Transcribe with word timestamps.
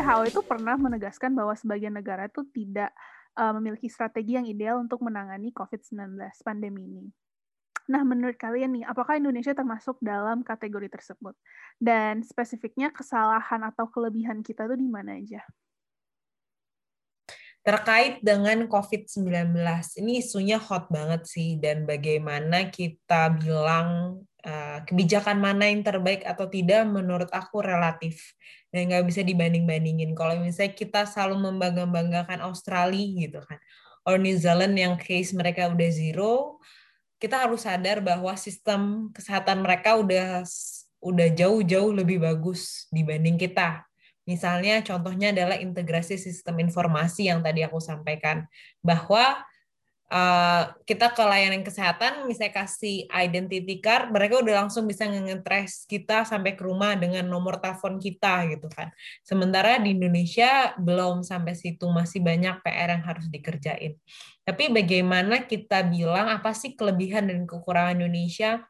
WHO 0.00 0.32
itu 0.32 0.40
pernah 0.40 0.80
menegaskan 0.80 1.36
bahwa 1.36 1.52
sebagian 1.52 1.92
negara 1.92 2.24
itu 2.24 2.40
tidak 2.56 2.88
uh, 3.36 3.52
memiliki 3.60 3.92
strategi 3.92 4.40
yang 4.40 4.48
ideal 4.48 4.80
untuk 4.80 5.04
menangani 5.04 5.52
COVID-19 5.52 6.16
pandemi 6.40 6.88
ini. 6.88 7.04
Nah, 7.90 8.06
menurut 8.06 8.38
kalian 8.38 8.80
nih, 8.80 8.84
apakah 8.86 9.18
Indonesia 9.18 9.52
termasuk 9.52 9.98
dalam 10.00 10.46
kategori 10.46 10.88
tersebut? 10.88 11.34
Dan 11.76 12.22
spesifiknya 12.22 12.94
kesalahan 12.94 13.66
atau 13.66 13.90
kelebihan 13.90 14.40
kita 14.46 14.64
tuh 14.70 14.78
di 14.78 14.86
mana 14.86 15.18
aja? 15.18 15.42
Terkait 17.60 18.24
dengan 18.24 18.64
COVID-19, 18.70 19.52
ini 20.00 20.22
isunya 20.24 20.56
hot 20.56 20.88
banget 20.88 21.28
sih, 21.28 21.60
dan 21.60 21.84
bagaimana 21.84 22.72
kita 22.72 23.36
bilang 23.36 24.22
uh, 24.44 24.84
kebijakan 24.84 25.40
mana 25.40 25.68
yang 25.68 25.84
terbaik 25.84 26.24
atau 26.24 26.48
tidak, 26.48 26.84
menurut 26.88 27.28
aku 27.32 27.62
relatif. 27.64 28.36
Dan 28.70 28.90
nggak 28.92 29.06
bisa 29.06 29.20
dibanding-bandingin. 29.26 30.14
Kalau 30.14 30.38
misalnya 30.38 30.74
kita 30.76 31.02
selalu 31.08 31.50
membangga-banggakan 31.50 32.38
Australia 32.44 33.26
gitu 33.26 33.42
kan, 33.42 33.58
or 34.06 34.16
New 34.16 34.36
Zealand 34.38 34.78
yang 34.78 34.94
case 34.96 35.34
mereka 35.34 35.68
udah 35.68 35.90
zero, 35.90 36.62
kita 37.20 37.36
harus 37.44 37.68
sadar 37.68 38.00
bahwa 38.00 38.32
sistem 38.38 39.12
kesehatan 39.12 39.60
mereka 39.60 40.00
udah 40.00 40.40
udah 41.00 41.28
jauh-jauh 41.32 41.92
lebih 41.92 42.20
bagus 42.20 42.88
dibanding 42.92 43.36
kita. 43.36 43.84
Misalnya 44.28 44.84
contohnya 44.84 45.32
adalah 45.34 45.56
integrasi 45.58 46.20
sistem 46.20 46.60
informasi 46.62 47.32
yang 47.32 47.40
tadi 47.42 47.64
aku 47.64 47.80
sampaikan 47.82 48.46
bahwa 48.78 49.42
uh, 50.10 50.74
kita 50.84 51.14
ke 51.14 51.22
layanan 51.22 51.62
kesehatan 51.62 52.26
misalnya 52.26 52.66
kasih 52.66 53.06
identity 53.14 53.78
card 53.78 54.10
mereka 54.10 54.42
udah 54.42 54.66
langsung 54.66 54.84
bisa 54.84 55.06
nge-trace 55.06 55.86
kita 55.86 56.26
sampai 56.26 56.58
ke 56.58 56.62
rumah 56.66 56.98
dengan 56.98 57.24
nomor 57.30 57.62
telepon 57.62 58.02
kita 58.02 58.50
gitu 58.50 58.66
kan. 58.68 58.90
Sementara 59.22 59.78
di 59.78 59.94
Indonesia 59.94 60.74
belum 60.76 61.22
sampai 61.22 61.54
situ 61.54 61.86
masih 61.88 62.20
banyak 62.20 62.60
PR 62.60 62.98
yang 62.98 63.04
harus 63.06 63.26
dikerjain. 63.30 63.96
Tapi 64.42 64.74
bagaimana 64.74 65.46
kita 65.46 65.86
bilang 65.86 66.26
apa 66.26 66.50
sih 66.52 66.74
kelebihan 66.74 67.30
dan 67.30 67.46
kekurangan 67.46 68.02
Indonesia? 68.02 68.66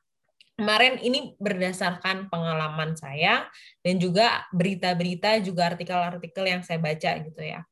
Kemarin 0.61 1.01
ini 1.01 1.33
berdasarkan 1.41 2.29
pengalaman 2.29 2.93
saya 2.93 3.49
dan 3.81 3.97
juga 3.97 4.45
berita-berita 4.53 5.41
juga 5.41 5.73
artikel-artikel 5.73 6.45
yang 6.45 6.61
saya 6.61 6.77
baca 6.77 7.17
gitu 7.17 7.41
ya. 7.41 7.65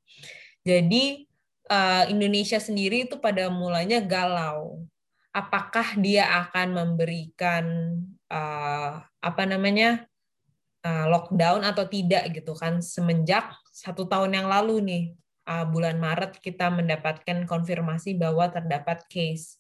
Jadi 0.65 1.28
eh, 1.69 2.05
Indonesia 2.11 2.59
sendiri 2.59 3.07
itu 3.07 3.21
pada 3.21 3.53
mulanya 3.53 4.01
galau. 4.01 4.83
Apakah 5.33 5.95
dia 6.01 6.25
akan 6.49 6.75
memberikan 6.75 7.65
uh, 8.33 9.01
apa 9.05 9.43
namanya 9.45 10.09
uh, 10.83 11.07
lockdown 11.07 11.63
atau 11.63 11.85
tidak 11.87 12.33
gitu 12.33 12.57
kan 12.57 12.81
semenjak 12.81 13.53
satu 13.71 14.09
tahun 14.09 14.35
yang 14.35 14.49
lalu 14.49 14.77
nih 14.83 15.05
bulan 15.49 15.97
Maret 15.97 16.45
kita 16.45 16.69
mendapatkan 16.69 17.49
konfirmasi 17.49 18.21
bahwa 18.21 18.53
terdapat 18.53 19.01
case 19.09 19.57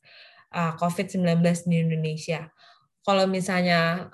uh, 0.53 0.77
COVID-19 0.77 1.41
di 1.65 1.77
Indonesia. 1.81 2.53
Kalau 3.01 3.25
misalnya 3.25 4.13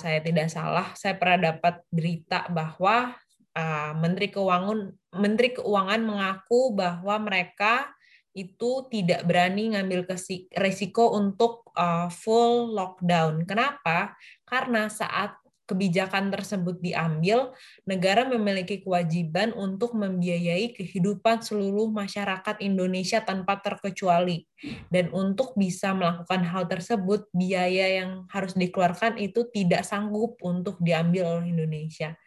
saya 0.00 0.24
tidak 0.24 0.48
salah, 0.48 0.88
saya 0.96 1.20
pernah 1.20 1.52
dapat 1.52 1.84
berita 1.92 2.48
bahwa 2.48 3.12
uh, 3.56 3.92
Menteri 3.96 4.28
Keuangan 4.32 4.92
Menteri 5.16 5.52
Keuangan 5.56 6.00
mengaku 6.02 6.72
bahwa 6.72 7.16
mereka 7.20 7.92
itu 8.32 8.88
tidak 8.88 9.28
berani 9.28 9.76
ngambil 9.76 10.08
resiko 10.56 11.12
untuk 11.12 11.68
uh, 11.76 12.08
full 12.08 12.72
lockdown. 12.72 13.44
Kenapa? 13.44 14.16
Karena 14.48 14.88
saat 14.88 15.36
kebijakan 15.72 16.28
tersebut 16.28 16.82
diambil, 16.84 17.54
negara 17.88 18.28
memiliki 18.28 18.82
kewajiban 18.84 19.56
untuk 19.56 19.94
membiayai 19.96 20.74
kehidupan 20.74 21.40
seluruh 21.40 21.88
masyarakat 21.88 22.60
Indonesia 22.60 23.24
tanpa 23.24 23.56
terkecuali. 23.62 24.44
Dan 24.92 25.08
untuk 25.14 25.56
bisa 25.56 25.96
melakukan 25.96 26.44
hal 26.44 26.68
tersebut, 26.68 27.30
biaya 27.32 28.04
yang 28.04 28.28
harus 28.28 28.52
dikeluarkan 28.52 29.16
itu 29.16 29.48
tidak 29.48 29.86
sanggup 29.86 30.36
untuk 30.44 30.76
diambil 30.82 31.40
oleh 31.40 31.54
Indonesia. 31.54 32.18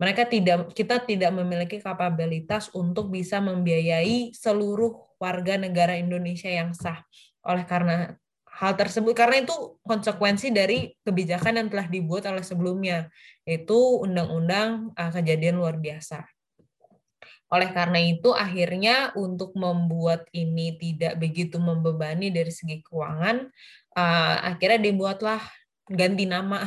Mereka 0.00 0.32
tidak 0.32 0.72
kita 0.72 1.04
tidak 1.04 1.28
memiliki 1.36 1.76
kapabilitas 1.76 2.72
untuk 2.72 3.12
bisa 3.12 3.36
membiayai 3.38 4.32
seluruh 4.32 4.96
warga 5.20 5.60
negara 5.60 6.00
Indonesia 6.00 6.48
yang 6.48 6.72
sah. 6.72 7.04
Oleh 7.44 7.68
karena 7.68 8.16
hal 8.48 8.72
tersebut 8.80 9.12
karena 9.12 9.44
itu 9.44 9.76
konsekuensi 9.84 10.52
dari 10.52 10.96
kebijakan 11.04 11.60
yang 11.60 11.68
telah 11.68 11.86
dibuat 11.88 12.24
oleh 12.28 12.44
sebelumnya 12.44 13.12
yaitu 13.44 13.76
undang-undang 13.76 14.92
uh, 14.96 15.12
kejadian 15.12 15.60
luar 15.60 15.76
biasa. 15.76 16.24
Oleh 17.50 17.68
karena 17.74 17.98
itu 18.00 18.30
akhirnya 18.30 19.10
untuk 19.18 19.52
membuat 19.58 20.24
ini 20.32 20.78
tidak 20.78 21.18
begitu 21.18 21.58
membebani 21.58 22.30
dari 22.30 22.48
segi 22.48 22.78
keuangan 22.80 23.52
uh, 23.98 24.36
akhirnya 24.54 24.80
dibuatlah 24.86 25.42
ganti 25.90 26.22
nama 26.22 26.62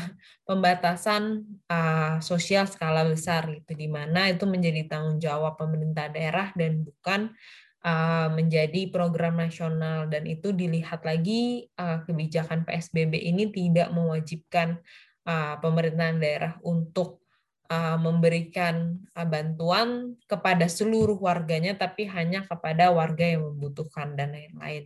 pembatasan 0.47 1.47
uh, 1.71 2.19
sosial 2.19 2.67
skala 2.67 3.07
besar 3.07 3.47
itu 3.55 3.71
di 3.71 3.87
mana 3.87 4.27
itu 4.27 4.43
menjadi 4.43 4.91
tanggung 4.91 5.17
jawab 5.23 5.55
pemerintah 5.55 6.11
daerah 6.11 6.51
dan 6.53 6.83
bukan 6.83 7.31
Uh, 7.83 8.31
menjadi 8.31 8.87
program 8.95 9.43
nasional 9.43 10.07
dan 10.07 10.23
itu 10.23 10.55
dilihat 10.55 11.03
lagi 11.03 11.67
uh, 11.75 11.99
kebijakan 12.07 12.63
PSBB 12.63 13.19
ini 13.19 13.51
tidak 13.51 13.91
mewajibkan 13.91 14.79
uh, 15.27 15.59
pemerintahan 15.59 16.15
daerah 16.15 16.55
untuk 16.63 17.19
memberikan 17.73 19.01
bantuan 19.11 20.13
kepada 20.29 20.69
seluruh 20.69 21.17
warganya 21.17 21.73
tapi 21.73 22.05
hanya 22.05 22.45
kepada 22.45 22.93
warga 22.93 23.25
yang 23.25 23.49
membutuhkan 23.49 24.13
dan 24.13 24.29
lain-lain. 24.29 24.85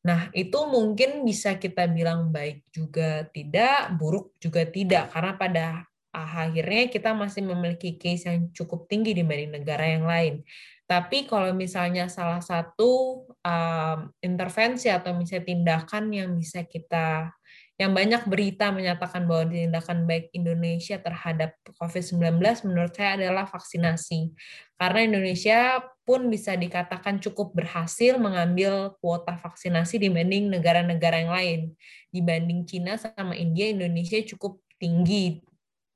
Nah, 0.00 0.32
itu 0.32 0.56
mungkin 0.64 1.28
bisa 1.28 1.60
kita 1.60 1.84
bilang 1.84 2.32
baik 2.32 2.64
juga 2.72 3.28
tidak, 3.28 3.92
buruk 4.00 4.32
juga 4.40 4.64
tidak 4.64 5.12
karena 5.12 5.32
pada 5.36 5.66
akhirnya 6.10 6.90
kita 6.90 7.14
masih 7.14 7.46
memiliki 7.46 7.94
case 7.94 8.26
yang 8.26 8.50
cukup 8.50 8.90
tinggi 8.90 9.14
dibanding 9.14 9.62
negara 9.62 9.86
yang 9.86 10.08
lain. 10.08 10.42
Tapi 10.90 11.30
kalau 11.30 11.54
misalnya 11.54 12.10
salah 12.10 12.42
satu 12.42 13.22
um, 13.30 13.98
intervensi 14.18 14.90
atau 14.90 15.14
misalnya 15.14 15.46
tindakan 15.46 16.04
yang 16.10 16.34
bisa 16.34 16.66
kita 16.66 17.30
yang 17.80 17.96
banyak 17.96 18.28
berita 18.28 18.68
menyatakan 18.68 19.24
bahwa 19.24 19.48
tindakan 19.48 20.04
baik 20.04 20.28
Indonesia 20.36 21.00
terhadap 21.00 21.56
COVID-19 21.80 22.36
menurut 22.68 22.92
saya 22.92 23.16
adalah 23.16 23.48
vaksinasi. 23.48 24.36
Karena 24.76 25.00
Indonesia 25.08 25.80
pun 26.04 26.28
bisa 26.28 26.52
dikatakan 26.60 27.24
cukup 27.24 27.56
berhasil 27.56 28.20
mengambil 28.20 28.92
kuota 29.00 29.32
vaksinasi 29.40 29.96
dibanding 29.96 30.52
negara-negara 30.52 31.24
yang 31.24 31.32
lain. 31.32 31.60
Dibanding 32.12 32.68
Cina 32.68 33.00
sama 33.00 33.32
India, 33.32 33.72
Indonesia 33.72 34.20
cukup 34.28 34.60
tinggi 34.76 35.40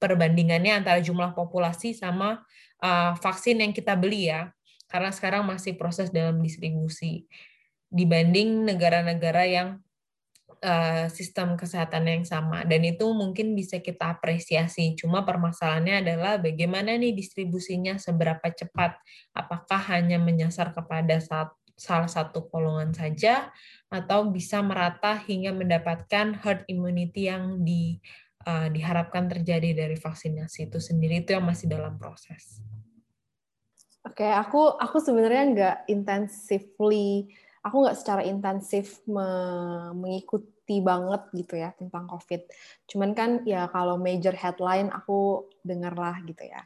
perbandingannya 0.01 0.81
antara 0.81 1.05
jumlah 1.05 1.37
populasi 1.37 1.93
sama 1.93 2.41
uh, 2.81 3.13
vaksin 3.21 3.61
yang 3.61 3.77
kita 3.77 3.93
beli 3.93 4.33
ya 4.33 4.53
karena 4.89 5.13
sekarang 5.13 5.49
masih 5.49 5.77
proses 5.81 6.13
dalam 6.13 6.41
distribusi 6.45 7.25
dibanding 7.89 8.69
negara-negara 8.69 9.49
yang 9.49 9.69
uh, 10.63 11.07
sistem 11.11 11.59
kesehatan 11.59 12.07
yang 12.07 12.25
sama. 12.27 12.63
Dan 12.63 12.87
itu 12.87 13.07
mungkin 13.11 13.57
bisa 13.59 13.83
kita 13.83 14.15
apresiasi. 14.19 14.95
Cuma 14.95 15.27
permasalahannya 15.27 16.05
adalah 16.07 16.33
bagaimana 16.39 16.95
nih 16.95 17.17
distribusinya 17.17 17.99
seberapa 17.99 18.45
cepat? 18.53 18.99
Apakah 19.35 19.81
hanya 19.95 20.23
menyasar 20.23 20.71
kepada 20.71 21.19
salah 21.75 22.11
satu 22.11 22.47
golongan 22.47 22.95
saja? 22.95 23.51
Atau 23.91 24.31
bisa 24.31 24.63
merata 24.63 25.19
hingga 25.19 25.51
mendapatkan 25.51 26.39
herd 26.39 26.63
immunity 26.71 27.27
yang 27.27 27.63
di 27.67 27.99
uh, 28.47 28.71
diharapkan 28.71 29.27
terjadi 29.27 29.87
dari 29.87 29.97
vaksinasi 29.99 30.71
itu 30.71 30.79
sendiri? 30.79 31.27
Itu 31.27 31.35
yang 31.35 31.45
masih 31.45 31.67
dalam 31.67 31.99
proses. 31.99 32.63
Oke, 34.05 34.21
okay, 34.21 34.33
aku 34.37 34.69
aku 34.77 35.01
sebenarnya 35.01 35.45
nggak 35.57 35.77
intensively, 35.89 37.33
aku 37.65 37.89
nggak 37.89 37.97
secara 37.97 38.23
intensif 38.29 39.01
me 39.09 39.25
mengikuti 39.97 40.54
banget 40.67 41.23
gitu 41.37 41.61
ya 41.61 41.77
tentang 41.77 42.09
COVID. 42.09 42.49
Cuman 42.89 43.11
kan 43.13 43.31
ya 43.45 43.69
kalau 43.69 44.01
major 44.01 44.33
headline 44.33 44.89
aku 44.89 45.49
dengar 45.61 45.93
lah 45.95 46.17
gitu 46.25 46.45
ya. 46.45 46.65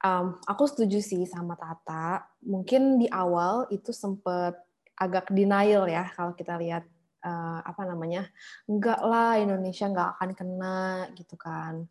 Um, 0.00 0.40
aku 0.44 0.64
setuju 0.68 1.00
sih 1.04 1.24
sama 1.28 1.56
Tata. 1.56 2.24
Mungkin 2.44 3.00
di 3.00 3.08
awal 3.12 3.68
itu 3.72 3.92
sempet 3.92 4.56
agak 4.96 5.28
denial 5.28 5.84
ya 5.84 6.08
kalau 6.16 6.32
kita 6.32 6.56
lihat 6.56 6.88
uh, 7.20 7.60
apa 7.60 7.82
namanya, 7.84 8.28
enggak 8.64 9.00
lah 9.04 9.36
Indonesia 9.36 9.84
nggak 9.88 10.10
akan 10.16 10.30
kena 10.32 10.80
gitu 11.12 11.36
kan 11.36 11.84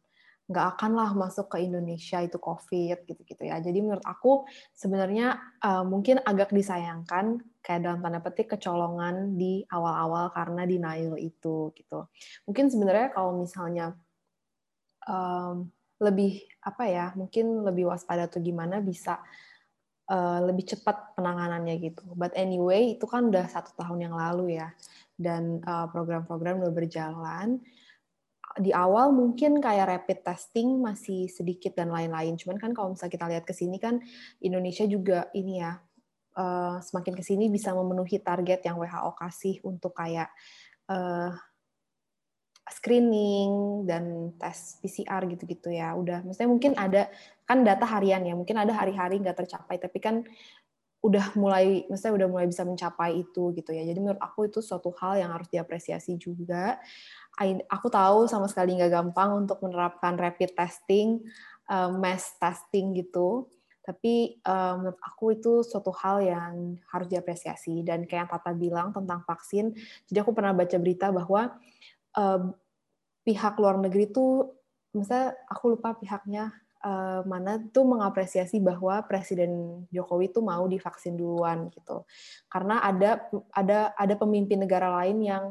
nggak 0.46 0.78
akan 0.78 0.92
lah 0.94 1.10
masuk 1.18 1.58
ke 1.58 1.66
Indonesia 1.66 2.22
itu 2.22 2.38
COVID 2.38 3.10
gitu-gitu 3.10 3.44
ya. 3.50 3.58
Jadi 3.58 3.82
menurut 3.82 4.06
aku 4.06 4.46
sebenarnya 4.78 5.42
uh, 5.66 5.82
mungkin 5.82 6.22
agak 6.22 6.54
disayangkan 6.54 7.42
kayak 7.66 7.82
dalam 7.82 8.00
tanda 8.06 8.22
petik 8.22 8.54
kecolongan 8.54 9.34
di 9.34 9.66
awal-awal 9.74 10.30
karena 10.30 10.70
denial 10.70 11.18
itu 11.18 11.74
gitu. 11.74 12.06
Mungkin 12.46 12.70
sebenarnya 12.70 13.10
kalau 13.10 13.42
misalnya 13.42 13.98
um, 15.10 15.66
lebih 15.98 16.46
apa 16.62 16.84
ya 16.86 17.06
mungkin 17.18 17.66
lebih 17.66 17.90
waspada 17.90 18.30
tuh 18.30 18.44
gimana 18.46 18.84
bisa 18.86 19.18
uh, 20.14 20.40
lebih 20.46 20.78
cepat 20.78 21.18
penanganannya 21.18 21.76
gitu. 21.82 22.06
But 22.14 22.38
anyway 22.38 22.94
itu 22.94 23.10
kan 23.10 23.34
udah 23.34 23.50
satu 23.50 23.74
tahun 23.74 24.12
yang 24.12 24.16
lalu 24.16 24.62
ya 24.62 24.70
dan 25.18 25.64
uh, 25.66 25.90
program-program 25.90 26.62
udah 26.62 26.74
berjalan. 26.74 27.64
Di 28.56 28.72
awal 28.72 29.12
mungkin 29.12 29.60
kayak 29.60 29.90
rapid 29.90 30.20
testing 30.24 30.80
masih 30.80 31.28
sedikit 31.28 31.76
dan 31.76 31.92
lain-lain. 31.92 32.40
Cuman 32.40 32.56
kan 32.56 32.72
kalau 32.72 32.96
misalnya 32.96 33.14
kita 33.18 33.26
lihat 33.28 33.44
ke 33.44 33.52
sini 33.52 33.82
kan 33.82 34.00
Indonesia 34.40 34.88
juga 34.88 35.28
ini 35.36 35.60
ya 35.60 35.76
uh, 36.36 36.78
semakin 36.84 37.14
ke 37.16 37.24
sini 37.24 37.48
bisa 37.48 37.72
memenuhi 37.72 38.20
target 38.20 38.62
yang 38.68 38.78
WHO 38.78 39.12
kasih 39.16 39.56
untuk 39.64 39.96
kayak 39.96 40.30
uh, 40.92 41.32
screening 42.66 43.86
dan 43.86 44.34
tes 44.42 44.82
PCR 44.82 45.22
gitu-gitu 45.30 45.70
ya. 45.72 45.94
Udah 45.94 46.22
maksudnya 46.26 46.50
mungkin 46.50 46.72
ada 46.76 47.10
kan 47.46 47.62
data 47.62 47.86
harian 47.86 48.26
ya 48.26 48.34
mungkin 48.34 48.58
ada 48.58 48.74
hari-hari 48.74 49.22
nggak 49.22 49.46
tercapai 49.46 49.78
tapi 49.78 50.02
kan 50.02 50.26
udah 51.06 51.38
mulai 51.38 51.86
maksudnya 51.86 52.26
udah 52.26 52.28
mulai 52.34 52.48
bisa 52.50 52.66
mencapai 52.66 53.22
itu 53.22 53.54
gitu 53.54 53.70
ya. 53.70 53.86
Jadi 53.86 54.00
menurut 54.02 54.22
aku 54.22 54.50
itu 54.50 54.60
suatu 54.66 54.90
hal 54.98 55.22
yang 55.22 55.30
harus 55.30 55.46
diapresiasi 55.54 56.18
juga. 56.18 56.82
Aku 57.70 57.88
tahu 57.94 58.26
sama 58.26 58.50
sekali 58.50 58.74
nggak 58.74 58.90
gampang 58.90 59.46
untuk 59.46 59.62
menerapkan 59.62 60.18
rapid 60.18 60.58
testing 60.58 61.22
eh, 61.70 61.92
mass 61.94 62.34
testing 62.42 62.98
gitu 62.98 63.46
tapi 63.86 64.42
um, 64.42 64.82
menurut 64.82 65.00
aku 65.06 65.38
itu 65.38 65.62
suatu 65.62 65.94
hal 65.94 66.26
yang 66.26 66.82
harus 66.90 67.06
diapresiasi 67.06 67.86
dan 67.86 68.10
kayak 68.10 68.26
yang 68.26 68.32
Tata 68.34 68.52
bilang 68.58 68.90
tentang 68.90 69.22
vaksin 69.22 69.78
jadi 70.10 70.26
aku 70.26 70.34
pernah 70.34 70.58
baca 70.58 70.78
berita 70.82 71.14
bahwa 71.14 71.54
uh, 72.18 72.42
pihak 73.26 73.58
luar 73.58 73.82
negeri 73.82 74.08
itu, 74.14 74.54
misalnya 74.94 75.34
aku 75.50 75.76
lupa 75.76 75.98
pihaknya 75.98 76.54
uh, 76.86 77.26
mana 77.26 77.58
tuh 77.74 77.84
mengapresiasi 77.84 78.62
bahwa 78.62 79.02
Presiden 79.10 79.84
Jokowi 79.90 80.30
itu 80.30 80.40
mau 80.46 80.70
divaksin 80.70 81.18
duluan 81.18 81.74
gitu, 81.74 82.06
karena 82.48 82.86
ada 82.86 83.26
ada 83.52 83.92
ada 83.98 84.14
pemimpin 84.16 84.62
negara 84.62 84.94
lain 85.02 85.26
yang 85.26 85.46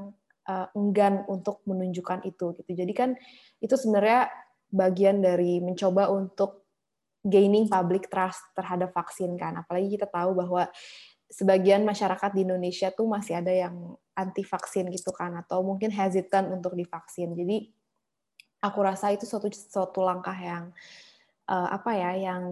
uh, 0.47 0.71
enggan 0.79 1.27
untuk 1.27 1.61
menunjukkan 1.67 2.23
itu 2.25 2.55
gitu. 2.63 2.71
Jadi 2.73 2.93
kan 2.95 3.19
itu 3.59 3.75
sebenarnya 3.75 4.31
bagian 4.71 5.19
dari 5.19 5.59
mencoba 5.59 6.09
untuk 6.15 6.64
gaining 7.25 7.67
public 7.67 8.13
trust 8.13 8.45
terhadap 8.53 8.93
vaksin 8.93 9.33
kan. 9.41 9.57
Apalagi 9.57 9.97
kita 9.97 10.05
tahu 10.05 10.37
bahwa 10.37 10.69
sebagian 11.33 11.83
masyarakat 11.83 12.31
di 12.37 12.45
Indonesia 12.45 12.93
tuh 12.93 13.09
masih 13.09 13.41
ada 13.41 13.51
yang 13.51 13.97
anti 14.15 14.47
vaksin 14.47 14.87
gitu 14.93 15.11
kan 15.11 15.35
atau 15.41 15.65
mungkin 15.65 15.91
hesitant 15.91 16.53
untuk 16.53 16.77
divaksin. 16.77 17.33
Jadi 17.33 17.73
aku 18.63 18.79
rasa 18.85 19.11
itu 19.11 19.25
suatu 19.25 19.51
suatu 19.51 20.05
langkah 20.05 20.37
yang 20.37 20.71
uh, 21.49 21.69
apa 21.73 21.91
ya 21.97 22.11
yang 22.31 22.45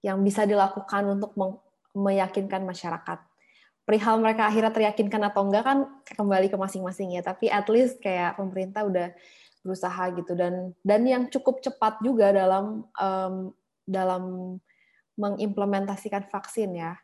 yang 0.00 0.18
bisa 0.24 0.48
dilakukan 0.48 1.20
untuk 1.20 1.36
meyakinkan 1.92 2.64
masyarakat. 2.64 3.20
Perihal 3.84 4.16
mereka 4.22 4.48
akhirnya 4.48 4.72
teryakinkan 4.72 5.28
atau 5.28 5.44
enggak 5.44 5.64
kan 5.66 5.78
kembali 6.16 6.48
ke 6.48 6.56
masing-masing 6.56 7.14
ya, 7.14 7.22
tapi 7.22 7.52
at 7.52 7.68
least 7.68 8.00
kayak 8.00 8.38
pemerintah 8.40 8.86
udah 8.86 9.08
berusaha 9.60 10.08
gitu 10.16 10.32
dan 10.32 10.72
dan 10.80 11.04
yang 11.04 11.28
cukup 11.28 11.60
cepat 11.60 12.00
juga 12.00 12.32
dalam 12.32 12.88
um, 12.96 13.52
dalam 13.90 14.56
mengimplementasikan 15.18 16.30
vaksin 16.30 16.78
ya. 16.78 16.96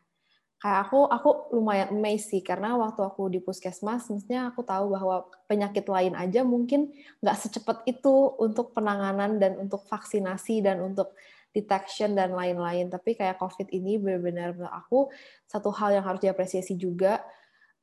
Kayak 0.56 0.88
aku 0.88 1.00
aku 1.04 1.30
lumayan 1.52 1.92
amazed 1.92 2.32
sih 2.32 2.40
karena 2.40 2.72
waktu 2.80 3.04
aku 3.04 3.28
di 3.28 3.44
puskesmas 3.44 4.08
maksudnya 4.08 4.48
aku 4.48 4.64
tahu 4.64 4.88
bahwa 4.96 5.28
penyakit 5.44 5.84
lain 5.84 6.16
aja 6.16 6.48
mungkin 6.48 6.96
nggak 7.20 7.36
secepat 7.36 7.84
itu 7.84 8.32
untuk 8.40 8.72
penanganan 8.72 9.36
dan 9.36 9.60
untuk 9.60 9.84
vaksinasi 9.84 10.64
dan 10.64 10.80
untuk 10.80 11.12
detection 11.52 12.16
dan 12.16 12.32
lain-lain. 12.32 12.88
Tapi 12.88 13.20
kayak 13.20 13.36
covid 13.36 13.68
ini 13.68 14.00
benar-benar 14.00 14.56
aku 14.72 15.12
satu 15.44 15.68
hal 15.76 16.00
yang 16.00 16.04
harus 16.08 16.24
diapresiasi 16.24 16.72
juga 16.80 17.20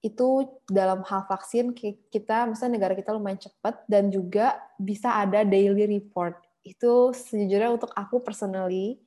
itu 0.04 0.60
dalam 0.68 1.00
hal 1.08 1.24
vaksin 1.32 1.72
kita 2.12 2.44
misalnya 2.52 2.76
negara 2.76 2.94
kita 2.94 3.16
lumayan 3.16 3.40
cepat 3.40 3.88
dan 3.88 4.12
juga 4.12 4.60
bisa 4.76 5.16
ada 5.16 5.48
daily 5.48 5.88
report 5.88 6.36
itu 6.64 7.12
sejujurnya 7.12 7.76
untuk 7.76 7.92
aku 7.92 8.24
personally 8.24 9.00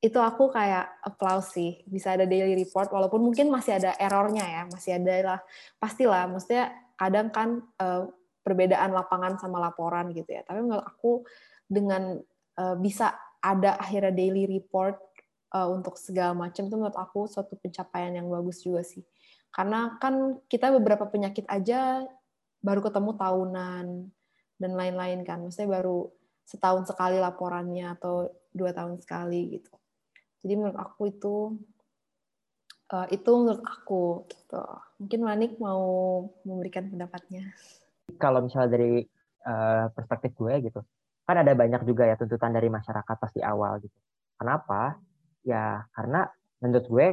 itu 0.00 0.16
aku 0.16 0.48
kayak 0.48 0.96
applause 1.04 1.52
sih. 1.52 1.84
Bisa 1.84 2.16
ada 2.16 2.24
daily 2.24 2.56
report 2.56 2.88
walaupun 2.88 3.20
mungkin 3.20 3.52
masih 3.52 3.76
ada 3.76 3.92
errornya 4.00 4.44
ya 4.44 4.62
masih 4.68 4.96
ada 4.96 5.14
lah. 5.20 5.40
Pastilah 5.76 6.24
maksudnya 6.28 6.72
kadang 6.96 7.28
kan 7.28 7.60
uh, 7.80 8.08
perbedaan 8.40 8.96
lapangan 8.96 9.36
sama 9.36 9.60
laporan 9.60 10.12
gitu 10.16 10.32
ya. 10.32 10.40
Tapi 10.44 10.64
menurut 10.64 10.84
aku 10.84 11.24
dengan 11.68 12.16
uh, 12.56 12.76
bisa 12.80 13.12
ada 13.40 13.76
akhirnya 13.76 14.12
daily 14.12 14.48
report 14.48 14.96
uh, 15.52 15.68
untuk 15.68 16.00
segala 16.00 16.32
macam 16.32 16.68
itu 16.68 16.76
menurut 16.76 16.96
aku 16.96 17.28
suatu 17.28 17.56
pencapaian 17.60 18.16
yang 18.16 18.28
bagus 18.28 18.64
juga 18.64 18.80
sih. 18.80 19.04
Karena 19.52 20.00
kan 20.00 20.40
kita 20.48 20.72
beberapa 20.80 21.04
penyakit 21.08 21.44
aja 21.44 22.04
baru 22.64 22.80
ketemu 22.80 23.20
tahunan 23.20 23.86
dan 24.60 24.72
lain-lain 24.72 25.20
kan. 25.28 25.44
Maksudnya 25.44 25.80
baru 25.80 26.08
setahun 26.50 26.90
sekali 26.90 27.22
laporannya 27.22 27.94
atau 27.94 28.26
dua 28.50 28.74
tahun 28.74 28.98
sekali 28.98 29.54
gitu 29.54 29.70
jadi 30.42 30.54
menurut 30.58 30.78
aku 30.80 31.02
itu 31.14 31.34
uh, 32.92 33.06
itu 33.08 33.30
menurut 33.30 33.62
aku 33.64 34.26
gitu. 34.28 34.60
Mungkin 35.00 35.20
Manik 35.22 35.52
mau 35.62 35.82
memberikan 36.44 36.90
pendapatnya. 36.90 37.46
Kalau 38.18 38.42
misalnya 38.44 38.70
dari 38.74 39.04
uh, 39.46 39.86
perspektif 39.94 40.34
gue 40.34 40.54
gitu, 40.66 40.80
kan 41.24 41.36
ada 41.40 41.52
banyak 41.54 41.86
juga 41.86 42.10
ya 42.10 42.18
tuntutan 42.18 42.50
dari 42.50 42.68
masyarakat 42.68 43.16
pasti 43.16 43.40
awal 43.40 43.78
gitu. 43.80 43.94
Kenapa? 44.36 44.98
Ya 45.46 45.84
karena 45.94 46.26
menurut 46.60 46.86
gue 46.90 47.06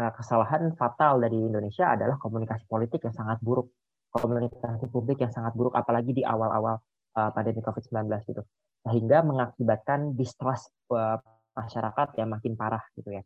uh, 0.00 0.12
kesalahan 0.16 0.74
fatal 0.76 1.22
dari 1.22 1.38
Indonesia 1.38 1.94
adalah 1.94 2.18
komunikasi 2.18 2.66
politik 2.66 3.06
yang 3.06 3.14
sangat 3.14 3.38
buruk, 3.40 3.70
komunikasi 4.12 4.88
publik 4.90 5.22
yang 5.22 5.32
sangat 5.32 5.54
buruk, 5.54 5.72
apalagi 5.78 6.12
di 6.12 6.26
awal-awal 6.26 6.82
uh, 7.16 7.30
pandemi 7.32 7.64
COVID-19 7.64 8.08
gitu, 8.28 8.42
sehingga 8.82 9.22
mengakibatkan 9.22 10.18
distrust 10.18 10.74
uh, 10.90 11.18
masyarakat 11.54 12.18
yang 12.18 12.28
makin 12.34 12.58
parah 12.58 12.82
gitu 12.98 13.14
ya. 13.14 13.22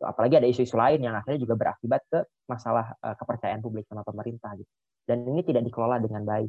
Apalagi 0.00 0.40
ada 0.40 0.48
isu-isu 0.48 0.74
lain 0.74 1.04
yang 1.04 1.14
akhirnya 1.14 1.40
juga 1.44 1.54
berakibat 1.56 2.02
ke 2.08 2.20
masalah 2.48 2.96
uh, 3.04 3.14
kepercayaan 3.16 3.60
publik 3.60 3.84
sama 3.88 4.00
pemerintah 4.00 4.56
gitu. 4.56 4.68
Dan 5.04 5.28
ini 5.28 5.44
tidak 5.44 5.68
dikelola 5.68 6.00
dengan 6.00 6.24
baik. 6.24 6.48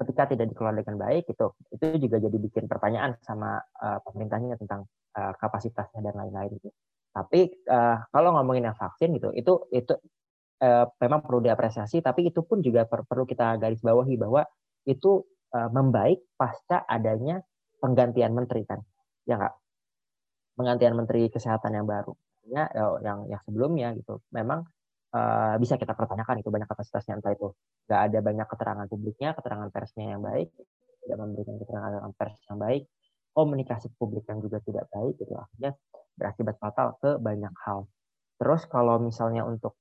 Ketika 0.00 0.32
tidak 0.32 0.54
dikelola 0.54 0.80
dengan 0.80 0.96
baik 0.96 1.28
itu 1.28 1.46
itu 1.74 1.84
juga 2.08 2.16
jadi 2.22 2.36
bikin 2.38 2.64
pertanyaan 2.70 3.18
sama 3.20 3.58
uh, 3.58 3.98
pemerintahnya 4.06 4.56
tentang 4.56 4.86
kapasitasnya 5.10 6.06
dan 6.06 6.14
lain-lain 6.14 6.54
gitu. 6.62 6.70
Tapi 7.10 7.66
kalau 8.14 8.30
ngomongin 8.38 8.70
yang 8.70 8.78
vaksin 8.78 9.10
gitu, 9.18 9.34
itu 9.34 9.66
itu 9.74 9.98
memang 11.02 11.18
perlu 11.26 11.42
diapresiasi, 11.42 11.98
tapi 11.98 12.30
itu 12.30 12.46
pun 12.46 12.62
juga 12.62 12.86
per 12.86 13.02
perlu 13.02 13.26
kita 13.26 13.58
garis 13.58 13.82
bawahi 13.82 14.14
bahwa 14.14 14.46
itu 14.86 15.26
membaik 15.50 16.22
pasca 16.38 16.86
adanya 16.86 17.42
penggantian 17.80 18.32
menteri 18.36 18.62
kan, 18.68 18.80
ya 19.24 19.40
nggak? 19.40 19.54
penggantian 20.60 20.92
menteri 20.92 21.32
kesehatan 21.32 21.72
yang 21.72 21.88
baru. 21.88 22.12
Ya 22.44 22.68
yang 23.00 23.24
yang 23.32 23.40
sebelumnya 23.48 23.96
gitu. 23.96 24.20
Memang 24.28 24.68
uh, 25.16 25.56
bisa 25.56 25.80
kita 25.80 25.96
pertanyakan 25.96 26.44
itu 26.44 26.52
banyak 26.52 26.68
kapasitasnya 26.68 27.16
entah 27.16 27.32
itu. 27.32 27.56
Nggak 27.88 28.00
ada 28.12 28.18
banyak 28.20 28.46
keterangan 28.52 28.86
publiknya 28.92 29.32
keterangan 29.32 29.68
persnya 29.72 30.12
yang 30.12 30.20
baik 30.20 30.52
tidak 31.00 31.16
memberikan 31.16 31.56
keterangan 31.56 32.12
pers 32.12 32.36
yang 32.44 32.60
baik 32.60 32.84
komunikasi 33.32 33.88
publik 33.96 34.26
yang 34.28 34.42
juga 34.44 34.58
tidak 34.60 34.84
baik 34.92 35.16
itu 35.16 35.32
akhirnya 35.32 35.72
berakibat 36.18 36.56
fatal 36.60 36.98
ke 37.00 37.16
banyak 37.16 37.54
hal. 37.64 37.88
Terus 38.36 38.66
kalau 38.68 39.00
misalnya 39.00 39.46
untuk 39.46 39.78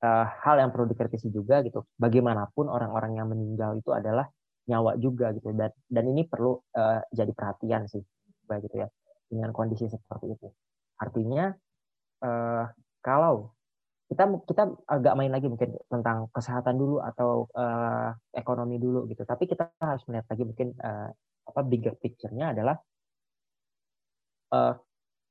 uh, 0.00 0.26
hal 0.46 0.56
yang 0.62 0.70
perlu 0.72 0.88
dikritisi 0.88 1.28
juga 1.28 1.60
gitu 1.66 1.84
bagaimanapun 1.98 2.70
orang-orang 2.70 3.18
yang 3.20 3.28
meninggal 3.28 3.76
itu 3.76 3.90
adalah 3.92 4.30
nyawa 4.66 4.98
juga 4.98 5.30
gitu 5.34 5.54
dan 5.54 5.70
dan 5.86 6.04
ini 6.10 6.26
perlu 6.26 6.58
uh, 6.74 7.00
jadi 7.14 7.30
perhatian 7.30 7.86
sih 7.86 8.02
begitu 8.46 8.82
ya 8.82 8.88
dengan 9.30 9.50
kondisi 9.50 9.90
seperti 9.90 10.34
itu. 10.38 10.48
Artinya 10.98 11.50
uh, 12.22 12.64
kalau 13.02 13.50
kita 14.06 14.22
kita 14.46 14.62
agak 14.86 15.14
main 15.18 15.34
lagi 15.34 15.50
mungkin 15.50 15.74
tentang 15.90 16.30
kesehatan 16.30 16.78
dulu 16.78 17.02
atau 17.02 17.50
uh, 17.58 18.14
ekonomi 18.30 18.78
dulu 18.78 19.10
gitu. 19.10 19.26
Tapi 19.26 19.50
kita 19.50 19.66
harus 19.82 20.02
melihat 20.06 20.26
lagi 20.30 20.42
mungkin 20.46 20.68
uh, 20.78 21.10
apa 21.46 21.60
bigger 21.66 21.94
picture-nya 21.98 22.54
adalah 22.54 22.78
uh, 24.54 24.74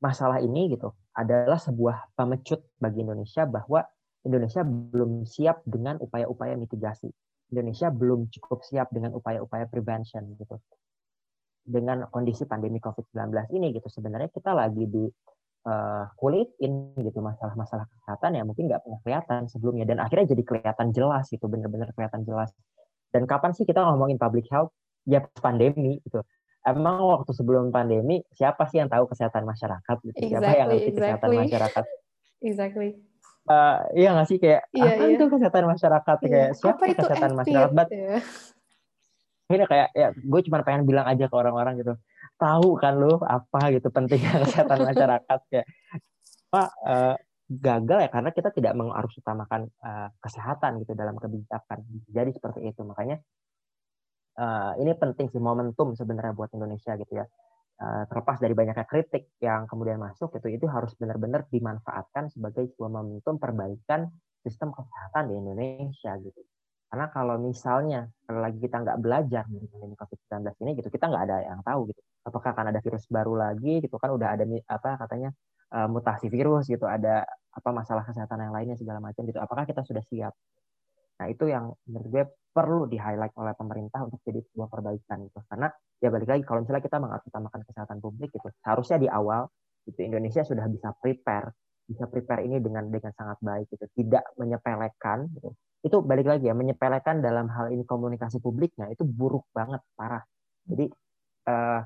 masalah 0.03 0.43
ini 0.43 0.75
gitu 0.75 0.91
adalah 1.15 1.55
sebuah 1.55 2.11
pemecut 2.19 2.67
bagi 2.75 3.07
Indonesia 3.07 3.47
bahwa 3.47 3.87
Indonesia 4.27 4.65
belum 4.67 5.23
siap 5.23 5.63
dengan 5.63 5.95
upaya-upaya 6.03 6.59
mitigasi. 6.59 7.07
Indonesia 7.53 7.93
belum 7.93 8.29
cukup 8.33 8.65
siap 8.65 8.89
dengan 8.89 9.13
upaya-upaya 9.13 9.69
prevention 9.69 10.33
gitu. 10.37 10.57
Dengan 11.65 12.05
kondisi 12.09 12.45
pandemi 12.45 12.77
COVID-19 12.81 13.53
ini 13.53 13.73
gitu. 13.73 13.89
Sebenarnya 13.89 14.29
kita 14.29 14.53
lagi 14.53 14.85
di 14.85 15.05
uh, 15.65 16.05
kulitin 16.17 16.97
gitu. 16.97 17.19
Masalah-masalah 17.21 17.85
kesehatan 17.89 18.37
yang 18.37 18.45
mungkin 18.49 18.69
nggak 18.69 18.81
pernah 18.85 18.99
kelihatan 19.05 19.41
sebelumnya. 19.49 19.85
Dan 19.85 20.01
akhirnya 20.01 20.33
jadi 20.33 20.43
kelihatan 20.45 20.93
jelas 20.93 21.29
itu 21.33 21.45
benar-benar 21.45 21.93
kelihatan 21.93 22.25
jelas. 22.25 22.53
Dan 23.13 23.29
kapan 23.29 23.53
sih 23.53 23.65
kita 23.65 23.81
ngomongin 23.81 24.17
public 24.17 24.49
health? 24.49 24.73
Ya 25.05 25.21
pandemi 25.37 26.01
gitu. 26.01 26.25
Emang 26.65 26.97
waktu 27.05 27.29
sebelum 27.29 27.69
pandemi 27.69 28.25
siapa 28.33 28.65
sih 28.65 28.81
yang 28.81 28.89
tahu 28.89 29.05
kesehatan 29.05 29.45
masyarakat 29.45 29.97
gitu? 30.01 30.17
Exactly, 30.17 30.33
siapa 30.33 30.49
yang 30.49 30.67
ngerti 30.73 30.81
exactly. 30.81 30.97
kesehatan 30.97 31.29
masyarakat? 31.45 31.85
Exactly. 32.45 32.89
Uh, 33.47 33.77
iya 33.93 34.09
nggak 34.13 34.27
sih 34.27 34.37
kayak 34.37 34.61
Iya, 34.71 34.83
apa 34.89 35.03
iya. 35.03 35.13
itu 35.15 35.23
kesehatan 35.27 35.63
masyarakat 35.67 36.17
Iya. 36.19 36.29
kayak 36.29 36.49
siapa 36.55 36.73
Apa 36.75 36.83
itu 36.85 36.99
kesehatan 37.01 37.31
FT? 37.31 37.39
masyarakat 37.39 37.71
but 37.71 37.89
Ya. 37.89 38.17
ini 39.45 39.63
kayak 39.63 39.89
ya 39.93 40.07
gue 40.11 40.41
cuma 40.49 40.65
pengen 40.65 40.83
bilang 40.83 41.05
aja 41.05 41.25
ke 41.29 41.35
orang-orang 41.37 41.77
gitu 41.77 41.93
tahu 42.35 42.69
kan 42.75 42.97
lu 42.97 43.21
apa 43.21 43.71
gitu 43.71 43.87
pentingnya 43.87 44.33
kesehatan 44.43 44.79
masyarakat 44.83 45.39
kayak 45.47 45.67
apa 46.49 46.63
eh, 46.83 47.15
gagal 47.45 47.99
ya 48.01 48.09
karena 48.09 48.29
kita 48.33 48.49
tidak 48.49 48.73
mengharus 48.73 49.13
utamakan 49.21 49.69
eh, 49.69 50.09
kesehatan 50.17 50.81
gitu 50.81 50.97
dalam 50.97 51.13
kebijakan 51.15 51.85
jadi 52.09 52.29
seperti 52.33 52.73
itu 52.73 52.81
makanya 52.81 53.21
eh, 54.35 54.71
ini 54.81 54.97
penting 54.97 55.29
sih 55.29 55.37
momentum 55.37 55.93
sebenarnya 55.93 56.33
buat 56.33 56.49
Indonesia 56.51 56.97
gitu 56.97 57.13
ya 57.13 57.25
terlepas 57.81 58.39
dari 58.39 58.55
banyaknya 58.55 58.87
kritik 58.87 59.35
yang 59.43 59.67
kemudian 59.67 59.99
masuk 59.99 60.31
itu 60.39 60.47
itu 60.47 60.65
harus 60.71 60.95
benar-benar 60.95 61.43
dimanfaatkan 61.51 62.31
sebagai 62.31 62.71
sebuah 62.71 62.87
momentum 62.87 63.35
perbaikan 63.35 64.07
sistem 64.39 64.71
kesehatan 64.71 65.27
di 65.27 65.33
Indonesia 65.35 66.15
gitu 66.23 66.39
karena 66.95 67.11
kalau 67.11 67.35
misalnya 67.41 68.07
kalau 68.23 68.39
lagi 68.39 68.55
kita 68.61 68.79
nggak 68.79 68.97
belajar 69.03 69.43
dari 69.51 69.67
pandemi 69.67 69.95
COVID-19 69.99 70.47
ini 70.63 70.71
gitu, 70.79 70.87
kita 70.87 71.05
nggak 71.11 71.23
ada 71.27 71.37
yang 71.43 71.59
tahu 71.59 71.91
gitu. 71.91 72.01
Apakah 72.23 72.55
akan 72.55 72.65
ada 72.71 72.79
virus 72.79 73.03
baru 73.11 73.33
lagi 73.35 73.83
gitu 73.83 73.99
kan 73.99 74.15
udah 74.15 74.29
ada 74.31 74.47
apa 74.47 74.89
katanya 75.03 75.29
eh, 75.75 75.87
mutasi 75.91 76.31
virus 76.31 76.71
gitu, 76.71 76.87
ada 76.87 77.27
apa 77.27 77.69
masalah 77.75 78.07
kesehatan 78.07 78.47
yang 78.47 78.53
lainnya 78.55 78.77
segala 78.79 79.03
macam 79.03 79.27
gitu. 79.27 79.43
Apakah 79.43 79.67
kita 79.67 79.83
sudah 79.83 80.03
siap? 80.07 80.31
Nah, 81.19 81.27
itu 81.27 81.47
yang 81.51 81.75
menurut 81.83 82.07
gue 82.11 82.23
perlu 82.55 82.87
di-highlight 82.87 83.35
oleh 83.39 83.53
pemerintah 83.59 83.99
untuk 84.07 84.23
jadi 84.23 84.39
sebuah 84.51 84.67
perbaikan 84.71 85.17
gitu. 85.27 85.39
Karena 85.51 85.67
ya 86.05 86.13
balik 86.13 86.29
lagi 86.29 86.43
kalau 86.45 86.61
misalnya 86.61 86.85
kita 86.85 86.97
mengutamakan 87.01 87.61
kesehatan 87.65 87.97
publik 87.97 88.29
gitu, 88.29 88.47
seharusnya 88.61 89.01
di 89.01 89.09
awal 89.09 89.49
itu 89.89 89.99
Indonesia 90.05 90.45
sudah 90.45 90.65
bisa 90.69 90.93
prepare 91.01 91.49
bisa 91.85 92.09
prepare 92.09 92.41
ini 92.41 92.57
dengan 92.57 92.89
dengan 92.89 93.13
sangat 93.13 93.37
baik 93.45 93.69
gitu 93.69 93.85
tidak 93.93 94.25
menyepelekan 94.41 95.29
gitu. 95.37 95.49
Itu 95.85 96.01
balik 96.01 96.25
lagi 96.25 96.49
ya 96.49 96.57
menyepelekan 96.57 97.21
dalam 97.21 97.45
hal 97.53 97.69
ini 97.69 97.85
komunikasi 97.85 98.41
publiknya 98.41 98.89
itu 98.89 99.05
buruk 99.05 99.45
banget 99.53 99.81
parah. 99.93 100.25
Jadi 100.65 100.89
eh, 101.45 101.81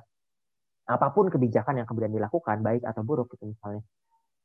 apa 0.90 1.08
pun 1.12 1.28
kebijakan 1.28 1.84
yang 1.84 1.88
kemudian 1.88 2.16
dilakukan 2.16 2.64
baik 2.64 2.88
atau 2.88 3.04
buruk 3.04 3.28
gitu 3.36 3.52
misalnya. 3.52 3.84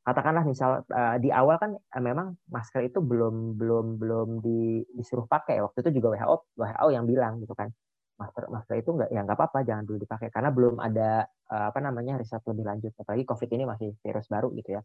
Katakanlah 0.05 0.43
misal 0.43 0.83
eh, 0.91 1.17
di 1.23 1.31
awal 1.31 1.55
kan 1.55 1.71
eh, 1.71 2.03
memang 2.03 2.35
masker 2.51 2.83
itu 2.83 2.99
belum 2.99 3.55
belum 3.55 3.85
belum 3.95 4.27
di, 4.43 4.83
disuruh 4.91 5.23
pakai 5.23 5.63
waktu 5.63 5.87
itu 5.87 6.03
juga 6.03 6.19
WHO 6.19 6.59
WHO 6.59 6.87
yang 6.91 7.07
bilang 7.07 7.39
gitu 7.39 7.55
kan 7.55 7.71
masker 8.15 8.47
masker 8.47 8.75
itu 8.79 8.89
nggak 8.95 9.09
ya 9.11 9.21
nggak 9.27 9.37
apa-apa 9.37 9.59
jangan 9.67 9.83
dulu 9.83 9.97
dipakai. 10.03 10.27
Karena 10.31 10.49
belum 10.51 10.75
ada 10.79 11.27
eh, 11.27 11.65
apa 11.69 11.79
namanya 11.83 12.19
riset 12.19 12.41
lebih 12.47 12.65
lanjut. 12.65 12.91
Apalagi 12.95 13.23
covid 13.27 13.49
ini 13.51 13.63
masih 13.67 13.89
virus 13.99 14.27
baru 14.31 14.47
gitu 14.55 14.69
ya. 14.79 14.81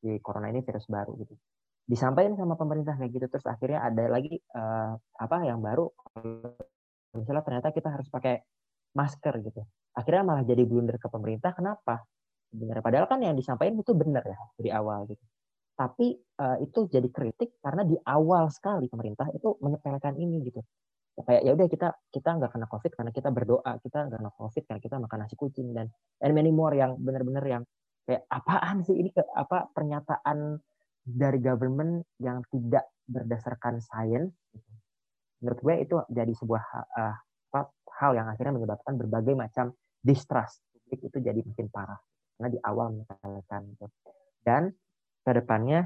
Di 0.00 0.16
corona 0.22 0.48
ini 0.48 0.62
virus 0.62 0.86
baru 0.86 1.12
gitu. 1.18 1.34
Disampaikan 1.84 2.38
sama 2.38 2.54
pemerintah 2.54 2.94
kayak 2.94 3.10
gitu 3.10 3.26
terus 3.26 3.46
akhirnya 3.50 3.82
ada 3.82 4.04
lagi 4.06 4.38
eh, 4.38 4.92
apa 4.96 5.36
yang 5.42 5.58
baru. 5.60 5.90
Misalnya 7.18 7.42
ternyata 7.42 7.68
kita 7.74 7.88
harus 7.90 8.06
pakai 8.06 8.38
masker 8.94 9.34
gitu. 9.42 9.62
Akhirnya 9.98 10.22
malah 10.22 10.44
jadi 10.46 10.62
blunder 10.62 10.96
ke 11.02 11.10
pemerintah. 11.10 11.50
Kenapa? 11.50 12.06
Sebenarnya 12.50 12.82
padahal 12.82 13.06
kan 13.10 13.18
yang 13.22 13.34
disampaikan 13.34 13.78
itu 13.78 13.92
benar 13.94 14.22
ya 14.26 14.38
dari 14.54 14.70
awal 14.70 15.10
gitu. 15.10 15.24
Tapi 15.74 16.06
eh, 16.14 16.56
itu 16.62 16.86
jadi 16.86 17.08
kritik 17.10 17.58
karena 17.58 17.82
di 17.82 17.98
awal 18.06 18.46
sekali 18.54 18.86
pemerintah 18.86 19.26
itu 19.34 19.58
menyepelekan 19.58 20.14
ini 20.14 20.38
gitu 20.46 20.62
kayak 21.24 21.42
ya 21.46 21.52
udah 21.54 21.66
kita 21.66 21.88
kita 22.12 22.28
nggak 22.36 22.50
kena 22.54 22.66
covid 22.70 22.92
karena 22.94 23.12
kita 23.14 23.28
berdoa 23.32 23.72
kita 23.82 23.98
nggak 24.08 24.18
kena 24.20 24.32
covid 24.34 24.62
karena 24.66 24.80
kita 24.80 24.96
makan 24.98 25.18
nasi 25.24 25.34
kucing 25.36 25.68
dan 25.74 25.86
and 26.22 26.32
many 26.32 26.52
more 26.54 26.72
yang 26.72 26.96
benar-benar 27.00 27.44
yang 27.46 27.62
kayak 28.06 28.26
apaan 28.32 28.82
sih 28.82 28.96
ini 28.96 29.10
ke, 29.12 29.22
apa 29.36 29.70
pernyataan 29.70 30.58
dari 31.04 31.38
government 31.40 32.04
yang 32.20 32.44
tidak 32.52 32.88
berdasarkan 33.08 33.82
sains 33.82 34.30
menurut 35.40 35.60
gue 35.64 35.74
itu 35.88 35.96
jadi 36.12 36.32
sebuah 36.36 36.62
uh, 36.94 37.16
hal 38.00 38.16
yang 38.16 38.32
akhirnya 38.32 38.56
menyebabkan 38.56 38.96
berbagai 38.96 39.36
macam 39.36 39.76
distrust 40.00 40.64
publik 40.90 41.06
itu 41.06 41.18
jadi 41.20 41.40
makin 41.44 41.68
parah 41.68 42.00
karena 42.34 42.48
di 42.50 42.58
awal 42.64 42.96
menyepelekan 42.96 43.62
gitu. 43.76 43.86
dan 44.40 44.72
ke 45.20 45.30
depannya 45.36 45.84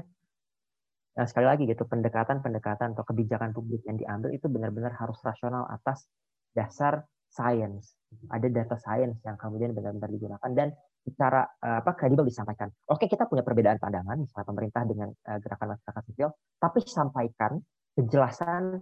nah 1.15 1.23
sekali 1.23 1.47
lagi 1.47 1.63
gitu 1.63 1.87
pendekatan-pendekatan 1.87 2.91
atau 2.91 3.03
kebijakan 3.07 3.55
publik 3.55 3.81
yang 3.87 3.95
diambil 3.95 4.35
itu 4.35 4.51
benar-benar 4.51 4.91
harus 4.99 5.15
rasional 5.23 5.63
atas 5.71 6.07
dasar 6.51 7.07
sains 7.31 7.95
ada 8.31 8.47
data 8.47 8.75
sains 8.79 9.15
yang 9.23 9.35
kemudian 9.39 9.71
benar-benar 9.75 10.11
digunakan 10.11 10.51
dan 10.55 10.71
secara 11.05 11.45
uh, 11.61 11.85
apa 11.85 11.93
kredibel 11.93 12.25
disampaikan. 12.25 12.73
Oke, 12.89 13.05
kita 13.05 13.29
punya 13.29 13.45
perbedaan 13.45 13.77
pandangan 13.77 14.17
misalnya 14.17 14.47
pemerintah 14.49 14.81
dengan 14.89 15.13
uh, 15.13 15.37
gerakan 15.37 15.77
masyarakat 15.77 16.03
sipil, 16.09 16.29
tapi 16.57 16.79
sampaikan 16.81 17.61
kejelasan 17.93 18.81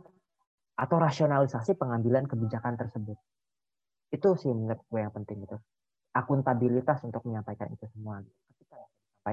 atau 0.74 0.98
rasionalisasi 0.98 1.75
pengambilan 1.75 2.25
kebijakan 2.25 2.80
tersebut. 2.80 3.20
Itu 4.10 4.40
sih 4.40 4.50
menurut 4.56 4.82
gue 4.88 5.00
yang 5.04 5.13
penting 5.13 5.44
itu. 5.44 5.58
Akuntabilitas 6.16 7.04
untuk 7.04 7.25
menyampaikan 7.28 7.74
itu 7.74 7.86
semua. 7.92 8.24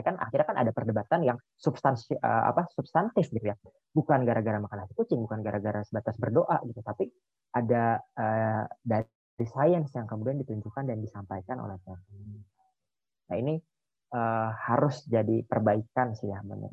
Ketika 0.00 0.16
sampaikan 0.16 0.24
akhirnya 0.24 0.46
kan 0.48 0.58
ada 0.64 0.72
perdebatan 0.72 1.20
yang 1.28 1.38
substansi 1.60 2.16
uh, 2.16 2.44
apa 2.48 2.72
substantif 2.72 3.28
gitu 3.28 3.52
ya. 3.52 3.56
Bukan 3.92 4.24
gara-gara 4.24 4.56
makan 4.56 4.88
nasi 4.88 4.96
kucing, 4.96 5.20
bukan 5.20 5.44
gara-gara 5.44 5.84
sebatas 5.84 6.16
berdoa 6.16 6.56
gitu, 6.64 6.80
tapi 6.80 7.12
ada 7.52 8.00
uh, 8.16 8.64
dari 8.80 9.44
sains 9.44 9.92
yang 9.92 10.08
kemudian 10.08 10.40
ditunjukkan 10.40 10.88
dan 10.88 11.04
disampaikan 11.04 11.60
oleh 11.60 11.76
pemerintah. 11.84 12.64
Nah 13.28 13.36
ini 13.36 13.54
uh, 14.16 14.50
harus 14.56 15.04
jadi 15.04 15.44
perbaikan 15.44 16.16
sih 16.16 16.32
ya 16.32 16.40
menurut. 16.40 16.72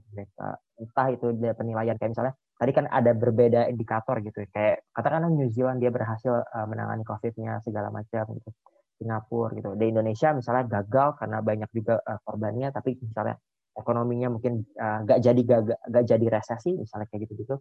Entah 0.80 1.08
itu 1.12 1.36
dari 1.36 1.52
penilaian 1.52 2.00
kayak 2.00 2.16
misalnya 2.16 2.34
tadi 2.56 2.72
kan 2.72 2.88
ada 2.88 3.12
berbeda 3.12 3.68
indikator 3.68 4.24
gitu 4.24 4.48
kayak 4.56 4.88
katakanlah 4.96 5.30
New 5.30 5.52
Zealand 5.52 5.84
dia 5.84 5.92
berhasil 5.92 6.32
uh, 6.32 6.68
menangani 6.70 7.04
COVID-nya 7.04 7.60
segala 7.60 7.92
macam 7.92 8.24
gitu. 8.40 8.50
Singapura 8.98 9.54
gitu. 9.54 9.78
Di 9.78 9.86
Indonesia 9.94 10.34
misalnya 10.34 10.66
gagal 10.82 11.22
karena 11.22 11.38
banyak 11.46 11.70
juga 11.72 12.02
uh, 12.02 12.20
korbannya 12.26 12.74
tapi 12.74 12.98
misalnya 12.98 13.38
ekonominya 13.78 14.34
mungkin 14.34 14.66
nggak 14.74 15.20
uh, 15.20 15.24
jadi 15.24 15.42
nggak 15.88 16.06
jadi 16.06 16.26
resesi 16.34 16.74
misalnya 16.74 17.06
kayak 17.10 17.30
gitu 17.30 17.34
gitu. 17.46 17.56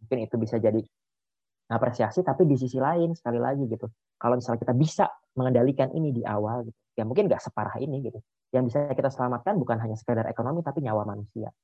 Mungkin 0.00 0.18
itu 0.24 0.36
bisa 0.40 0.56
jadi 0.56 0.80
apresiasi 1.70 2.26
tapi 2.26 2.42
di 2.50 2.58
sisi 2.58 2.82
lain 2.82 3.14
sekali 3.14 3.38
lagi 3.38 3.62
gitu 3.70 3.86
kalau 4.18 4.34
misalnya 4.34 4.58
kita 4.58 4.74
bisa 4.74 5.06
mengendalikan 5.38 5.94
ini 5.94 6.10
di 6.10 6.26
awal 6.26 6.66
gitu 6.66 6.78
ya 6.98 7.06
mungkin 7.06 7.30
nggak 7.30 7.38
separah 7.38 7.78
ini 7.78 8.02
gitu 8.02 8.18
yang 8.50 8.66
bisa 8.66 8.90
kita 8.90 9.06
selamatkan 9.06 9.54
bukan 9.54 9.78
hanya 9.78 9.94
sekedar 9.94 10.26
ekonomi 10.26 10.66
tapi 10.66 10.82
nyawa 10.82 11.06
manusia 11.06 11.54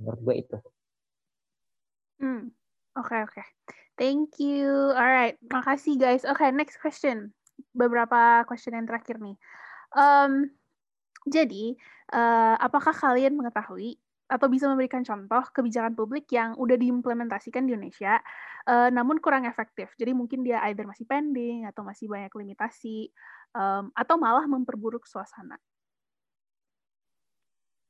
menurut 0.00 0.20
gue 0.24 0.34
itu 0.40 0.56
hmm 2.24 2.48
oke 2.96 3.04
okay, 3.04 3.20
oke 3.20 3.36
okay. 3.36 3.46
thank 4.00 4.40
you 4.40 4.96
alright 4.96 5.36
makasih 5.52 6.00
guys 6.00 6.24
oke 6.24 6.40
okay, 6.40 6.48
next 6.48 6.80
question 6.80 7.36
beberapa 7.72 8.42
question 8.48 8.76
yang 8.76 8.88
terakhir 8.88 9.20
nih 9.20 9.36
um, 9.96 10.48
jadi 11.28 11.78
uh, 12.10 12.56
apakah 12.58 12.90
kalian 12.90 13.38
mengetahui 13.38 13.98
atau 14.32 14.48
bisa 14.48 14.64
memberikan 14.64 15.04
contoh 15.04 15.44
kebijakan 15.52 15.92
publik 15.92 16.24
yang 16.32 16.56
udah 16.56 16.80
diimplementasikan 16.80 17.68
di 17.68 17.76
Indonesia, 17.76 18.16
uh, 18.64 18.88
namun 18.88 19.20
kurang 19.20 19.44
efektif. 19.44 19.92
Jadi 20.00 20.16
mungkin 20.16 20.40
dia 20.40 20.64
either 20.72 20.88
masih 20.88 21.04
pending 21.04 21.68
atau 21.68 21.84
masih 21.84 22.08
banyak 22.08 22.32
limitasi, 22.32 23.12
um, 23.52 23.92
atau 23.92 24.16
malah 24.16 24.48
memperburuk 24.48 25.04
suasana. 25.04 25.60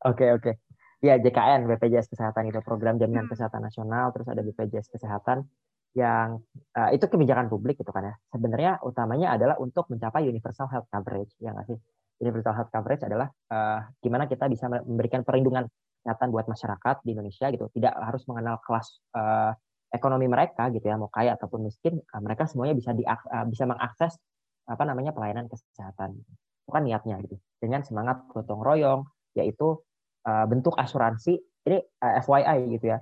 Oke 0.03 0.27
okay, 0.27 0.29
oke, 0.35 0.43
okay. 0.51 0.55
ya 0.99 1.15
JKN 1.15 1.71
BPJS 1.71 2.11
Kesehatan 2.11 2.51
itu 2.51 2.59
program 2.67 2.99
jaminan 2.99 3.31
hmm. 3.31 3.39
kesehatan 3.39 3.63
nasional, 3.63 4.11
terus 4.11 4.27
ada 4.27 4.43
BPJS 4.43 4.91
Kesehatan 4.91 5.47
yang 5.93 6.41
uh, 6.73 6.91
itu 6.91 7.05
kebijakan 7.05 7.53
publik 7.53 7.77
gitu 7.77 7.93
kan 7.93 8.09
ya. 8.09 8.15
Sebenarnya 8.33 8.81
utamanya 8.85 9.37
adalah 9.37 9.57
untuk 9.61 9.89
mencapai 9.93 10.25
universal 10.25 10.69
health 10.73 10.89
coverage, 10.89 11.37
ya 11.39 11.53
nggak 11.53 11.69
sih? 11.69 11.79
Universal 12.23 12.55
health 12.55 12.73
coverage 12.73 13.03
adalah 13.05 13.29
uh, 13.53 13.85
gimana 14.01 14.25
kita 14.31 14.47
bisa 14.49 14.71
memberikan 14.71 15.27
perlindungan 15.27 15.69
kesehatan 16.03 16.35
buat 16.35 16.51
masyarakat 16.51 17.07
di 17.07 17.15
Indonesia 17.15 17.47
gitu 17.55 17.71
tidak 17.79 17.95
harus 17.95 18.27
mengenal 18.27 18.59
kelas 18.67 18.99
uh, 19.15 19.55
ekonomi 19.95 20.27
mereka 20.27 20.67
gitu 20.75 20.83
ya 20.83 20.99
mau 20.99 21.07
kaya 21.07 21.39
ataupun 21.39 21.63
miskin 21.63 22.03
uh, 22.03 22.19
mereka 22.19 22.51
semuanya 22.51 22.75
bisa 22.75 22.91
di 22.91 23.07
uh, 23.07 23.47
bisa 23.47 23.71
mengakses 23.71 24.19
apa 24.67 24.83
namanya 24.83 25.15
pelayanan 25.15 25.47
kesehatan 25.47 26.19
itu 26.19 26.71
kan 26.75 26.83
niatnya 26.83 27.23
gitu 27.23 27.39
dengan 27.63 27.87
semangat 27.87 28.27
gotong 28.35 28.67
royong 28.67 29.07
yaitu 29.39 29.79
uh, 30.27 30.45
bentuk 30.51 30.75
asuransi 30.75 31.39
ini 31.71 31.79
uh, 32.03 32.19
FYI 32.19 32.67
gitu 32.83 32.91
ya 32.91 32.99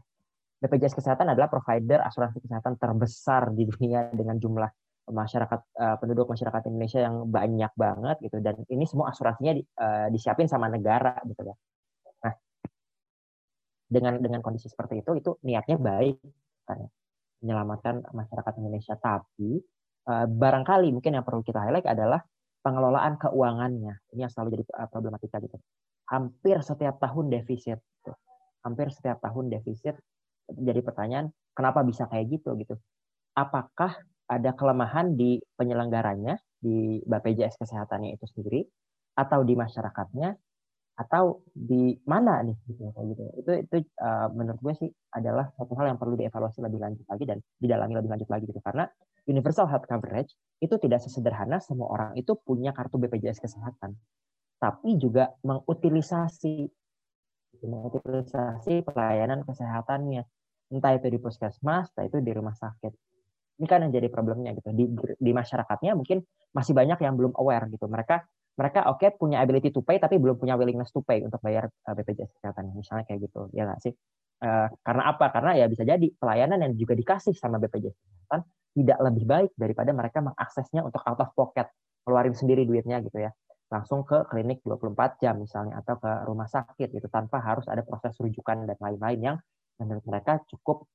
BPJS 0.60 0.94
Kesehatan 0.96 1.32
adalah 1.32 1.48
provider 1.48 2.04
asuransi 2.04 2.44
kesehatan 2.44 2.76
terbesar 2.76 3.48
di 3.56 3.64
dunia 3.64 4.12
dengan 4.12 4.36
jumlah 4.36 4.68
masyarakat 5.10 5.60
uh, 5.80 5.96
penduduk 5.98 6.30
masyarakat 6.30 6.70
Indonesia 6.70 7.00
yang 7.02 7.26
banyak 7.26 7.72
banget 7.74 8.16
gitu 8.22 8.38
dan 8.38 8.60
ini 8.70 8.84
semua 8.86 9.10
asuransinya 9.10 9.58
di, 9.58 9.62
uh, 9.80 10.06
disiapin 10.12 10.46
sama 10.46 10.70
negara 10.70 11.18
gitu 11.26 11.42
ya 11.42 11.56
dengan 13.90 14.22
dengan 14.22 14.38
kondisi 14.38 14.70
seperti 14.70 15.02
itu 15.02 15.18
itu 15.18 15.34
niatnya 15.42 15.74
baik 15.74 16.14
kan 16.62 16.86
menyelamatkan 17.42 18.06
masyarakat 18.14 18.52
Indonesia 18.62 18.94
tapi 18.94 19.58
uh, 20.06 20.30
barangkali 20.30 20.94
mungkin 20.94 21.18
yang 21.18 21.26
perlu 21.26 21.42
kita 21.42 21.58
highlight 21.58 21.90
adalah 21.90 22.22
pengelolaan 22.60 23.16
keuangannya. 23.16 23.96
Ini 24.14 24.28
yang 24.28 24.32
selalu 24.32 24.60
jadi 24.60 24.64
uh, 24.76 24.88
problematika 24.92 25.40
gitu. 25.40 25.56
Hampir 26.12 26.60
setiap 26.60 27.00
tahun 27.00 27.32
defisit. 27.32 27.80
Gitu. 27.80 28.12
Hampir 28.62 28.92
setiap 28.92 29.18
tahun 29.24 29.48
defisit. 29.48 29.96
Jadi 30.56 30.80
pertanyaan, 30.82 31.30
kenapa 31.54 31.84
bisa 31.86 32.06
kayak 32.10 32.40
gitu 32.40 32.56
gitu? 32.58 32.74
Apakah 33.34 33.94
ada 34.30 34.50
kelemahan 34.54 35.18
di 35.18 35.42
penyelenggaranya, 35.58 36.38
di 36.60 37.02
BPJS 37.02 37.58
kesehatannya 37.58 38.14
itu 38.14 38.26
sendiri, 38.30 38.62
atau 39.18 39.42
di 39.42 39.58
masyarakatnya, 39.58 40.38
atau 41.00 41.40
di 41.56 41.96
mana 42.04 42.44
nih 42.44 42.56
gitu 42.68 42.84
gitu. 42.92 43.24
Itu 43.40 43.50
itu 43.56 43.76
uh, 44.04 44.28
menurut 44.36 44.60
gue 44.60 44.74
sih 44.84 44.90
adalah 45.16 45.48
satu 45.56 45.72
hal 45.80 45.96
yang 45.96 45.98
perlu 45.98 46.12
dievaluasi 46.20 46.60
lebih 46.60 46.76
lanjut 46.76 47.06
lagi 47.08 47.24
dan 47.24 47.38
didalami 47.56 47.96
lebih 47.96 48.10
lanjut 48.12 48.28
lagi 48.28 48.44
gitu. 48.44 48.60
Karena 48.60 48.84
universal 49.24 49.64
health 49.64 49.88
coverage 49.88 50.36
itu 50.60 50.76
tidak 50.76 51.00
sesederhana 51.00 51.56
semua 51.64 51.88
orang 51.88 52.10
itu 52.20 52.36
punya 52.36 52.76
kartu 52.76 53.00
BPJS 53.00 53.40
kesehatan. 53.40 53.96
Tapi 54.60 55.00
juga 55.00 55.32
mengutilisasi 55.40 56.68
mengutilisasi 57.64 58.84
pelayanan 58.84 59.40
kesehatannya 59.48 60.28
entah 60.70 60.94
itu 60.94 61.06
di 61.10 61.18
puskesmas 61.18 61.90
entah 61.92 62.06
itu 62.06 62.18
di 62.22 62.32
rumah 62.32 62.54
sakit. 62.54 62.92
Ini 63.60 63.66
kan 63.68 63.84
yang 63.84 63.92
jadi 63.92 64.08
problemnya 64.08 64.56
gitu. 64.56 64.72
Di 64.72 64.84
di 65.20 65.30
masyarakatnya 65.36 65.92
mungkin 65.92 66.24
masih 66.56 66.72
banyak 66.72 66.98
yang 67.02 67.14
belum 67.18 67.36
aware 67.36 67.68
gitu. 67.68 67.84
Mereka 67.90 68.24
mereka 68.56 68.88
oke 68.88 69.04
okay, 69.04 69.10
punya 69.12 69.44
ability 69.44 69.68
to 69.74 69.84
pay 69.84 70.00
tapi 70.00 70.16
belum 70.16 70.40
punya 70.40 70.56
willingness 70.56 70.94
to 70.94 71.04
pay 71.04 71.20
untuk 71.20 71.40
bayar 71.44 71.68
eh, 71.68 71.94
BPJS 71.94 72.40
kesehatan. 72.40 72.72
Misalnya 72.72 73.04
kayak 73.04 73.28
gitu. 73.28 73.52
Ya 73.52 73.68
nggak 73.68 73.80
sih? 73.84 73.92
Uh, 74.40 74.72
karena 74.80 75.12
apa? 75.12 75.28
Karena 75.28 75.52
ya 75.52 75.68
bisa 75.68 75.84
jadi 75.84 76.06
pelayanan 76.16 76.64
yang 76.64 76.72
juga 76.72 76.96
dikasih 76.96 77.36
sama 77.36 77.60
BPJS 77.60 77.92
kesehatan 77.92 78.40
tidak 78.70 78.98
lebih 79.02 79.24
baik 79.26 79.50
daripada 79.58 79.90
mereka 79.90 80.22
mengaksesnya 80.22 80.80
untuk 80.86 81.02
out 81.02 81.20
of 81.20 81.30
pocket 81.34 81.68
keluarin 82.06 82.32
sendiri 82.32 82.64
duitnya 82.64 83.02
gitu 83.04 83.20
ya. 83.20 83.30
Langsung 83.70 84.02
ke 84.02 84.26
klinik 84.26 84.64
24 84.66 85.22
jam 85.22 85.38
misalnya 85.38 85.78
atau 85.78 86.00
ke 86.00 86.12
rumah 86.26 86.48
sakit 86.50 86.90
gitu 86.90 87.06
tanpa 87.06 87.38
harus 87.38 87.68
ada 87.70 87.86
proses 87.86 88.16
rujukan 88.18 88.66
dan 88.66 88.78
lain-lain 88.80 89.20
yang 89.20 89.36
menurut 89.80 90.04
mereka 90.04 90.44
cukup 90.46 90.86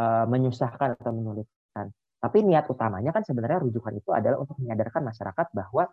uh, 0.00 0.24
menyusahkan 0.26 0.96
atau 0.96 1.12
menyulitkan. 1.12 1.92
Tapi 2.20 2.38
niat 2.44 2.68
utamanya 2.68 3.16
kan 3.16 3.24
sebenarnya 3.24 3.64
rujukan 3.64 3.96
itu 3.96 4.10
adalah 4.12 4.44
untuk 4.44 4.60
menyadarkan 4.60 5.08
masyarakat 5.08 5.46
bahwa 5.56 5.88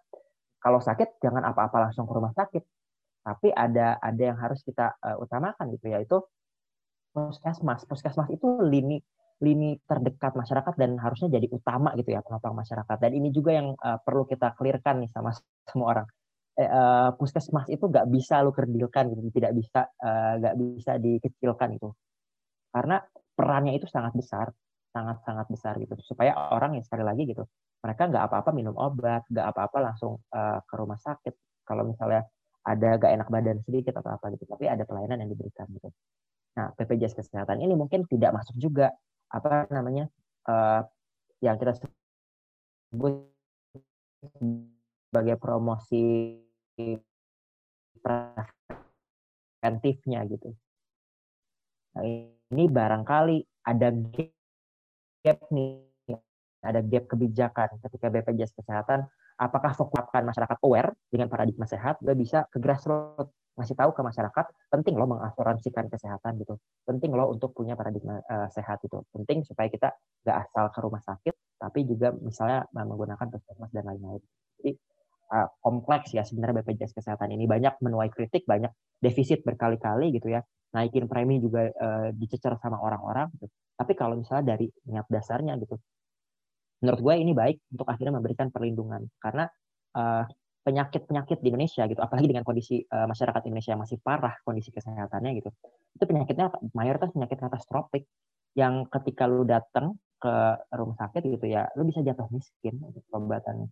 kalau 0.59 0.79
sakit 0.83 1.23
jangan 1.23 1.43
apa-apa 1.47 1.87
langsung 1.87 2.03
ke 2.03 2.13
rumah 2.13 2.35
sakit. 2.35 2.63
Tapi 3.23 3.51
ada 3.51 3.99
ada 3.99 4.21
yang 4.23 4.39
harus 4.39 4.63
kita 4.63 4.95
uh, 5.03 5.17
utamakan 5.23 5.71
gitu 5.75 5.87
yaitu 5.91 6.17
puskesmas. 7.15 7.87
Puskesmas 7.87 8.27
itu 8.31 8.47
lini 8.63 8.99
lini 9.37 9.77
terdekat 9.85 10.33
masyarakat 10.33 10.73
dan 10.81 10.97
harusnya 10.97 11.37
jadi 11.37 11.45
utama 11.53 11.93
gitu 11.95 12.11
ya 12.11 12.19
penopang 12.25 12.57
masyarakat. 12.57 12.97
Dan 12.99 13.11
ini 13.15 13.29
juga 13.31 13.55
yang 13.55 13.77
uh, 13.79 13.99
perlu 14.03 14.27
kita 14.27 14.51
clearkan 14.59 15.07
nih 15.07 15.11
sama 15.11 15.31
semua 15.63 15.87
orang. 15.95 16.07
Uh, 16.57 17.13
puskesmas 17.21 17.69
itu 17.69 17.85
nggak 17.85 18.09
bisa 18.09 18.41
lu 18.41 18.49
kerdilkan 18.49 19.13
gitu 19.13 19.29
tidak 19.29 19.53
bisa 19.53 19.93
nggak 20.41 20.55
uh, 20.57 20.57
bisa 20.57 20.97
dikecilkan 20.97 21.77
itu 21.77 21.93
karena 22.71 23.03
perannya 23.37 23.73
itu 23.77 23.85
sangat 23.89 24.13
besar 24.17 24.49
sangat 24.91 25.21
sangat 25.23 25.47
besar 25.51 25.73
gitu 25.77 25.93
supaya 26.01 26.33
orang 26.51 26.79
yang 26.79 26.85
sekali 26.85 27.05
lagi 27.05 27.29
gitu 27.29 27.45
mereka 27.83 28.07
nggak 28.09 28.23
apa-apa 28.29 28.51
minum 28.51 28.75
obat, 28.75 29.23
nggak 29.29 29.47
apa-apa 29.53 29.77
langsung 29.79 30.19
uh, 30.33 30.59
ke 30.65 30.75
rumah 30.75 30.97
sakit. 30.97 31.33
Kalau 31.67 31.83
misalnya 31.85 32.23
ada 32.67 32.99
gak 32.99 33.11
enak 33.15 33.31
badan 33.31 33.63
sedikit 33.63 33.95
atau 34.01 34.11
apa 34.11 34.27
gitu, 34.35 34.43
tapi 34.43 34.67
ada 34.67 34.83
pelayanan 34.83 35.23
yang 35.23 35.31
diberikan 35.31 35.63
gitu. 35.71 35.87
Nah, 36.59 36.75
BPJS 36.75 37.15
kesehatan 37.15 37.63
ini 37.63 37.79
mungkin 37.79 38.03
tidak 38.09 38.33
masuk 38.35 38.59
juga 38.59 38.91
apa 39.31 39.71
namanya 39.71 40.11
uh, 40.51 40.83
yang 41.39 41.55
kita 41.59 41.73
sebut 41.79 43.23
sebagai 45.07 45.39
promosi 45.39 46.35
preventifnya 48.03 50.27
gitu. 50.27 50.51
Nah, 51.95 52.03
ini 52.51 52.71
barangkali 52.71 53.37
ada 53.67 53.91
gap 55.23 55.39
nih 55.51 55.87
ada 56.63 56.81
gap 56.83 57.05
kebijakan 57.07 57.79
ketika 57.79 58.09
BPJS 58.11 58.51
Kesehatan, 58.57 59.05
apakah 59.39 59.71
fokuskan 59.77 60.25
masyarakat 60.25 60.57
aware 60.65 60.91
dengan 61.07 61.29
paradigma 61.29 61.69
sehat, 61.69 62.01
gue 62.01 62.17
bisa 62.17 62.49
ke 62.49 62.57
grassroots 62.57 63.31
ngasih 63.57 63.73
tahu 63.73 63.89
ke 63.89 64.01
masyarakat 64.05 64.45
penting 64.69 64.93
loh 64.93 65.09
mengasuransikan 65.09 65.89
kesehatan 65.89 66.37
gitu 66.37 66.61
penting 66.85 67.09
loh 67.09 67.33
untuk 67.33 67.57
punya 67.57 67.73
paradigma 67.73 68.21
uh, 68.29 68.45
sehat 68.53 68.85
itu 68.85 69.01
penting 69.09 69.41
supaya 69.41 69.65
kita 69.65 69.97
nggak 70.21 70.37
asal 70.45 70.69
ke 70.69 70.77
rumah 70.77 71.01
sakit 71.01 71.33
tapi 71.57 71.81
juga 71.89 72.13
misalnya 72.13 72.69
menggunakan 72.69 73.25
puskesmas 73.33 73.73
dan 73.73 73.89
lain-lain. 73.89 74.21
Jadi 74.61 74.77
uh, 75.33 75.49
kompleks 75.57 76.13
ya 76.13 76.21
sebenarnya 76.21 76.61
BPJS 76.61 76.93
kesehatan 76.93 77.33
ini 77.33 77.49
banyak 77.49 77.81
menuai 77.81 78.13
kritik 78.13 78.45
banyak 78.45 78.69
defisit 79.01 79.41
berkali-kali 79.41 80.13
gitu 80.13 80.29
ya 80.37 80.45
naikin 80.75 81.07
premi 81.07 81.39
juga 81.39 81.69
uh, 81.69 82.09
dicecer 82.11 82.55
sama 82.59 82.79
orang-orang 82.81 83.31
gitu. 83.39 83.47
Tapi 83.77 83.93
kalau 83.93 84.17
misalnya 84.17 84.57
dari 84.57 84.67
niat 84.89 85.05
dasarnya 85.07 85.55
gitu 85.61 85.77
menurut 86.81 86.99
gue 87.01 87.13
ini 87.17 87.33
baik 87.33 87.57
untuk 87.73 87.87
akhirnya 87.89 88.13
memberikan 88.21 88.53
perlindungan. 88.53 89.01
Karena 89.17 89.49
eh, 89.97 90.23
penyakit-penyakit 90.67 91.39
di 91.39 91.47
Indonesia 91.47 91.87
gitu 91.87 92.03
apalagi 92.03 92.27
dengan 92.27 92.43
kondisi 92.43 92.83
uh, 92.83 93.07
masyarakat 93.07 93.39
Indonesia 93.47 93.71
yang 93.71 93.87
masih 93.87 94.03
parah 94.03 94.35
kondisi 94.43 94.67
kesehatannya 94.75 95.39
gitu 95.39 95.47
itu 95.95 96.03
penyakitnya 96.03 96.51
mayoritas 96.75 97.07
penyakit 97.15 97.39
katastropik 97.39 98.03
yang 98.51 98.83
ketika 98.91 99.31
lu 99.31 99.47
datang 99.47 99.95
ke 100.19 100.35
rumah 100.75 100.99
sakit 100.99 101.23
gitu 101.23 101.47
ya 101.47 101.71
lu 101.79 101.87
bisa 101.87 102.03
jatuh 102.03 102.27
miskin 102.35 102.83
untuk 102.83 102.99
pengobatannya. 103.07 103.71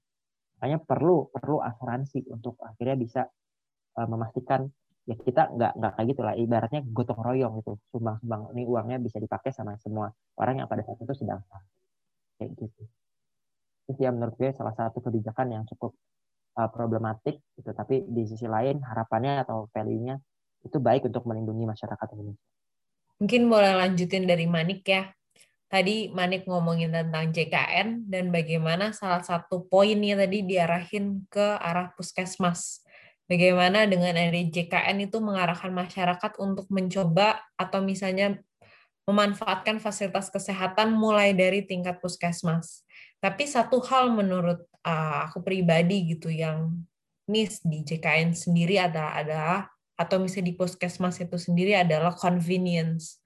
Makanya 0.56 0.80
perlu 0.88 1.28
perlu 1.36 1.60
asuransi 1.60 2.32
untuk 2.32 2.56
akhirnya 2.64 2.96
bisa 2.96 3.28
memastikan 4.00 4.64
ya 5.06 5.16
kita 5.16 5.54
nggak 5.54 5.72
nggak 5.78 5.92
kayak 5.98 6.08
gitulah 6.12 6.34
ibaratnya 6.34 6.82
gotong 6.90 7.22
royong 7.22 7.54
gitu. 7.62 7.78
Sumbang 7.94 8.18
sumbang 8.22 8.42
ini 8.58 8.66
uangnya 8.66 8.98
bisa 8.98 9.22
dipakai 9.22 9.54
sama 9.54 9.78
semua 9.78 10.10
orang 10.42 10.62
yang 10.62 10.68
pada 10.68 10.82
saat 10.82 10.98
itu 10.98 11.14
sedang 11.14 11.42
sakit 11.46 11.72
kayak 12.42 12.52
gitu. 12.58 12.84
Itu 13.86 14.00
ya 14.02 14.10
menurut 14.10 14.34
gue 14.36 14.50
salah 14.52 14.74
satu 14.74 14.98
kebijakan 15.00 15.54
yang 15.54 15.64
cukup 15.70 15.94
uh, 16.58 16.70
problematik 16.74 17.38
gitu. 17.54 17.70
Tapi 17.70 18.02
di 18.10 18.26
sisi 18.26 18.50
lain 18.50 18.82
harapannya 18.82 19.46
atau 19.46 19.70
value-nya 19.70 20.18
itu 20.66 20.78
baik 20.82 21.06
untuk 21.06 21.30
melindungi 21.30 21.70
masyarakat 21.70 22.08
Indonesia. 22.18 22.46
Mungkin 23.22 23.42
boleh 23.48 23.74
lanjutin 23.78 24.26
dari 24.26 24.50
Manik 24.50 24.82
ya. 24.84 25.14
Tadi 25.66 26.14
Manik 26.14 26.46
ngomongin 26.46 26.94
tentang 26.94 27.34
JKN 27.34 28.10
dan 28.10 28.30
bagaimana 28.30 28.94
salah 28.94 29.22
satu 29.22 29.66
poinnya 29.66 30.18
tadi 30.18 30.46
diarahin 30.46 31.26
ke 31.30 31.58
arah 31.58 31.90
puskesmas 31.98 32.85
bagaimana 33.26 33.90
dengan 33.90 34.18
ada 34.18 34.42
JKN 34.50 35.10
itu 35.10 35.18
mengarahkan 35.22 35.74
masyarakat 35.74 36.32
untuk 36.42 36.66
mencoba 36.70 37.42
atau 37.58 37.82
misalnya 37.82 38.38
memanfaatkan 39.06 39.78
fasilitas 39.78 40.34
kesehatan 40.34 40.98
mulai 40.98 41.38
dari 41.38 41.62
tingkat 41.62 42.02
puskesmas. 42.02 42.82
Tapi 43.22 43.46
satu 43.46 43.78
hal 43.86 44.10
menurut 44.14 44.66
uh, 44.82 45.30
aku 45.30 45.46
pribadi 45.46 46.18
gitu 46.18 46.34
yang 46.34 46.74
miss 47.30 47.62
di 47.62 47.86
JKN 47.86 48.34
sendiri 48.34 48.82
ada 48.82 49.14
adalah 49.18 49.70
atau 49.96 50.20
misalnya 50.20 50.52
di 50.52 50.56
puskesmas 50.58 51.22
itu 51.22 51.38
sendiri 51.38 51.78
adalah 51.78 52.14
convenience. 52.18 53.22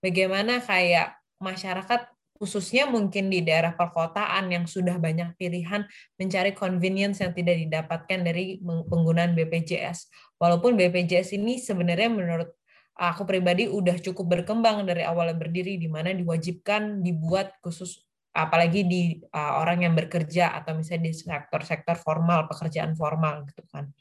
Bagaimana 0.00 0.62
kayak 0.62 1.18
masyarakat 1.42 2.13
khususnya 2.34 2.90
mungkin 2.90 3.30
di 3.30 3.46
daerah 3.46 3.78
perkotaan 3.78 4.50
yang 4.50 4.66
sudah 4.66 4.98
banyak 4.98 5.38
pilihan 5.38 5.86
mencari 6.18 6.50
convenience 6.50 7.22
yang 7.22 7.30
tidak 7.30 7.56
didapatkan 7.62 8.20
dari 8.26 8.58
penggunaan 8.62 9.38
BPJS. 9.38 10.10
Walaupun 10.42 10.74
BPJS 10.74 11.38
ini 11.38 11.62
sebenarnya 11.62 12.10
menurut 12.10 12.50
aku 12.98 13.22
pribadi 13.26 13.70
udah 13.70 13.98
cukup 14.02 14.38
berkembang 14.38 14.86
dari 14.86 15.06
awalnya 15.06 15.38
berdiri 15.38 15.78
di 15.78 15.86
mana 15.86 16.14
diwajibkan 16.14 17.02
dibuat 17.02 17.58
khusus 17.62 18.02
apalagi 18.34 18.82
di 18.82 19.02
uh, 19.30 19.62
orang 19.62 19.86
yang 19.86 19.94
bekerja 19.94 20.58
atau 20.58 20.74
misalnya 20.74 21.06
di 21.06 21.12
sektor-sektor 21.14 21.94
formal 21.94 22.50
pekerjaan 22.50 22.98
formal 22.98 23.46
gitu 23.46 23.62
kan 23.70 23.94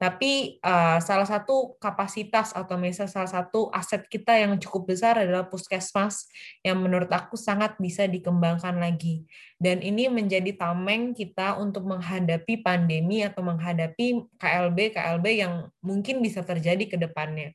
tapi 0.00 0.56
uh, 0.64 0.96
salah 1.04 1.28
satu 1.28 1.76
kapasitas 1.76 2.56
atau 2.56 2.80
misalnya 2.80 3.12
salah 3.12 3.28
satu 3.28 3.68
aset 3.68 4.08
kita 4.08 4.32
yang 4.32 4.56
cukup 4.56 4.96
besar 4.96 5.20
adalah 5.20 5.44
puskesmas 5.44 6.24
yang 6.64 6.80
menurut 6.80 7.12
aku 7.12 7.36
sangat 7.36 7.76
bisa 7.76 8.08
dikembangkan 8.08 8.80
lagi 8.80 9.28
dan 9.60 9.84
ini 9.84 10.08
menjadi 10.08 10.56
tameng 10.56 11.12
kita 11.12 11.60
untuk 11.60 11.84
menghadapi 11.84 12.64
pandemi 12.64 13.20
atau 13.20 13.44
menghadapi 13.44 14.24
KLB 14.40 14.96
KLB 14.96 15.26
yang 15.36 15.68
mungkin 15.84 16.24
bisa 16.24 16.40
terjadi 16.40 16.88
ke 16.88 16.96
depannya 16.96 17.52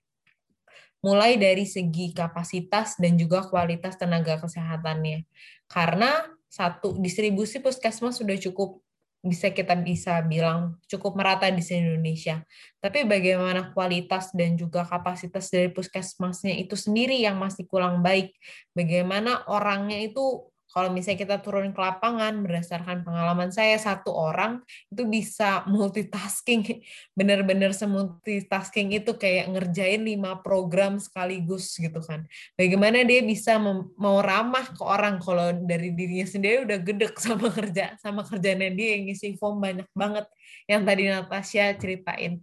mulai 1.01 1.37
dari 1.37 1.69
segi 1.69 2.17
kapasitas 2.17 2.97
dan 2.97 3.13
juga 3.13 3.45
kualitas 3.45 3.93
tenaga 3.93 4.41
kesehatannya. 4.41 5.29
Karena 5.69 6.25
satu 6.49 6.97
distribusi 6.97 7.61
puskesmas 7.61 8.17
sudah 8.17 8.39
cukup 8.41 8.81
bisa 9.25 9.49
kita 9.49 9.73
bisa 9.73 10.21
bilang 10.21 10.77
cukup 10.85 11.17
merata 11.17 11.49
di 11.49 11.65
Indonesia. 11.73 12.45
Tapi 12.77 13.09
bagaimana 13.09 13.73
kualitas 13.73 14.29
dan 14.37 14.53
juga 14.53 14.85
kapasitas 14.85 15.49
dari 15.49 15.73
puskesmasnya 15.73 16.53
itu 16.53 16.77
sendiri 16.77 17.17
yang 17.17 17.41
masih 17.41 17.65
kurang 17.65 18.05
baik. 18.05 18.37
Bagaimana 18.77 19.43
orangnya 19.49 19.97
itu 19.97 20.45
kalau 20.73 20.91
misalnya 20.91 21.23
kita 21.23 21.37
turun 21.39 21.71
ke 21.71 21.79
lapangan 21.79 22.43
berdasarkan 22.43 23.05
pengalaman 23.07 23.53
saya 23.53 23.79
satu 23.79 24.11
orang 24.11 24.59
itu 24.91 25.07
bisa 25.07 25.63
multitasking. 25.69 26.83
Benar-benar 27.17 27.71
semultitasking 27.71 28.91
itu 28.97 29.15
kayak 29.15 29.55
ngerjain 29.55 30.03
lima 30.03 30.41
program 30.43 30.99
sekaligus 30.99 31.77
gitu 31.79 32.03
kan. 32.03 32.27
Bagaimana 32.59 33.07
dia 33.07 33.23
bisa 33.23 33.55
mau 33.95 34.19
ramah 34.19 34.67
ke 34.73 34.83
orang 34.83 35.21
kalau 35.23 35.53
dari 35.63 35.95
dirinya 35.95 36.27
sendiri 36.27 36.67
udah 36.67 36.79
gedek 36.81 37.15
sama 37.25 37.47
kerja 37.53 37.95
sama 38.01 38.27
kerjanya 38.27 38.67
dia 38.73 38.99
yang 38.99 39.07
ngisi 39.07 39.39
form 39.39 39.63
banyak 39.63 39.87
banget 39.95 40.25
yang 40.67 40.83
tadi 40.83 41.07
Natasha 41.07 41.71
ceritain. 41.77 42.41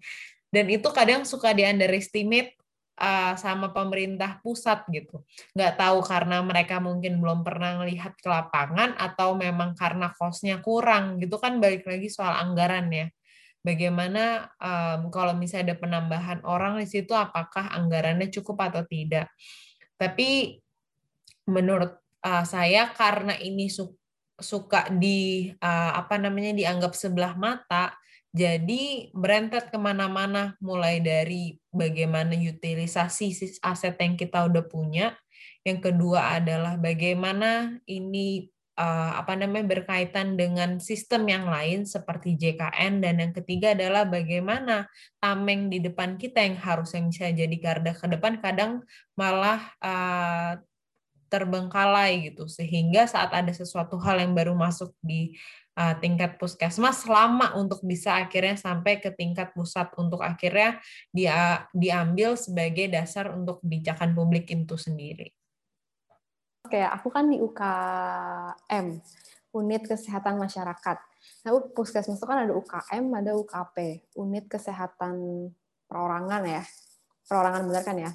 Dan 0.52 0.68
itu 0.68 0.84
kadang 0.92 1.24
suka 1.24 1.56
di 1.56 1.64
underestimate 1.64 2.61
uh, 3.02 3.34
sama 3.34 3.74
pemerintah 3.74 4.38
pusat 4.40 4.86
gitu. 4.94 5.26
Nggak 5.58 5.74
tahu 5.74 5.98
karena 6.06 6.38
mereka 6.46 6.78
mungkin 6.78 7.18
belum 7.18 7.42
pernah 7.42 7.82
melihat 7.82 8.14
ke 8.14 8.30
lapangan 8.30 8.94
atau 8.94 9.34
memang 9.34 9.74
karena 9.74 10.14
kosnya 10.14 10.62
kurang 10.62 11.18
gitu 11.18 11.42
kan 11.42 11.58
balik 11.58 11.82
lagi 11.82 12.06
soal 12.06 12.38
anggaran 12.38 12.86
ya. 12.94 13.06
Bagaimana 13.62 14.50
um, 14.58 15.10
kalau 15.10 15.34
misalnya 15.38 15.74
ada 15.74 15.76
penambahan 15.78 16.38
orang 16.46 16.82
di 16.82 16.86
situ 16.86 17.14
apakah 17.14 17.70
anggarannya 17.74 18.30
cukup 18.30 18.70
atau 18.70 18.82
tidak. 18.86 19.30
Tapi 19.98 20.58
menurut 21.46 21.98
uh, 22.22 22.46
saya 22.46 22.90
karena 22.94 23.34
ini 23.38 23.66
su 23.66 23.90
suka 24.42 24.90
di 24.90 25.46
uh, 25.62 25.92
apa 25.94 26.18
namanya 26.18 26.50
dianggap 26.50 26.98
sebelah 26.98 27.38
mata 27.38 27.94
jadi 28.32 29.12
berentet 29.12 29.68
ke 29.68 29.76
mana-mana, 29.76 30.56
mulai 30.56 31.04
dari 31.04 31.60
bagaimana 31.68 32.32
utilisasi 32.32 33.60
aset 33.60 33.96
yang 34.00 34.16
kita 34.16 34.48
udah 34.48 34.64
punya. 34.64 35.12
Yang 35.62 35.92
kedua 35.92 36.40
adalah 36.40 36.80
bagaimana 36.80 37.76
ini 37.84 38.48
uh, 38.80 39.20
apa 39.20 39.36
namanya 39.36 39.68
berkaitan 39.68 40.40
dengan 40.40 40.80
sistem 40.80 41.28
yang 41.28 41.44
lain 41.44 41.84
seperti 41.84 42.40
JKN 42.40 43.04
dan 43.04 43.20
yang 43.20 43.32
ketiga 43.36 43.76
adalah 43.76 44.08
bagaimana 44.08 44.88
tameng 45.20 45.68
di 45.68 45.84
depan 45.84 46.16
kita 46.16 46.40
yang 46.40 46.56
harusnya 46.56 47.04
bisa 47.04 47.28
jadi 47.30 47.56
garda 47.60 47.92
ke 47.92 48.06
depan 48.08 48.40
kadang 48.40 48.80
malah 49.12 49.60
uh, 49.84 50.56
terbengkalai 51.32 52.28
gitu 52.28 52.44
sehingga 52.44 53.08
saat 53.08 53.32
ada 53.32 53.48
sesuatu 53.56 53.96
hal 53.96 54.20
yang 54.20 54.36
baru 54.36 54.52
masuk 54.52 54.92
di 55.00 55.32
uh, 55.76 55.94
tingkat 55.98 56.36
puskesmas 56.36 57.04
lama 57.08 57.56
untuk 57.56 57.80
bisa 57.84 58.20
akhirnya 58.20 58.56
sampai 58.56 59.00
ke 59.00 59.12
tingkat 59.12 59.52
pusat 59.56 59.88
untuk 59.96 60.20
akhirnya 60.20 60.80
dia 61.12 61.68
diambil 61.72 62.36
sebagai 62.36 62.88
dasar 62.92 63.32
untuk 63.32 63.60
kebijakan 63.64 64.12
publik 64.12 64.48
itu 64.52 64.76
sendiri. 64.76 65.32
Oke, 66.62 66.78
aku 66.78 67.08
kan 67.10 67.28
di 67.28 67.36
UKM, 67.42 68.86
Unit 69.52 69.82
Kesehatan 69.84 70.38
Masyarakat. 70.40 70.98
Nah, 71.42 71.50
puskesmas 71.74 72.16
itu 72.16 72.26
kan 72.26 72.46
ada 72.46 72.54
UKM, 72.54 73.04
ada 73.12 73.32
UKP, 73.34 74.08
Unit 74.16 74.46
Kesehatan 74.46 75.48
Perorangan 75.90 76.42
ya. 76.46 76.62
Perorangan 77.26 77.62
benar 77.66 77.82
kan 77.82 77.96
ya. 77.98 78.10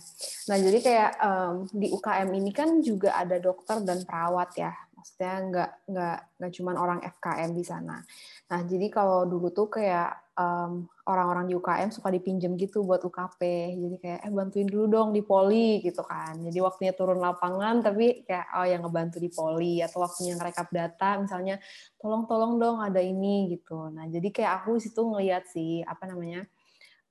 Nah, 0.50 0.58
jadi 0.58 0.80
kayak 0.80 1.12
um, 1.22 1.54
di 1.70 1.88
UKM 1.92 2.30
ini 2.34 2.52
kan 2.56 2.80
juga 2.80 3.20
ada 3.20 3.38
dokter 3.38 3.84
dan 3.84 4.02
perawat 4.08 4.50
ya 4.56 4.72
maksudnya 4.98 5.36
nggak 5.46 5.72
nggak 5.94 6.18
nggak 6.42 6.52
cuma 6.58 6.72
orang 6.74 7.00
FKM 7.06 7.54
di 7.54 7.62
sana. 7.62 8.02
Nah 8.50 8.60
jadi 8.66 8.90
kalau 8.90 9.30
dulu 9.30 9.54
tuh 9.54 9.70
kayak 9.70 10.34
um, 10.34 10.90
orang-orang 11.06 11.46
di 11.46 11.54
UKM 11.54 11.94
suka 11.94 12.10
dipinjem 12.10 12.58
gitu 12.58 12.82
buat 12.82 13.06
UKP, 13.06 13.42
jadi 13.78 13.96
kayak 14.02 14.20
eh 14.26 14.34
bantuin 14.34 14.66
dulu 14.66 14.86
dong 14.90 15.10
di 15.14 15.22
poli 15.22 15.86
gitu 15.86 16.02
kan. 16.02 16.42
Jadi 16.42 16.58
waktunya 16.58 16.98
turun 16.98 17.22
lapangan 17.22 17.86
tapi 17.86 18.26
kayak 18.26 18.58
oh 18.58 18.66
yang 18.66 18.82
ngebantu 18.82 19.22
di 19.22 19.30
poli 19.30 19.86
atau 19.86 20.02
waktunya 20.02 20.34
ngerekap 20.34 20.68
data 20.74 21.22
misalnya 21.22 21.62
tolong-tolong 22.02 22.58
dong 22.58 22.78
ada 22.82 23.00
ini 23.00 23.54
gitu. 23.54 23.94
Nah 23.94 24.10
jadi 24.10 24.28
kayak 24.34 24.52
aku 24.66 24.82
situ 24.82 25.06
ngeliat 25.06 25.46
sih 25.46 25.86
apa 25.86 26.10
namanya 26.10 26.50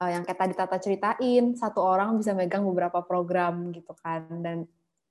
uh, 0.02 0.10
yang 0.10 0.22
kayak 0.26 0.38
tadi 0.42 0.54
Tata 0.58 0.76
ceritain 0.82 1.54
satu 1.54 1.80
orang 1.80 2.18
bisa 2.18 2.34
megang 2.36 2.66
beberapa 2.66 3.00
program 3.06 3.70
gitu 3.70 3.94
kan 3.96 4.26
dan 4.42 4.66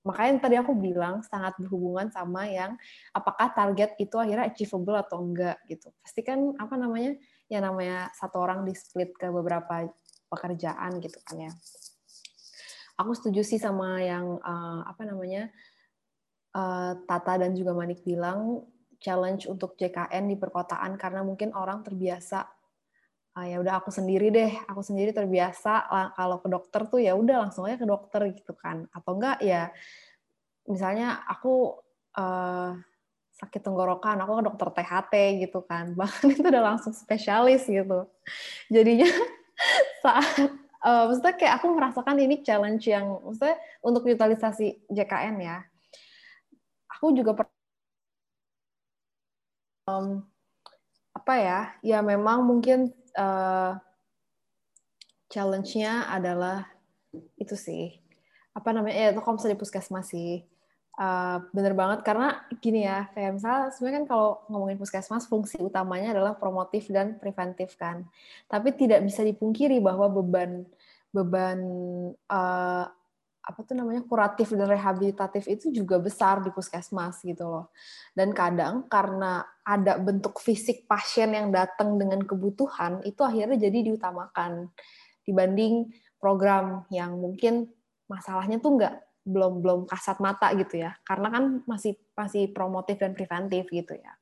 Makanya 0.05 0.37
tadi 0.37 0.55
aku 0.61 0.77
bilang 0.77 1.25
sangat 1.25 1.57
berhubungan 1.57 2.13
sama 2.13 2.45
yang 2.45 2.77
apakah 3.09 3.49
target 3.57 3.97
itu 3.97 4.13
akhirnya 4.21 4.45
achievable 4.45 4.93
atau 4.93 5.25
enggak 5.25 5.57
gitu. 5.65 5.89
Pasti 6.05 6.21
kan 6.21 6.53
apa 6.61 6.77
namanya? 6.77 7.17
Ya 7.49 7.59
namanya 7.61 8.13
satu 8.13 8.37
orang 8.41 8.65
di 8.69 8.77
split 8.77 9.17
ke 9.17 9.33
beberapa 9.33 9.89
pekerjaan 10.29 11.01
gitu 11.01 11.17
kan 11.25 11.49
ya. 11.49 11.51
Aku 13.01 13.11
setuju 13.17 13.41
sih 13.43 13.59
sama 13.59 13.99
yang 13.99 14.37
uh, 14.39 14.85
apa 14.85 15.03
namanya? 15.03 15.49
Uh, 16.55 16.95
Tata 17.03 17.35
dan 17.35 17.51
juga 17.51 17.75
Manik 17.75 18.07
bilang 18.07 18.63
challenge 19.03 19.43
untuk 19.51 19.75
JKN 19.75 20.31
di 20.31 20.39
perkotaan 20.39 20.95
karena 20.95 21.19
mungkin 21.19 21.51
orang 21.51 21.83
terbiasa 21.83 22.54
ah, 23.35 23.45
ya 23.45 23.59
udah 23.59 23.83
aku 23.83 23.91
sendiri 23.91 24.31
deh, 24.31 24.51
aku 24.63 24.79
sendiri 24.79 25.11
terbiasa 25.11 25.91
kalau 26.15 26.39
ke 26.39 26.47
dokter 26.47 26.81
tuh 26.87 27.03
ya 27.03 27.13
udah 27.19 27.47
langsung 27.47 27.67
aja 27.67 27.75
ke 27.75 27.87
dokter 27.87 28.31
gitu 28.31 28.55
kan. 28.55 28.87
Atau 28.95 29.19
enggak 29.19 29.43
ya 29.43 29.75
misalnya 30.65 31.19
aku 31.27 31.75
uh, 32.15 32.79
sakit 33.35 33.61
tenggorokan, 33.61 34.15
aku 34.23 34.39
ke 34.39 34.43
dokter 34.47 34.67
THT 34.79 35.13
gitu 35.43 35.59
kan. 35.67 35.91
Bahkan 35.99 36.31
itu 36.31 36.47
udah 36.47 36.63
langsung 36.63 36.95
spesialis 36.95 37.67
gitu. 37.67 38.07
Jadinya 38.71 39.11
saat 40.03 40.47
uh, 40.79 41.11
maksudnya 41.11 41.35
kayak 41.35 41.53
aku 41.59 41.67
merasakan 41.75 42.17
ini 42.23 42.39
challenge 42.39 42.87
yang 42.87 43.19
maksudnya 43.19 43.59
untuk 43.83 44.07
utilisasi 44.07 44.79
JKN 44.87 45.35
ya. 45.43 45.57
Aku 46.95 47.11
juga 47.11 47.35
per 47.35 47.51
um, 49.91 50.23
apa 51.11 51.33
ya? 51.35 51.59
Ya 51.83 51.99
memang 51.99 52.47
mungkin 52.47 52.95
uh, 53.15 53.79
challenge-nya 55.31 56.07
adalah 56.07 56.69
itu 57.39 57.55
sih. 57.57 57.99
Apa 58.55 58.71
namanya? 58.71 58.95
Ya 58.95 59.07
itu 59.11 59.19
kalau 59.19 59.35
misalnya 59.35 59.55
di 59.57 59.61
puskesmas 59.61 60.07
sih. 60.11 60.43
Uh, 60.95 61.43
bener 61.51 61.75
banget. 61.75 62.07
Karena 62.07 62.39
gini 62.63 62.87
ya 62.87 63.11
kayak 63.11 63.35
misalnya 63.35 63.63
sebenarnya 63.75 63.97
kan 63.99 64.07
kalau 64.07 64.29
ngomongin 64.47 64.79
puskesmas 64.79 65.27
fungsi 65.27 65.59
utamanya 65.59 66.15
adalah 66.15 66.39
promotif 66.39 66.87
dan 66.87 67.19
preventif 67.19 67.75
kan. 67.75 68.07
Tapi 68.47 68.71
tidak 68.75 69.03
bisa 69.03 69.23
dipungkiri 69.27 69.83
bahwa 69.83 70.07
beban 70.07 70.63
beban 71.11 71.59
uh, 72.31 72.85
apa 73.45 73.61
tuh 73.61 73.77
namanya 73.77 74.01
kuratif 74.01 74.49
dan 74.57 74.65
rehabilitatif 74.65 75.45
itu 75.45 75.69
juga 75.69 76.01
besar 76.01 76.41
di 76.41 76.49
puskesmas 76.49 77.21
gitu 77.21 77.45
loh. 77.45 77.69
Dan 78.17 78.33
kadang 78.33 78.89
karena 78.89 79.45
ada 79.61 80.01
bentuk 80.01 80.41
fisik 80.41 80.89
pasien 80.89 81.29
yang 81.29 81.53
datang 81.53 82.01
dengan 82.01 82.25
kebutuhan 82.25 83.05
itu 83.05 83.21
akhirnya 83.21 83.61
jadi 83.61 83.93
diutamakan 83.93 84.73
dibanding 85.21 85.93
program 86.17 86.89
yang 86.89 87.21
mungkin 87.21 87.69
masalahnya 88.09 88.57
tuh 88.57 88.81
nggak 88.81 88.95
belum 89.25 89.61
belum 89.61 89.79
kasat 89.85 90.17
mata 90.17 90.49
gitu 90.57 90.81
ya. 90.81 90.97
Karena 91.05 91.29
kan 91.29 91.61
masih 91.69 91.93
masih 92.17 92.49
promotif 92.49 92.97
dan 92.97 93.13
preventif 93.13 93.69
gitu 93.69 93.93
ya. 93.93 94.13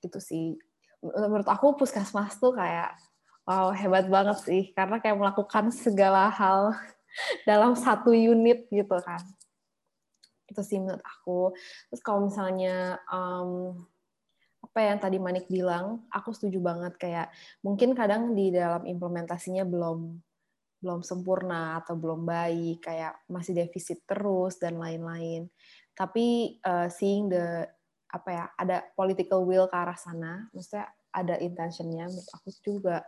Gitu 0.00 0.16
sih. 0.16 0.56
Menurut 1.04 1.44
aku 1.44 1.76
puskesmas 1.76 2.40
tuh 2.40 2.56
kayak 2.56 2.96
wow 3.44 3.68
hebat 3.68 4.08
banget 4.08 4.40
sih. 4.40 4.62
Karena 4.72 4.96
kayak 4.96 5.20
melakukan 5.20 5.68
segala 5.76 6.32
hal 6.32 6.72
dalam 7.48 7.74
satu 7.74 8.12
unit 8.12 8.66
gitu 8.68 8.96
kan. 9.00 9.22
Itu 10.46 10.62
sih 10.62 10.78
menurut 10.78 11.02
aku. 11.02 11.54
Terus 11.90 12.02
kalau 12.02 12.28
misalnya 12.28 13.00
um, 13.10 13.82
apa 14.66 14.78
yang 14.82 14.98
tadi 14.98 15.16
Manik 15.22 15.46
bilang 15.46 16.04
aku 16.10 16.34
setuju 16.34 16.58
banget. 16.60 16.94
Kayak 16.98 17.32
mungkin 17.62 17.94
kadang 17.94 18.34
di 18.34 18.52
dalam 18.52 18.84
implementasinya 18.84 19.64
belum 19.66 20.20
belum 20.76 21.00
sempurna 21.00 21.80
atau 21.82 21.96
belum 21.96 22.28
baik, 22.28 22.84
kayak 22.84 23.26
masih 23.32 23.56
defisit 23.56 24.04
terus 24.04 24.60
dan 24.60 24.76
lain-lain. 24.76 25.48
Tapi 25.96 26.58
uh, 26.62 26.86
seeing 26.92 27.32
the 27.32 27.64
apa 28.12 28.28
ya, 28.30 28.44
ada 28.54 28.76
political 28.94 29.42
will 29.42 29.66
ke 29.66 29.76
arah 29.76 29.98
sana, 29.98 30.46
maksudnya 30.54 30.86
ada 31.10 31.40
intentionnya, 31.40 32.06
menurut 32.06 32.28
aku 32.36 32.48
juga 32.60 33.02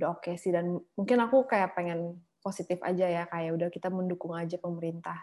udah 0.00 0.08
oke 0.16 0.26
okay 0.26 0.34
sih. 0.40 0.50
Dan 0.50 0.80
mungkin 0.96 1.18
aku 1.20 1.44
kayak 1.44 1.76
pengen 1.76 2.18
positif 2.40 2.80
aja 2.82 3.06
ya, 3.06 3.22
kayak 3.28 3.56
udah 3.56 3.68
kita 3.68 3.88
mendukung 3.92 4.34
aja 4.34 4.56
pemerintah 4.56 5.16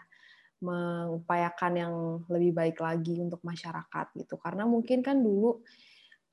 mengupayakan 0.58 1.72
yang 1.78 1.94
lebih 2.26 2.50
baik 2.50 2.78
lagi 2.82 3.18
untuk 3.22 3.38
masyarakat 3.46 4.06
gitu. 4.18 4.34
Karena 4.42 4.66
mungkin 4.66 5.06
kan 5.06 5.22
dulu 5.22 5.62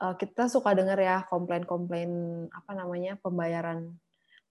uh, 0.02 0.16
kita 0.18 0.50
suka 0.50 0.74
dengar 0.74 0.98
ya 0.98 1.22
komplain-komplain 1.30 2.10
apa 2.50 2.72
namanya 2.74 3.22
pembayaran 3.22 3.94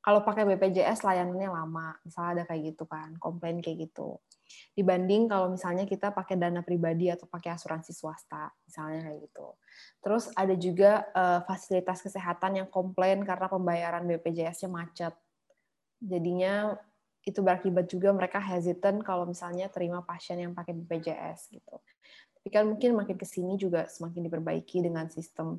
kalau 0.05 0.20
pakai 0.20 0.44
BPJS 0.44 1.01
layanannya 1.01 1.49
lama, 1.49 1.97
misalnya 2.05 2.31
ada 2.37 2.44
kayak 2.44 2.77
gitu 2.77 2.85
kan, 2.85 3.16
komplain 3.16 3.64
kayak 3.64 3.88
gitu. 3.88 4.20
Dibanding 4.77 5.33
kalau 5.33 5.49
misalnya 5.49 5.88
kita 5.88 6.12
pakai 6.12 6.37
dana 6.37 6.61
pribadi 6.61 7.09
atau 7.09 7.25
pakai 7.25 7.57
asuransi 7.57 7.97
swasta, 7.97 8.53
misalnya 8.68 9.01
kayak 9.09 9.25
gitu. 9.25 9.57
Terus 10.05 10.29
ada 10.37 10.53
juga 10.61 11.09
uh, 11.09 11.40
fasilitas 11.49 12.05
kesehatan 12.05 12.61
yang 12.61 12.68
komplain 12.68 13.25
karena 13.25 13.49
pembayaran 13.49 14.05
BPJS-nya 14.05 14.68
macet. 14.68 15.16
Jadinya 16.05 16.77
itu 17.25 17.40
berakibat 17.40 17.88
juga 17.88 18.12
mereka 18.12 18.37
hesitant 18.37 19.01
kalau 19.01 19.25
misalnya 19.25 19.73
terima 19.73 20.05
pasien 20.05 20.37
yang 20.37 20.53
pakai 20.53 20.77
BPJS 20.77 21.49
gitu. 21.57 21.81
Tapi 22.37 22.49
kan 22.53 22.69
mungkin 22.69 22.93
makin 22.93 23.17
ke 23.17 23.25
sini 23.25 23.57
juga 23.57 23.88
semakin 23.88 24.29
diperbaiki 24.29 24.85
dengan 24.85 25.09
sistem 25.09 25.57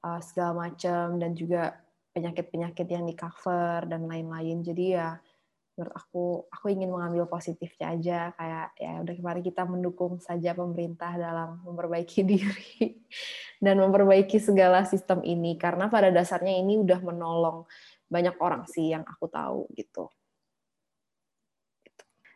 uh, 0.00 0.20
segala 0.24 0.68
macam 0.68 1.20
dan 1.20 1.36
juga 1.36 1.76
penyakit-penyakit 2.16 2.88
yang 2.88 3.04
di 3.04 3.12
cover 3.12 3.84
dan 3.84 4.08
lain-lain. 4.08 4.64
Jadi 4.64 4.96
ya 4.96 5.20
menurut 5.74 5.94
aku 5.98 6.24
aku 6.54 6.66
ingin 6.70 6.86
mengambil 6.86 7.26
positifnya 7.26 7.86
aja 7.98 8.18
kayak 8.38 8.78
ya 8.78 8.92
udah 9.02 9.14
kemarin 9.18 9.42
kita 9.42 9.62
mendukung 9.66 10.22
saja 10.22 10.54
pemerintah 10.54 11.18
dalam 11.18 11.58
memperbaiki 11.66 12.22
diri 12.30 13.02
dan 13.58 13.82
memperbaiki 13.82 14.38
segala 14.38 14.86
sistem 14.86 15.18
ini 15.26 15.58
karena 15.58 15.90
pada 15.90 16.14
dasarnya 16.14 16.54
ini 16.62 16.78
udah 16.78 17.02
menolong 17.02 17.66
banyak 18.08 18.36
orang 18.40 18.64
sih 18.68 18.92
yang 18.92 19.02
aku 19.04 19.26
tahu 19.28 19.68
gitu. 19.74 20.08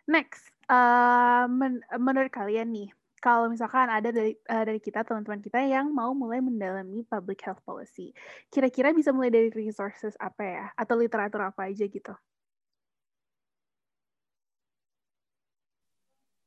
Next, 0.08 0.48
uh, 0.72 1.44
men 1.48 1.84
menurut 2.00 2.32
kalian 2.32 2.72
nih, 2.72 2.88
kalau 3.20 3.52
misalkan 3.52 3.92
ada 3.92 4.08
dari 4.08 4.32
uh, 4.48 4.64
dari 4.64 4.80
kita 4.80 5.04
teman-teman 5.04 5.44
kita 5.44 5.60
yang 5.60 5.92
mau 5.92 6.16
mulai 6.16 6.40
mendalami 6.40 7.04
public 7.04 7.44
health 7.44 7.60
policy, 7.68 8.16
kira-kira 8.48 8.96
bisa 8.96 9.12
mulai 9.12 9.28
dari 9.28 9.52
resources 9.52 10.16
apa 10.16 10.42
ya, 10.42 10.64
atau 10.80 10.96
literatur 10.96 11.44
apa 11.44 11.68
aja 11.68 11.84
gitu? 11.84 12.16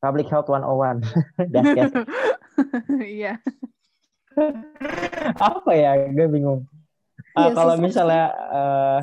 Public 0.02 0.34
Health 0.34 0.50
101. 0.50 1.06
Iya. 3.06 3.40
Apa 5.54 5.72
ya? 5.72 5.92
Gue 6.12 6.28
bingung. 6.28 6.68
Uh, 7.32 7.52
kalau 7.56 7.76
misalnya 7.80 8.26
uh, 8.52 9.00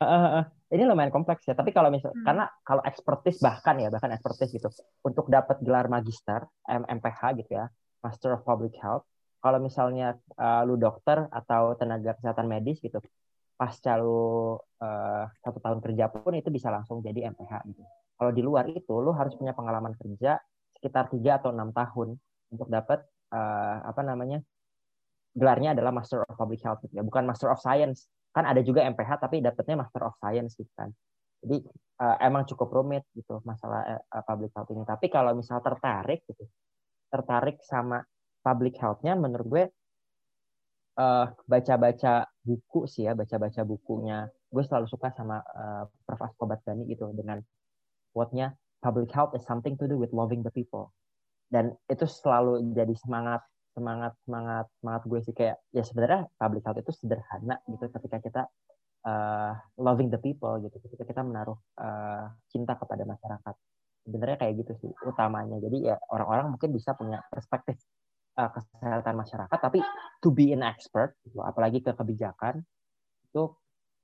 uh, 0.00 0.04
uh, 0.04 0.30
uh, 0.40 0.44
ini 0.70 0.86
lumayan 0.86 1.10
kompleks 1.10 1.44
ya. 1.44 1.54
Tapi 1.58 1.74
kalau 1.74 1.90
misal 1.90 2.14
hmm. 2.14 2.24
karena 2.24 2.46
kalau 2.62 2.82
expertise 2.86 3.42
bahkan 3.42 3.76
ya 3.76 3.90
bahkan 3.90 4.10
expertise 4.14 4.54
gitu 4.54 4.70
untuk 5.02 5.26
dapat 5.26 5.58
gelar 5.60 5.90
magister 5.90 6.46
MPH 6.66 7.20
gitu 7.44 7.58
ya, 7.58 7.66
Master 8.00 8.38
of 8.38 8.46
Public 8.46 8.78
Health. 8.78 9.04
Kalau 9.40 9.58
misalnya 9.58 10.20
uh, 10.36 10.62
lu 10.68 10.76
dokter 10.76 11.24
atau 11.32 11.72
tenaga 11.74 12.12
kesehatan 12.16 12.44
medis 12.44 12.76
gitu, 12.78 13.00
pasca 13.56 13.96
lu 13.96 14.56
uh, 14.56 15.24
satu 15.40 15.58
tahun 15.60 15.80
kerja 15.80 16.12
pun 16.12 16.36
itu 16.36 16.52
bisa 16.52 16.68
langsung 16.68 17.00
jadi 17.00 17.32
MPH 17.32 17.52
gitu. 17.72 17.82
Kalau 18.20 18.32
di 18.36 18.44
luar 18.44 18.68
itu, 18.68 19.00
lu 19.00 19.16
harus 19.16 19.32
punya 19.32 19.56
pengalaman 19.56 19.96
kerja 19.96 20.36
sekitar 20.76 21.08
tiga 21.08 21.40
atau 21.40 21.56
enam 21.56 21.72
tahun 21.72 22.20
untuk 22.52 22.68
dapat 22.68 23.00
uh, 23.32 23.76
apa 23.84 24.00
namanya 24.04 24.44
gelarnya 25.34 25.78
adalah 25.78 25.94
Master 25.94 26.26
of 26.26 26.34
Public 26.34 26.60
Health 26.62 26.82
gitu 26.86 27.00
ya, 27.00 27.04
bukan 27.06 27.24
Master 27.26 27.48
of 27.50 27.62
Science. 27.62 28.10
Kan 28.30 28.46
ada 28.46 28.62
juga 28.62 28.86
MPH 28.86 29.26
tapi 29.26 29.42
dapatnya 29.42 29.82
Master 29.82 30.02
of 30.06 30.14
Science 30.18 30.54
gitu 30.54 30.70
kan. 30.78 30.90
Jadi 31.40 31.64
uh, 32.04 32.16
emang 32.20 32.44
cukup 32.44 32.68
rumit 32.68 33.04
gitu 33.16 33.40
masalah 33.48 34.00
uh, 34.00 34.22
public 34.26 34.52
health 34.52 34.70
ini. 34.70 34.84
Tapi 34.84 35.06
kalau 35.08 35.32
misal 35.32 35.64
tertarik 35.64 36.22
gitu, 36.28 36.44
tertarik 37.08 37.58
sama 37.64 38.04
public 38.40 38.76
health-nya 38.76 39.16
menurut 39.16 39.46
gue 39.48 39.64
uh, 41.00 41.26
baca-baca 41.48 42.28
buku 42.44 42.84
sih 42.86 43.08
ya, 43.08 43.16
baca-baca 43.16 43.64
bukunya. 43.64 44.28
Gue 44.52 44.62
selalu 44.66 44.86
suka 44.90 45.12
sama 45.16 45.40
uh, 45.40 45.84
Prof. 46.04 46.20
Askobat 46.28 46.60
Bani 46.66 46.84
gitu 46.90 47.08
dengan 47.16 47.40
quote-nya 48.12 48.52
public 48.80 49.12
health 49.12 49.36
is 49.36 49.44
something 49.44 49.76
to 49.76 49.86
do 49.88 49.96
with 49.96 50.12
loving 50.12 50.44
the 50.44 50.52
people. 50.52 50.92
Dan 51.50 51.76
itu 51.90 52.06
selalu 52.06 52.72
jadi 52.72 52.94
semangat 52.96 53.44
semangat 53.72 54.12
semangat 54.26 54.66
semangat 54.80 55.02
gue 55.06 55.20
sih. 55.22 55.34
Kayak 55.34 55.56
ya 55.70 55.82
sebenarnya 55.86 56.20
public 56.36 56.62
health 56.66 56.80
itu 56.82 56.92
sederhana 56.94 57.56
gitu 57.66 57.84
ketika 57.88 58.18
kita 58.20 58.42
uh, 59.06 59.52
loving 59.78 60.08
the 60.10 60.20
people 60.20 60.56
gitu. 60.62 60.76
Ketika 60.82 61.04
kita 61.06 61.22
menaruh 61.22 61.58
uh, 61.78 62.30
cinta 62.50 62.74
kepada 62.76 63.06
masyarakat. 63.06 63.54
Sebenarnya 64.06 64.36
kayak 64.40 64.54
gitu 64.64 64.72
sih 64.80 64.90
utamanya. 65.06 65.60
Jadi 65.60 65.92
ya 65.92 65.96
orang-orang 66.10 66.56
mungkin 66.56 66.70
bisa 66.72 66.96
punya 66.96 67.22
perspektif 67.28 67.78
uh, 68.40 68.50
kesehatan 68.50 69.14
masyarakat 69.14 69.58
tapi 69.60 69.84
to 70.24 70.32
be 70.32 70.50
an 70.56 70.64
expert 70.64 71.14
gitu 71.26 71.44
apalagi 71.44 71.84
ke 71.84 71.92
kebijakan 71.92 72.64
itu 73.30 73.54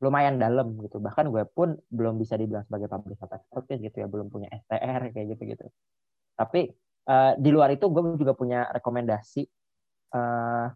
lumayan 0.05 0.37
dalam 0.37 0.77
gitu. 0.85 1.01
Bahkan 1.01 1.33
gue 1.33 1.49
pun 1.49 1.75
belum 1.89 2.21
bisa 2.21 2.37
dibilang 2.37 2.63
sebagai 2.69 2.87
public 2.93 3.17
health 3.19 3.35
expert 3.35 3.65
gitu 3.69 3.97
ya 3.97 4.07
belum 4.07 4.29
punya 4.29 4.53
STR 4.53 5.11
kayak 5.11 5.27
gitu 5.35 5.45
gitu 5.57 5.67
tapi 6.37 6.69
uh, 7.09 7.33
di 7.41 7.51
luar 7.51 7.73
itu 7.73 7.89
gue 7.89 8.21
juga 8.21 8.37
punya 8.37 8.69
rekomendasi 8.71 9.49
uh, 10.15 10.67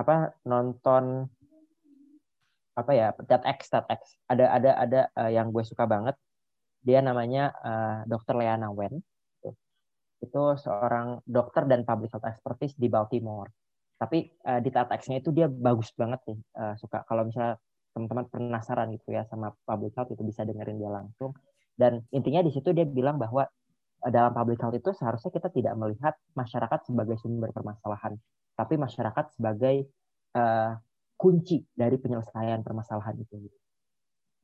apa 0.00 0.14
nonton 0.46 1.28
apa 2.78 2.92
ya 2.96 3.12
TEDx 3.12 3.68
TEDx 3.68 4.00
ada 4.30 4.46
ada 4.56 4.70
ada 4.78 5.00
uh, 5.16 5.30
yang 5.30 5.50
gue 5.50 5.64
suka 5.66 5.84
banget. 5.84 6.16
Dia 6.80 7.04
namanya 7.04 7.52
uh, 7.60 7.98
Dr. 8.08 8.40
Leana 8.40 8.72
Wen. 8.72 9.04
Itu 10.20 10.56
seorang 10.56 11.20
dokter 11.24 11.64
dan 11.68 11.84
public 11.84 12.12
health 12.12 12.28
expertise 12.28 12.76
di 12.76 12.88
Baltimore. 12.88 13.52
Tapi 14.00 14.32
uh, 14.48 14.60
di 14.64 14.72
TEDx-nya 14.72 15.20
itu 15.20 15.28
dia 15.28 15.48
bagus 15.48 15.92
banget 15.92 16.24
nih 16.24 16.40
uh, 16.56 16.74
suka. 16.80 17.04
Kalau 17.04 17.28
misalnya 17.28 17.60
teman-teman 17.92 18.26
penasaran 18.30 18.88
gitu 18.94 19.12
ya 19.12 19.26
sama 19.26 19.52
public 19.66 19.92
health 19.98 20.14
itu 20.14 20.22
bisa 20.24 20.46
dengerin 20.46 20.78
dia 20.80 20.88
langsung. 20.88 21.34
Dan 21.74 22.04
intinya 22.14 22.40
di 22.44 22.52
situ 22.52 22.70
dia 22.70 22.86
bilang 22.86 23.16
bahwa 23.16 23.44
eh, 24.06 24.12
dalam 24.12 24.32
public 24.32 24.60
health 24.62 24.76
itu 24.78 24.90
seharusnya 24.94 25.32
kita 25.32 25.48
tidak 25.50 25.74
melihat 25.76 26.14
masyarakat 26.36 26.80
sebagai 26.86 27.16
sumber 27.18 27.50
permasalahan 27.50 28.16
tapi 28.60 28.76
masyarakat 28.76 29.32
sebagai 29.32 29.88
uh, 30.36 30.76
kunci 31.16 31.64
dari 31.72 31.96
penyelesaian 31.96 32.60
permasalahan 32.60 33.16
itu. 33.16 33.48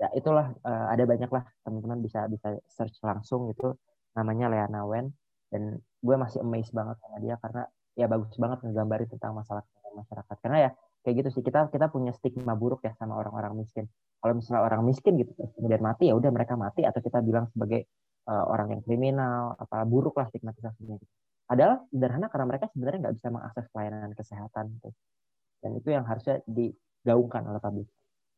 Ya 0.00 0.08
itulah 0.16 0.56
uh, 0.64 0.86
ada 0.88 1.04
banyak 1.04 1.28
lah 1.28 1.44
teman-teman 1.60 2.00
bisa 2.00 2.24
bisa 2.32 2.56
search 2.64 2.96
langsung 3.04 3.52
itu 3.52 3.76
namanya 4.16 4.48
Leana 4.48 4.88
Wen. 4.88 5.12
Dan 5.52 5.76
gue 6.00 6.16
masih 6.16 6.40
amazed 6.40 6.72
banget 6.72 6.96
sama 7.04 7.16
dia 7.20 7.36
karena 7.44 7.68
ya 7.92 8.08
bagus 8.08 8.32
banget 8.40 8.64
menggambarin 8.64 9.08
tentang 9.12 9.36
masalah 9.36 9.64
masyarakat. 9.92 10.36
Karena 10.40 10.58
ya 10.68 10.70
kayak 11.04 11.14
gitu 11.20 11.28
sih. 11.36 11.42
Kita 11.44 11.68
kita 11.68 11.92
punya 11.92 12.16
stigma 12.16 12.56
buruk 12.56 12.84
ya 12.88 12.96
sama 12.96 13.20
orang-orang 13.20 13.52
miskin. 13.60 13.84
Kalau 14.20 14.32
misalnya 14.32 14.64
orang 14.64 14.80
miskin 14.88 15.20
gitu 15.20 15.32
kemudian 15.60 15.84
mati 15.84 16.08
ya 16.08 16.16
udah 16.16 16.32
mereka 16.32 16.56
mati. 16.56 16.88
Atau 16.88 17.04
kita 17.04 17.20
bilang 17.20 17.52
sebagai 17.52 17.84
uh, 18.28 18.44
orang 18.48 18.76
yang 18.76 18.82
kriminal 18.84 19.56
apa 19.60 19.84
buruk 19.84 20.16
lah 20.16 20.28
stigmatisasinya 20.28 20.96
gitu 21.00 21.14
adalah 21.46 21.78
sederhana 21.90 22.26
karena 22.26 22.46
mereka 22.46 22.66
sebenarnya 22.74 22.98
nggak 23.06 23.16
bisa 23.22 23.28
mengakses 23.30 23.66
pelayanan 23.70 24.10
kesehatan 24.14 24.64
gitu. 24.78 24.90
dan 25.64 25.70
itu 25.72 25.88
yang 25.88 26.04
harusnya 26.06 26.44
digaungkan 26.46 27.42
oleh 27.48 27.58
publik. 27.58 27.88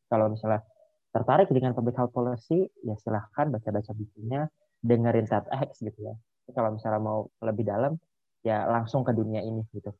Kalau 0.09 0.31
misalnya 0.31 0.65
tertarik 1.13 1.49
dengan 1.49 1.73
public 1.77 1.97
health 1.97 2.13
policy 2.13 2.69
ya 2.85 2.95
silahkan 2.97 3.49
baca-baca 3.49 3.91
bukunya 3.93 4.49
dengerin 4.81 5.27
TEDx 5.27 5.83
gitu 5.83 5.99
ya. 5.99 6.15
Kalau 6.49 6.73
misalnya 6.73 7.01
mau 7.01 7.29
lebih 7.43 7.65
dalam 7.67 7.97
ya 8.41 8.65
langsung 8.65 9.05
ke 9.05 9.13
dunia 9.13 9.43
ini 9.43 9.61
gitu. 9.73 9.93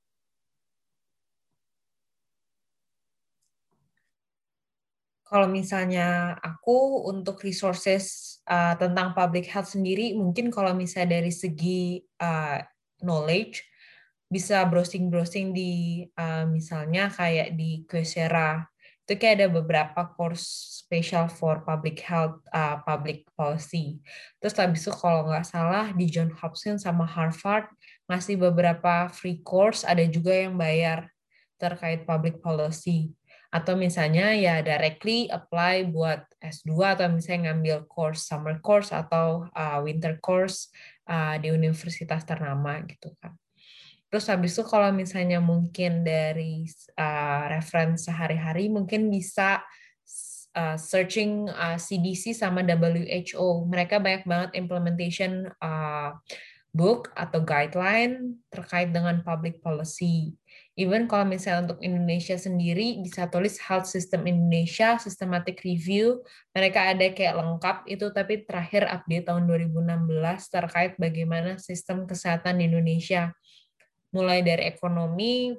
Kalau 5.29 5.45
misalnya 5.45 6.33
aku 6.41 7.05
untuk 7.05 7.37
resources 7.45 8.37
uh, 8.49 8.73
tentang 8.81 9.13
public 9.13 9.45
health 9.45 9.69
sendiri, 9.77 10.17
mungkin 10.17 10.49
kalau 10.49 10.73
misalnya 10.73 11.21
dari 11.21 11.29
segi 11.29 12.01
uh, 12.17 12.57
knowledge, 13.01 13.63
bisa 14.29 14.61
browsing-browsing 14.69 15.51
di 15.51 16.05
uh, 16.13 16.45
misalnya 16.45 17.09
kayak 17.09 17.57
di 17.57 17.83
Coursera. 17.89 18.69
Itu 19.03 19.17
kayak 19.17 19.35
ada 19.41 19.47
beberapa 19.49 20.05
course 20.13 20.45
special 20.85 21.25
for 21.29 21.65
public 21.65 21.97
health, 22.05 22.37
uh, 22.53 22.77
public 22.85 23.25
policy. 23.33 23.97
Terus 24.37 24.53
habis 24.53 24.85
itu 24.85 24.93
kalau 24.93 25.25
nggak 25.25 25.49
salah 25.49 25.89
di 25.97 26.05
John 26.05 26.29
Hopkins 26.29 26.85
sama 26.85 27.09
Harvard 27.09 27.69
masih 28.05 28.37
beberapa 28.37 29.09
free 29.09 29.41
course, 29.41 29.81
ada 29.81 30.05
juga 30.05 30.33
yang 30.33 30.57
bayar 30.57 31.09
terkait 31.57 32.05
public 32.05 32.37
policy 32.39 33.13
atau 33.49 33.73
misalnya 33.73 34.37
ya 34.37 34.61
directly 34.61 35.25
apply 35.33 35.89
buat 35.89 36.21
S2 36.37 36.69
atau 36.85 37.09
misalnya 37.09 37.49
ngambil 37.49 37.89
course 37.89 38.29
summer 38.29 38.61
course 38.61 38.93
atau 38.93 39.49
uh, 39.57 39.81
winter 39.81 40.21
course 40.21 40.69
uh, 41.09 41.35
di 41.41 41.49
universitas 41.49 42.21
ternama 42.23 42.79
gitu 42.85 43.09
kan. 43.17 43.33
Terus 44.09 44.25
habis 44.25 44.57
itu 44.57 44.65
kalau 44.65 44.89
misalnya 44.89 45.37
mungkin 45.37 46.01
dari 46.01 46.65
uh, 46.97 47.43
reference 47.49 48.09
sehari-hari 48.09 48.65
mungkin 48.69 49.09
bisa 49.13 49.61
uh, 50.57 50.77
searching 50.77 51.45
uh, 51.49 51.77
CDC 51.77 52.33
sama 52.33 52.65
WHO. 52.65 53.69
Mereka 53.69 54.01
banyak 54.01 54.25
banget 54.25 54.49
implementation 54.57 55.45
uh, 55.61 56.17
book 56.69 57.09
atau 57.17 57.41
guideline 57.41 58.37
terkait 58.53 58.93
dengan 58.93 59.25
public 59.25 59.57
policy. 59.65 60.37
Even 60.77 61.09
kalau 61.09 61.25
misalnya 61.25 61.69
untuk 61.69 61.81
Indonesia 61.81 62.37
sendiri 62.37 63.01
bisa 63.01 63.25
tulis 63.27 63.57
Health 63.57 63.89
System 63.89 64.29
Indonesia 64.29 65.01
Systematic 65.01 65.59
Review. 65.65 66.21
Mereka 66.53 66.95
ada 66.95 67.05
kayak 67.09 67.35
lengkap 67.35 67.77
itu 67.89 68.05
tapi 68.13 68.45
terakhir 68.45 68.85
update 68.85 69.27
tahun 69.27 69.49
2016 69.49 70.15
terkait 70.47 70.93
bagaimana 71.01 71.57
sistem 71.57 72.05
kesehatan 72.05 72.61
di 72.61 72.69
Indonesia. 72.69 73.33
Mulai 74.13 74.45
dari 74.45 74.69
ekonomi 74.69 75.57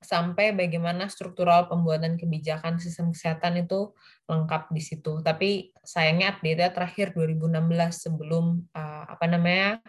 sampai 0.00 0.56
bagaimana 0.56 1.12
struktural 1.12 1.68
pembuatan 1.68 2.16
kebijakan 2.16 2.80
sistem 2.80 3.12
kesehatan 3.12 3.60
itu 3.60 3.92
lengkap 4.24 4.72
di 4.72 4.80
situ. 4.80 5.20
Tapi 5.20 5.76
sayangnya 5.84 6.34
update-nya 6.34 6.72
terakhir 6.72 7.12
2016 7.12 7.60
sebelum 7.92 8.64
uh, 8.72 9.04
apa 9.04 9.28
namanya 9.28 9.84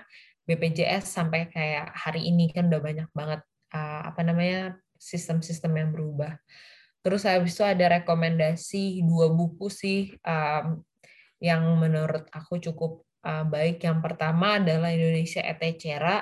BPJS 0.45 1.05
sampai 1.05 1.47
kayak 1.49 1.93
hari 1.93 2.27
ini 2.27 2.49
kan 2.49 2.67
udah 2.67 2.81
banyak 2.81 3.09
banget 3.13 3.41
uh, 3.73 4.01
apa 4.09 4.21
namanya 4.25 4.77
sistem-sistem 4.97 5.73
yang 5.77 5.89
berubah. 5.89 6.37
Terus 7.01 7.25
habis 7.25 7.57
itu 7.57 7.65
ada 7.65 8.01
rekomendasi 8.01 9.01
dua 9.01 9.33
buku 9.33 9.73
sih 9.73 10.13
um, 10.21 10.85
yang 11.41 11.65
menurut 11.81 12.29
aku 12.29 12.61
cukup 12.61 13.01
uh, 13.25 13.41
baik. 13.41 13.81
Yang 13.81 13.99
pertama 14.05 14.61
adalah 14.61 14.93
Indonesia 14.93 15.41
Etecera. 15.41 16.21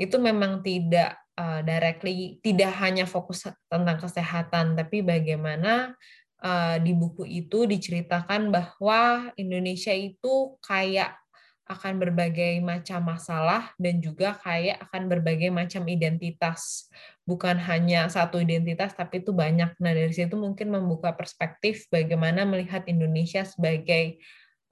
Itu 0.00 0.16
memang 0.16 0.64
tidak 0.64 1.20
uh, 1.36 1.60
directly 1.60 2.40
tidak 2.40 2.72
hanya 2.80 3.04
fokus 3.04 3.44
tentang 3.68 4.00
kesehatan, 4.00 4.74
tapi 4.80 5.04
bagaimana 5.04 5.92
uh, 6.40 6.76
di 6.80 6.96
buku 6.96 7.28
itu 7.28 7.68
diceritakan 7.68 8.48
bahwa 8.48 9.28
Indonesia 9.36 9.92
itu 9.92 10.56
kayak 10.64 11.23
akan 11.64 11.96
berbagai 11.96 12.60
macam 12.60 13.00
masalah 13.08 13.72
dan 13.80 13.96
juga 13.96 14.36
kayak 14.44 14.84
akan 14.84 15.08
berbagai 15.08 15.48
macam 15.48 15.88
identitas. 15.88 16.92
Bukan 17.24 17.56
hanya 17.56 18.04
satu 18.12 18.36
identitas, 18.36 18.92
tapi 18.92 19.24
itu 19.24 19.32
banyak. 19.32 19.72
Nah, 19.80 19.92
dari 19.96 20.12
situ 20.12 20.36
mungkin 20.36 20.68
membuka 20.68 21.16
perspektif 21.16 21.88
bagaimana 21.88 22.44
melihat 22.44 22.84
Indonesia 22.84 23.48
sebagai 23.48 24.20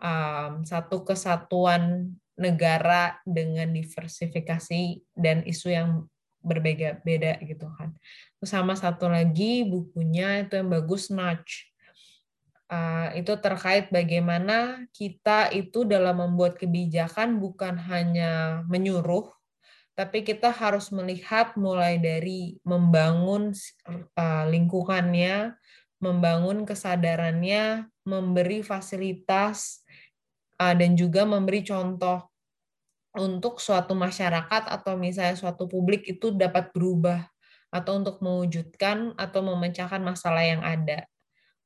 um, 0.05 0.61
satu 0.69 1.01
kesatuan 1.01 2.13
negara 2.37 3.17
dengan 3.25 3.73
diversifikasi 3.73 5.01
dan 5.17 5.49
isu 5.49 5.73
yang 5.73 6.05
berbeda-beda 6.45 7.41
gitu 7.41 7.73
kan. 7.81 7.97
Sama 8.45 8.77
satu 8.77 9.09
lagi 9.09 9.65
bukunya 9.65 10.45
itu 10.45 10.61
yang 10.61 10.69
bagus 10.69 11.09
Nudge 11.09 11.72
Uh, 12.73 13.13
itu 13.13 13.37
terkait 13.37 13.93
bagaimana 13.93 14.89
kita 14.97 15.53
itu 15.53 15.85
dalam 15.85 16.25
membuat 16.25 16.57
kebijakan 16.57 17.37
bukan 17.37 17.77
hanya 17.77 18.65
menyuruh, 18.65 19.29
tapi 19.93 20.25
kita 20.25 20.49
harus 20.49 20.89
melihat 20.89 21.53
mulai 21.61 22.01
dari 22.01 22.57
membangun 22.65 23.53
uh, 24.17 24.49
lingkungannya, 24.49 25.53
membangun 26.01 26.65
kesadarannya, 26.65 27.93
memberi 28.09 28.65
fasilitas, 28.65 29.85
uh, 30.57 30.73
dan 30.73 30.97
juga 30.97 31.29
memberi 31.29 31.61
contoh 31.69 32.25
untuk 33.21 33.61
suatu 33.61 33.93
masyarakat 33.93 34.73
atau 34.73 34.97
misalnya 34.97 35.37
suatu 35.37 35.69
publik 35.69 36.09
itu 36.09 36.33
dapat 36.33 36.73
berubah 36.73 37.29
atau 37.69 38.01
untuk 38.01 38.25
mewujudkan 38.25 39.13
atau 39.21 39.45
memecahkan 39.45 40.01
masalah 40.01 40.41
yang 40.41 40.65
ada 40.65 41.05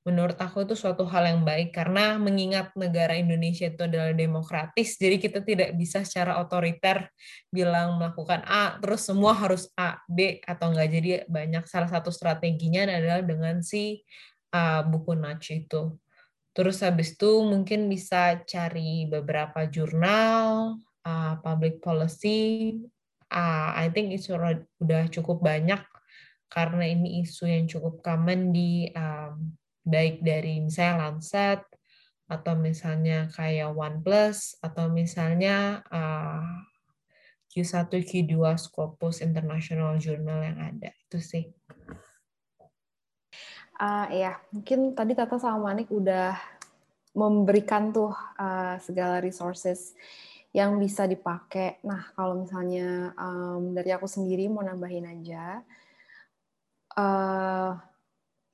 menurut 0.07 0.39
aku 0.39 0.63
itu 0.63 0.79
suatu 0.79 1.03
hal 1.11 1.27
yang 1.27 1.43
baik 1.43 1.75
karena 1.75 2.15
mengingat 2.15 2.71
negara 2.79 3.19
Indonesia 3.19 3.67
itu 3.67 3.83
adalah 3.91 4.15
demokratis, 4.15 4.95
jadi 4.95 5.19
kita 5.19 5.43
tidak 5.43 5.75
bisa 5.75 6.07
secara 6.07 6.39
otoriter 6.39 7.11
bilang 7.51 7.99
melakukan 7.99 8.47
A, 8.47 8.79
terus 8.79 9.03
semua 9.03 9.35
harus 9.35 9.67
A, 9.75 9.99
B, 10.07 10.39
atau 10.47 10.71
enggak. 10.71 10.89
Jadi 10.95 11.11
banyak 11.27 11.67
salah 11.67 11.91
satu 11.91 12.15
strateginya 12.15 12.87
adalah 12.87 13.19
dengan 13.27 13.67
si 13.67 14.07
uh, 14.55 14.87
buku 14.87 15.19
Nudge 15.19 15.67
itu. 15.67 15.99
Terus 16.55 16.81
habis 16.87 17.19
itu 17.19 17.43
mungkin 17.43 17.91
bisa 17.91 18.47
cari 18.47 19.11
beberapa 19.11 19.67
jurnal, 19.67 20.79
uh, 21.03 21.35
public 21.43 21.83
policy, 21.83 22.79
uh, 23.35 23.75
I 23.75 23.91
think 23.91 24.15
itu 24.15 24.39
udah 24.79 25.11
cukup 25.11 25.43
banyak 25.43 25.83
karena 26.47 26.85
ini 26.87 27.27
isu 27.27 27.51
yang 27.51 27.67
cukup 27.67 28.01
common 28.07 28.55
di 28.55 28.87
um, 28.95 29.51
baik 29.87 30.21
dari 30.27 30.59
misalnya 30.59 31.07
Lancet 31.07 31.63
atau 32.27 32.59
misalnya 32.59 33.31
kayak 33.31 33.71
OnePlus 33.71 34.59
atau 34.59 34.91
misalnya 34.91 35.87
uh, 35.95 36.43
Q1, 37.55 37.89
Q2 37.89 38.35
Scopus 38.59 39.23
International 39.23 39.95
Journal 39.97 40.43
yang 40.43 40.59
ada 40.59 40.91
itu 40.91 41.19
sih. 41.23 41.47
Uh, 43.79 44.09
ya, 44.11 44.37
mungkin 44.51 44.93
tadi 44.93 45.15
Tata 45.15 45.39
sama 45.39 45.71
Manik 45.71 45.89
udah 45.89 46.35
memberikan 47.17 47.95
tuh 47.95 48.13
uh, 48.37 48.77
segala 48.83 49.23
resources 49.23 49.97
yang 50.53 50.77
bisa 50.81 51.05
dipakai. 51.05 51.81
Nah, 51.85 52.13
kalau 52.17 52.45
misalnya 52.45 53.13
um, 53.17 53.73
dari 53.77 53.93
aku 53.93 54.09
sendiri 54.09 54.49
mau 54.49 54.65
nambahin 54.65 55.05
aja, 55.05 55.61
uh, 56.97 57.77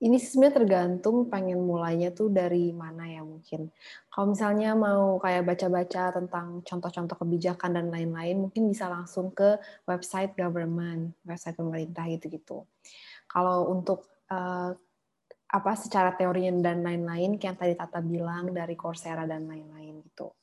ini 0.03 0.19
sebenarnya 0.19 0.59
tergantung 0.59 1.31
pengen 1.31 1.63
mulainya 1.63 2.11
tuh 2.11 2.27
dari 2.27 2.75
mana 2.75 3.07
ya 3.07 3.23
mungkin. 3.23 3.71
Kalau 4.11 4.35
misalnya 4.35 4.75
mau 4.75 5.23
kayak 5.23 5.47
baca-baca 5.47 6.11
tentang 6.19 6.59
contoh-contoh 6.67 7.17
kebijakan 7.23 7.79
dan 7.79 7.87
lain-lain, 7.95 8.43
mungkin 8.43 8.67
bisa 8.67 8.91
langsung 8.91 9.31
ke 9.31 9.63
website 9.87 10.35
government, 10.35 11.15
website 11.23 11.55
pemerintah 11.55 12.03
gitu-gitu. 12.11 12.67
Kalau 13.31 13.71
untuk 13.71 14.11
uh, 14.27 14.75
apa 15.53 15.73
secara 15.79 16.19
teorinya 16.19 16.51
dan 16.59 16.83
lain-lain, 16.83 17.39
kayak 17.39 17.55
yang 17.55 17.59
tadi 17.63 17.75
Tata 17.79 18.03
bilang 18.03 18.51
dari 18.51 18.75
Coursera 18.75 19.23
dan 19.23 19.47
lain-lain 19.47 20.03
gitu. 20.03 20.35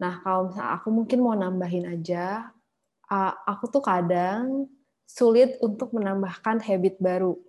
Nah, 0.00 0.24
kalau 0.24 0.48
misalnya 0.48 0.72
aku 0.72 0.88
mungkin 0.88 1.18
mau 1.20 1.36
nambahin 1.36 1.84
aja, 1.84 2.48
uh, 3.12 3.32
aku 3.44 3.68
tuh 3.68 3.84
kadang 3.84 4.72
sulit 5.04 5.60
untuk 5.60 5.92
menambahkan 5.92 6.64
habit 6.64 6.96
baru 6.96 7.45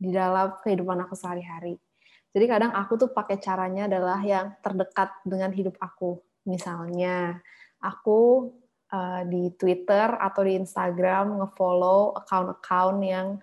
di 0.00 0.08
dalam 0.08 0.56
kehidupan 0.64 1.04
aku 1.04 1.12
sehari-hari. 1.12 1.76
Jadi 2.32 2.44
kadang 2.48 2.72
aku 2.72 2.96
tuh 2.96 3.10
pakai 3.12 3.36
caranya 3.36 3.84
adalah 3.84 4.22
yang 4.24 4.56
terdekat 4.64 5.12
dengan 5.26 5.52
hidup 5.52 5.76
aku. 5.76 6.22
Misalnya, 6.48 7.36
aku 7.82 8.48
uh, 8.88 9.22
di 9.28 9.52
Twitter 9.60 10.08
atau 10.16 10.40
di 10.46 10.56
Instagram 10.56 11.42
ngefollow 11.42 12.16
account-account 12.22 12.98
yang 13.04 13.36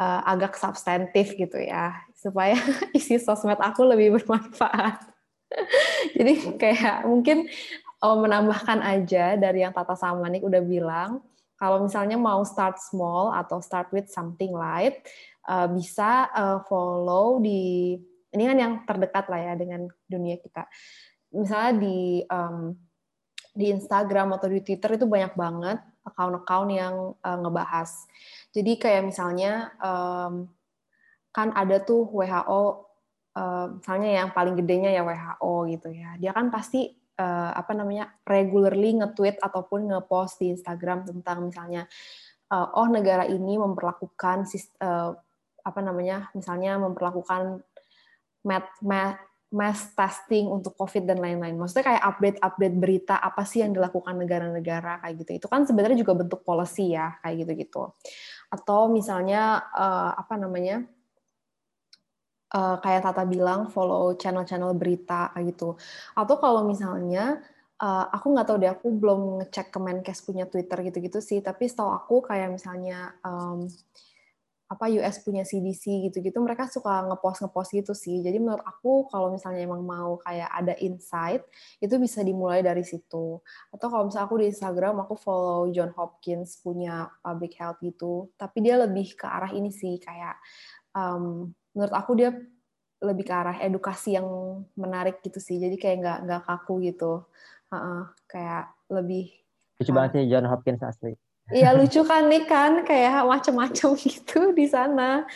uh, 0.00 0.20
agak 0.24 0.56
substantif 0.56 1.36
gitu 1.36 1.58
ya, 1.60 1.92
supaya 2.16 2.56
isi 2.96 3.20
sosmed 3.20 3.58
aku 3.60 3.84
lebih 3.84 4.16
bermanfaat. 4.16 5.10
Jadi 6.16 6.54
kayak 6.54 7.10
mungkin 7.10 7.50
oh, 7.98 8.16
menambahkan 8.22 8.80
aja 8.80 9.34
dari 9.34 9.66
yang 9.66 9.74
Tata 9.74 9.98
Samanik 9.98 10.46
udah 10.46 10.62
bilang, 10.62 11.20
kalau 11.60 11.84
misalnya 11.84 12.16
mau 12.16 12.40
start 12.46 12.80
small 12.80 13.36
atau 13.36 13.60
start 13.60 13.92
with 13.92 14.08
something 14.08 14.54
light, 14.56 15.04
uh, 15.50 15.68
bisa 15.74 16.30
uh, 16.30 16.58
follow 16.70 17.42
di 17.42 17.98
ini 18.30 18.42
kan 18.46 18.58
yang 18.58 18.74
terdekat 18.86 19.26
lah 19.26 19.40
ya 19.42 19.54
dengan 19.58 19.90
dunia 20.06 20.38
kita. 20.38 20.70
Misalnya 21.34 21.72
di 21.82 22.22
um, 22.30 22.78
di 23.50 23.74
Instagram 23.74 24.38
atau 24.38 24.46
di 24.46 24.62
Twitter 24.62 24.94
itu 24.94 25.10
banyak 25.10 25.34
banget 25.34 25.82
account-account 26.06 26.70
yang 26.70 26.94
uh, 27.18 27.38
ngebahas. 27.42 27.90
Jadi 28.54 28.78
kayak 28.78 29.10
misalnya 29.10 29.74
um, 29.82 30.46
kan 31.34 31.50
ada 31.54 31.82
tuh 31.82 32.06
WHO, 32.06 32.62
uh, 33.34 33.66
misalnya 33.78 34.10
yang 34.22 34.30
paling 34.30 34.54
gedenya 34.54 34.94
ya 34.94 35.02
WHO 35.02 35.54
gitu 35.74 35.88
ya. 35.90 36.14
Dia 36.22 36.30
kan 36.30 36.54
pasti 36.54 36.86
uh, 37.18 37.50
apa 37.54 37.74
namanya 37.74 38.14
regularly 38.22 39.02
nge-tweet 39.02 39.42
ataupun 39.42 39.90
nge-post 39.90 40.38
di 40.38 40.54
Instagram 40.54 41.02
tentang 41.06 41.50
misalnya 41.50 41.90
uh, 42.54 42.78
oh 42.78 42.86
negara 42.86 43.26
ini 43.26 43.58
memperlakukan 43.58 44.46
uh, 44.82 45.10
apa 45.62 45.80
namanya 45.84 46.28
misalnya 46.32 46.80
memperlakukan 46.80 47.62
mass, 48.44 49.18
mass 49.50 49.90
testing 49.98 50.46
untuk 50.46 50.78
COVID 50.78 51.10
dan 51.10 51.18
lain-lain. 51.18 51.58
Maksudnya 51.58 51.94
kayak 51.94 52.04
update-update 52.06 52.76
berita 52.78 53.14
apa 53.18 53.42
sih 53.42 53.66
yang 53.66 53.74
dilakukan 53.74 54.14
negara-negara 54.14 55.02
kayak 55.02 55.14
gitu. 55.26 55.30
Itu 55.42 55.46
kan 55.50 55.66
sebenarnya 55.66 55.98
juga 55.98 56.14
bentuk 56.14 56.46
policy 56.46 56.94
ya 56.94 57.18
kayak 57.20 57.44
gitu-gitu. 57.44 57.90
Atau 58.48 58.94
misalnya 58.94 59.58
uh, 59.74 60.14
apa 60.14 60.38
namanya 60.38 60.86
uh, 62.54 62.78
kayak 62.78 63.02
Tata 63.02 63.26
bilang 63.26 63.66
follow 63.68 64.14
channel-channel 64.14 64.70
berita 64.78 65.34
kayak 65.34 65.54
gitu. 65.58 65.74
Atau 66.14 66.38
kalau 66.38 66.62
misalnya 66.62 67.42
uh, 67.82 68.06
aku 68.06 68.30
nggak 68.30 68.46
tahu 68.46 68.56
deh 68.62 68.70
aku 68.70 68.86
belum 68.94 69.20
ngecek 69.42 69.74
Kemenkes 69.74 70.22
punya 70.22 70.46
Twitter 70.46 70.78
gitu-gitu 70.86 71.18
sih. 71.18 71.42
Tapi 71.42 71.66
setahu 71.66 71.90
aku 71.90 72.22
kayak 72.22 72.54
misalnya 72.54 73.18
apa 74.70 74.86
US 75.02 75.18
punya 75.26 75.42
CDC 75.42 76.06
gitu-gitu 76.06 76.38
mereka 76.38 76.70
suka 76.70 77.02
ngepost 77.10 77.42
ngepost 77.42 77.70
gitu 77.74 77.90
sih. 77.90 78.22
Jadi 78.22 78.38
menurut 78.38 78.62
aku 78.62 79.10
kalau 79.10 79.34
misalnya 79.34 79.66
emang 79.66 79.82
mau 79.82 80.14
kayak 80.22 80.46
ada 80.46 80.78
insight 80.78 81.42
itu 81.82 81.90
bisa 81.98 82.22
dimulai 82.22 82.62
dari 82.62 82.86
situ. 82.86 83.42
Atau 83.74 83.90
kalau 83.90 84.06
misalnya 84.06 84.30
aku 84.30 84.38
di 84.38 84.46
Instagram 84.54 85.02
aku 85.02 85.18
follow 85.18 85.66
John 85.74 85.90
Hopkins 85.98 86.62
punya 86.62 87.10
public 87.18 87.58
health 87.58 87.82
gitu. 87.82 88.30
Tapi 88.38 88.62
dia 88.62 88.78
lebih 88.78 89.18
ke 89.18 89.26
arah 89.26 89.50
ini 89.50 89.74
sih 89.74 89.98
kayak 89.98 90.38
um, 90.94 91.50
menurut 91.74 91.94
aku 91.98 92.14
dia 92.14 92.30
lebih 93.02 93.26
ke 93.26 93.34
arah 93.34 93.58
edukasi 93.58 94.14
yang 94.14 94.26
menarik 94.78 95.18
gitu 95.26 95.42
sih. 95.42 95.58
Jadi 95.58 95.74
kayak 95.82 95.96
nggak 95.98 96.18
nggak 96.30 96.42
kaku 96.46 96.78
gitu. 96.86 97.26
Uh 97.70 97.74
-uh, 97.74 98.02
kayak 98.30 98.70
lebih 98.86 99.34
lucu 99.82 99.90
banget 99.90 100.10
sih 100.14 100.24
John 100.30 100.46
Hopkins 100.46 100.82
asli 100.84 101.16
Iya 101.50 101.74
lucu 101.74 102.06
kan 102.06 102.30
nih 102.30 102.46
kan 102.46 102.86
kayak 102.86 103.26
macam-macam 103.26 103.88
gitu 104.06 104.54
di 104.54 104.66
sana. 104.70 105.26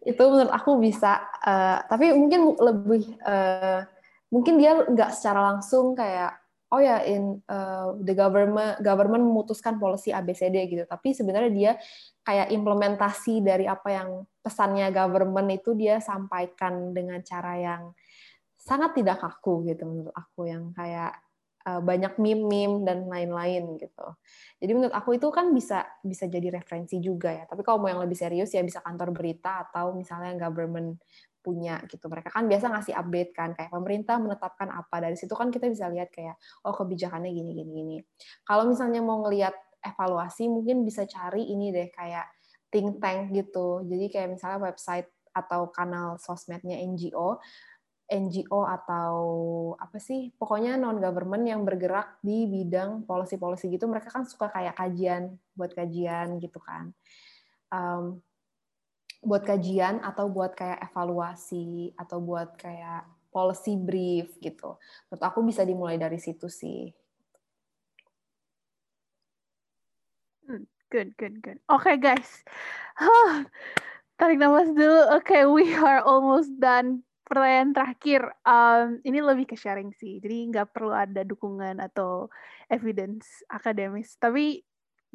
Itu 0.00 0.32
menurut 0.32 0.52
aku 0.52 0.80
bisa. 0.80 1.20
Uh, 1.44 1.84
tapi 1.88 2.16
mungkin 2.16 2.56
lebih 2.56 3.04
uh, 3.24 3.84
mungkin 4.32 4.56
dia 4.56 4.80
nggak 4.80 5.10
secara 5.12 5.52
langsung 5.52 5.92
kayak 5.92 6.40
oh 6.70 6.80
ya 6.80 7.02
in 7.02 7.42
uh, 7.50 7.98
the 8.00 8.14
government 8.14 8.78
government 8.80 9.26
memutuskan 9.26 9.76
policy 9.76 10.14
ABCD 10.14 10.70
gitu 10.70 10.84
tapi 10.86 11.10
sebenarnya 11.10 11.50
dia 11.50 11.72
kayak 12.22 12.54
implementasi 12.54 13.42
dari 13.42 13.66
apa 13.66 13.90
yang 13.90 14.08
pesannya 14.38 14.94
government 14.94 15.50
itu 15.50 15.74
dia 15.74 15.98
sampaikan 15.98 16.94
dengan 16.94 17.18
cara 17.26 17.58
yang 17.58 17.82
sangat 18.54 18.94
tidak 18.94 19.18
kaku 19.18 19.66
gitu 19.66 19.82
menurut 19.82 20.14
aku 20.14 20.46
yang 20.46 20.70
kayak 20.70 21.18
uh, 21.66 21.80
banyak 21.80 22.16
meme-meme 22.16 22.86
dan 22.86 23.08
lain-lain 23.08 23.76
gitu. 23.76 24.06
Jadi 24.60 24.72
menurut 24.72 24.94
aku 24.94 25.16
itu 25.16 25.28
kan 25.28 25.52
bisa 25.52 25.84
bisa 26.00 26.24
jadi 26.30 26.60
referensi 26.60 27.00
juga 27.00 27.32
ya. 27.32 27.44
Tapi 27.44 27.60
kalau 27.64 27.82
mau 27.82 27.90
yang 27.90 28.00
lebih 28.00 28.16
serius 28.16 28.52
ya 28.52 28.64
bisa 28.64 28.80
kantor 28.80 29.12
berita 29.12 29.68
atau 29.68 29.92
misalnya 29.92 30.36
government 30.36 31.00
punya 31.40 31.80
gitu. 31.88 32.06
Mereka 32.08 32.28
kan 32.32 32.44
biasa 32.46 32.68
ngasih 32.68 32.94
update 32.96 33.32
kan 33.32 33.50
kayak 33.56 33.72
pemerintah 33.72 34.20
menetapkan 34.20 34.68
apa 34.72 34.96
dari 35.00 35.16
situ 35.16 35.32
kan 35.32 35.48
kita 35.48 35.68
bisa 35.72 35.88
lihat 35.88 36.12
kayak 36.12 36.36
oh 36.68 36.76
kebijakannya 36.76 37.32
gini 37.32 37.50
gini 37.56 37.70
gini. 37.72 37.96
Kalau 38.44 38.68
misalnya 38.68 39.00
mau 39.00 39.24
ngelihat 39.24 39.56
evaluasi 39.80 40.48
mungkin 40.52 40.84
bisa 40.84 41.08
cari 41.08 41.48
ini 41.48 41.72
deh 41.72 41.88
kayak 41.88 42.28
think 42.68 43.00
tank 43.00 43.32
gitu. 43.32 43.82
Jadi 43.88 44.06
kayak 44.12 44.28
misalnya 44.36 44.60
website 44.60 45.08
atau 45.30 45.70
kanal 45.70 46.18
sosmednya 46.18 46.76
NGO 46.82 47.38
NGO 48.10 48.66
atau 48.66 49.14
apa 49.78 50.02
sih 50.02 50.34
pokoknya 50.34 50.74
non 50.74 50.98
government 50.98 51.46
yang 51.46 51.62
bergerak 51.62 52.18
di 52.18 52.50
bidang 52.50 53.06
policy-policy 53.06 53.70
gitu 53.70 53.86
mereka 53.86 54.10
kan 54.10 54.26
suka 54.26 54.50
kayak 54.50 54.74
kajian 54.74 55.38
buat 55.54 55.70
kajian 55.70 56.42
gitu 56.42 56.58
kan. 56.58 56.90
Um, 57.70 58.18
buat 59.22 59.46
kajian 59.46 60.02
atau 60.02 60.26
buat 60.26 60.58
kayak 60.58 60.90
evaluasi 60.90 61.94
atau 61.94 62.18
buat 62.18 62.58
kayak 62.58 63.06
policy 63.30 63.78
brief 63.78 64.34
gitu. 64.42 64.74
Menurut 65.06 65.22
aku 65.22 65.38
bisa 65.46 65.62
dimulai 65.62 65.94
dari 65.94 66.18
situ 66.18 66.50
sih. 66.50 66.90
Hmm, 70.50 70.66
good 70.90 71.14
good 71.14 71.38
good. 71.38 71.62
Oke 71.70 71.94
okay, 71.94 71.96
guys. 72.02 72.42
Tarik 74.18 74.36
nafas 74.42 74.74
dulu. 74.74 75.00
Oke 75.14 75.30
okay, 75.30 75.42
we 75.46 75.70
are 75.78 76.02
almost 76.02 76.50
done 76.58 77.06
pertanyaan 77.30 77.70
terakhir, 77.70 78.26
um, 78.42 78.98
ini 79.06 79.22
lebih 79.22 79.46
ke 79.46 79.54
sharing 79.54 79.94
sih. 79.94 80.18
Jadi 80.18 80.50
nggak 80.50 80.74
perlu 80.74 80.90
ada 80.90 81.22
dukungan 81.22 81.78
atau 81.78 82.26
evidence 82.66 83.46
akademis. 83.46 84.18
Tapi 84.18 84.66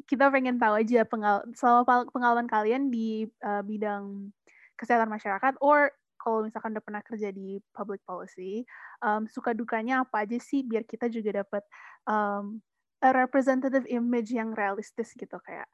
kita 0.08 0.32
pengen 0.32 0.56
tahu 0.56 0.80
aja 0.80 1.04
pengal 1.04 1.44
selama 1.52 2.08
pengalaman 2.08 2.48
kalian 2.48 2.88
di 2.88 3.28
uh, 3.44 3.60
bidang 3.60 4.32
kesehatan 4.80 5.12
masyarakat, 5.12 5.60
or 5.60 5.92
kalau 6.16 6.48
misalkan 6.48 6.72
udah 6.72 6.84
pernah 6.84 7.02
kerja 7.04 7.28
di 7.28 7.60
public 7.76 8.00
policy, 8.08 8.64
um, 9.04 9.28
suka 9.28 9.52
dukanya 9.52 10.08
apa 10.08 10.24
aja 10.24 10.40
sih 10.40 10.64
biar 10.64 10.88
kita 10.88 11.12
juga 11.12 11.44
dapat 11.44 11.62
um, 12.08 12.64
a 13.04 13.12
representative 13.12 13.84
image 13.92 14.32
yang 14.32 14.56
realistis 14.56 15.12
gitu 15.12 15.36
kayak 15.44 15.68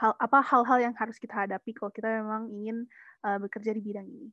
hal 0.00 0.16
apa 0.16 0.40
hal-hal 0.40 0.78
yang 0.80 0.94
harus 0.96 1.20
kita 1.20 1.44
hadapi 1.46 1.76
kalau 1.76 1.92
kita 1.92 2.08
memang 2.08 2.48
ingin 2.48 2.88
uh, 3.22 3.36
bekerja 3.38 3.76
di 3.76 3.82
bidang 3.84 4.08
ini 4.08 4.32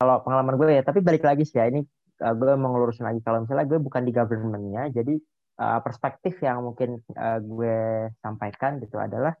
kalau 0.00 0.24
pengalaman 0.24 0.56
gue 0.56 0.80
ya 0.80 0.82
tapi 0.82 1.04
balik 1.04 1.20
lagi 1.28 1.44
sih 1.44 1.60
ya 1.60 1.68
ini 1.68 1.84
uh, 2.24 2.32
gue 2.32 2.56
mau 2.56 2.72
lagi. 2.88 3.20
Kalau 3.20 3.44
misalnya 3.44 3.68
gue 3.68 3.76
bukan 3.76 4.02
di 4.08 4.12
governmentnya 4.16 4.88
jadi 4.88 5.14
uh, 5.60 5.80
perspektif 5.84 6.40
yang 6.40 6.64
mungkin 6.64 7.04
uh, 7.12 7.38
gue 7.44 8.08
sampaikan 8.24 8.80
gitu 8.80 8.96
adalah 8.96 9.36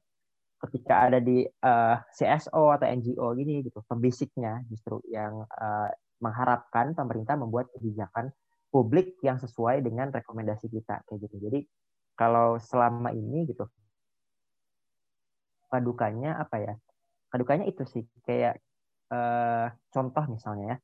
ketika 0.60 1.08
ada 1.08 1.24
di 1.24 1.40
uh, 1.64 1.96
CSO 2.12 2.76
atau 2.76 2.84
NGO 2.84 3.32
gini 3.32 3.64
gitu 3.64 3.80
pembisiknya 3.88 4.60
justru 4.68 5.00
yang 5.08 5.48
uh, 5.48 5.88
mengharapkan 6.20 6.92
pemerintah 6.92 7.40
membuat 7.40 7.72
kebijakan 7.72 8.28
publik 8.68 9.16
yang 9.24 9.40
sesuai 9.40 9.80
dengan 9.80 10.12
rekomendasi 10.12 10.68
kita 10.68 11.00
kayak 11.08 11.24
gitu. 11.24 11.36
Jadi 11.48 11.64
kalau 12.12 12.60
selama 12.60 13.16
ini 13.16 13.48
gitu 13.48 13.64
padukannya 15.72 16.36
apa 16.36 16.56
ya? 16.60 16.74
Padukannya 17.32 17.64
itu 17.72 17.88
sih 17.88 18.04
kayak 18.28 18.60
uh, 19.10 19.66
contoh 19.90 20.24
misalnya 20.30 20.74
ya, 20.74 20.76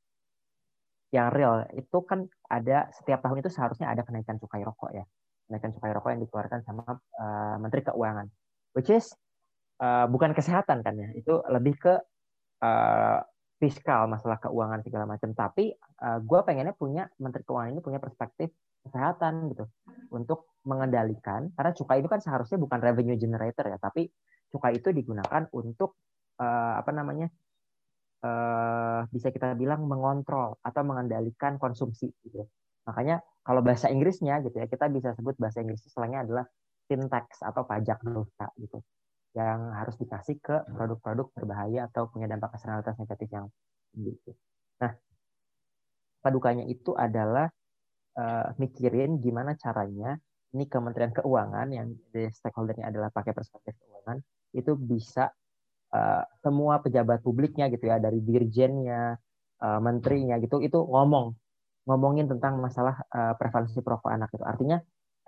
yang 1.22 1.28
real 1.32 1.64
itu 1.72 1.98
kan 2.02 2.26
ada 2.50 2.90
setiap 2.90 3.22
tahun 3.22 3.40
itu 3.40 3.50
seharusnya 3.50 3.88
ada 3.88 4.02
kenaikan 4.02 4.36
cukai 4.42 4.62
rokok 4.66 4.90
ya, 4.92 5.06
kenaikan 5.46 5.70
cukai 5.72 5.94
rokok 5.94 6.10
yang 6.12 6.22
dikeluarkan 6.26 6.60
sama 6.66 6.84
uh, 6.94 7.56
Menteri 7.62 7.86
Keuangan, 7.86 8.26
which 8.74 8.90
is 8.90 9.14
uh, 9.80 10.10
bukan 10.10 10.34
kesehatan 10.34 10.82
kan 10.82 10.94
ya, 10.98 11.08
itu 11.14 11.40
lebih 11.48 11.78
ke 11.78 11.94
uh, 12.60 13.18
fiskal 13.56 14.04
masalah 14.04 14.36
keuangan 14.36 14.84
segala 14.84 15.08
macam. 15.08 15.32
Tapi 15.32 15.72
uh, 16.04 16.18
gue 16.20 16.40
pengennya 16.44 16.76
punya 16.76 17.08
Menteri 17.16 17.40
Keuangan 17.46 17.72
ini 17.72 17.80
punya 17.80 17.96
perspektif 17.96 18.52
kesehatan 18.84 19.48
gitu. 19.54 19.64
Untuk 20.12 20.54
mengendalikan 20.66 21.50
karena 21.56 21.72
cukai 21.72 22.02
itu 22.02 22.10
kan 22.10 22.20
seharusnya 22.20 22.58
bukan 22.60 22.78
revenue 22.82 23.16
generator 23.16 23.66
ya, 23.70 23.78
tapi 23.80 24.10
cukai 24.52 24.78
itu 24.78 24.92
digunakan 24.92 25.48
untuk 25.54 25.98
uh, 26.38 26.78
apa 26.78 26.90
namanya 26.92 27.26
uh, 28.26 29.00
bisa 29.14 29.30
kita 29.30 29.54
bilang 29.54 29.86
mengontrol 29.86 30.58
atau 30.66 30.82
mengendalikan 30.82 31.56
konsumsi 31.62 32.10
gitu. 32.26 32.42
Makanya 32.86 33.22
kalau 33.46 33.62
bahasa 33.62 33.86
Inggrisnya 33.86 34.42
gitu 34.42 34.58
ya 34.58 34.66
kita 34.66 34.90
bisa 34.90 35.14
sebut 35.14 35.38
bahasa 35.38 35.62
Inggris 35.62 35.86
istilahnya 35.86 36.26
adalah 36.26 36.44
tax 36.86 37.42
atau 37.42 37.66
pajak 37.66 37.98
dosa 38.06 38.46
gitu 38.58 38.78
yang 39.34 39.74
harus 39.74 39.98
dikasih 40.00 40.38
ke 40.40 40.64
produk-produk 40.70 41.28
berbahaya 41.34 41.90
atau 41.90 42.08
punya 42.08 42.30
dampak 42.30 42.56
eksternalitas 42.56 42.96
negatif 42.96 43.28
yang. 43.28 43.46
Gitu. 43.96 44.32
Nah, 44.80 44.92
padukannya 46.24 46.66
itu 46.68 46.96
adalah 46.96 47.48
uh, 48.16 48.48
mikirin 48.56 49.20
gimana 49.20 49.54
caranya 49.60 50.16
ini 50.56 50.64
Kementerian 50.64 51.12
Keuangan 51.12 51.68
yang 51.68 51.92
stakeholdernya 52.10 52.88
adalah 52.88 53.12
pakai 53.12 53.36
perspektif 53.36 53.76
keuangan 53.76 54.24
itu 54.56 54.72
bisa 54.72 55.28
uh, 55.92 56.22
semua 56.42 56.80
pejabat 56.80 57.22
publiknya 57.22 57.68
gitu 57.70 57.86
ya 57.86 58.00
dari 58.00 58.22
dirjennya 58.22 59.14
uh, 59.62 59.80
menterinya 59.82 60.40
gitu 60.42 60.58
itu 60.64 60.78
ngomong 60.78 61.34
ngomongin 61.86 62.26
tentang 62.26 62.58
masalah 62.58 62.98
uh, 63.14 63.34
prevalensi 63.38 63.78
perokok 63.78 64.10
anak 64.10 64.30
itu 64.34 64.42
artinya 64.42 64.78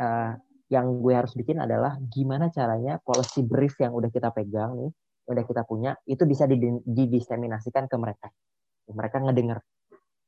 uh, 0.02 0.34
yang 0.68 1.00
gue 1.00 1.14
harus 1.16 1.32
bikin 1.32 1.62
adalah 1.62 1.96
gimana 2.12 2.52
caranya 2.52 3.00
policy 3.00 3.40
brief 3.40 3.78
yang 3.80 3.96
udah 3.96 4.12
kita 4.12 4.28
pegang 4.34 4.76
nih 4.76 4.90
udah 5.28 5.44
kita 5.44 5.62
punya 5.68 5.92
itu 6.08 6.24
bisa 6.24 6.48
didiseminasikan 6.88 7.84
ke 7.84 7.96
mereka. 8.00 8.32
Mereka 8.88 9.20
ngedenger. 9.20 9.60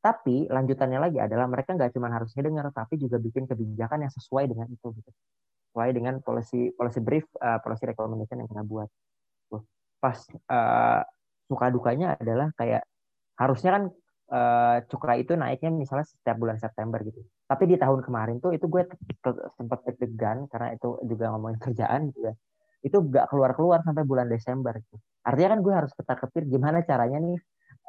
Tapi 0.01 0.49
lanjutannya 0.49 1.01
lagi 1.01 1.19
adalah 1.21 1.49
mereka 1.49 1.77
nggak 1.77 1.93
cuma 1.97 2.13
harus 2.13 2.33
ngedenger 2.37 2.69
tapi 2.73 3.01
juga 3.01 3.17
bikin 3.17 3.49
kebijakan 3.49 4.05
yang 4.05 4.13
sesuai 4.13 4.45
dengan 4.49 4.69
itu 4.69 4.93
gitu. 4.93 5.11
Sesuai 5.73 5.91
dengan 5.97 6.21
policy 6.21 6.73
policy 6.77 7.01
brief 7.01 7.25
uh, 7.41 7.61
policy 7.65 7.89
recommendation 7.89 8.45
yang 8.45 8.49
kita 8.49 8.65
buat 8.65 8.89
pas 10.01 10.17
uh, 10.49 11.05
suka 11.47 11.67
dukanya 11.69 12.17
adalah 12.17 12.49
kayak 12.57 12.83
harusnya 13.37 13.71
kan 13.77 13.83
uh, 14.33 14.77
cukai 14.89 15.23
itu 15.27 15.35
naiknya 15.37 15.71
misalnya 15.75 16.07
setiap 16.09 16.37
bulan 16.41 16.57
September 16.57 16.99
gitu. 17.05 17.21
Tapi 17.45 17.67
di 17.67 17.77
tahun 17.77 18.01
kemarin 18.07 18.39
tuh 18.39 18.55
itu 18.55 18.65
gue 18.71 18.87
sempat 19.59 19.83
deg-degan 19.85 20.47
karena 20.49 20.75
itu 20.75 20.97
juga 21.05 21.35
ngomongin 21.35 21.59
kerjaan 21.65 22.11
gitu 22.11 22.31
ya. 22.31 22.35
Itu 22.81 23.05
gak 23.13 23.29
keluar-keluar 23.29 23.85
sampai 23.85 24.07
bulan 24.09 24.31
Desember 24.31 24.73
gitu. 24.79 24.97
Artinya 25.21 25.59
kan 25.59 25.61
gue 25.61 25.75
harus 25.75 25.93
ketar-ketir 25.93 26.49
gimana 26.49 26.81
caranya 26.81 27.21
nih 27.21 27.39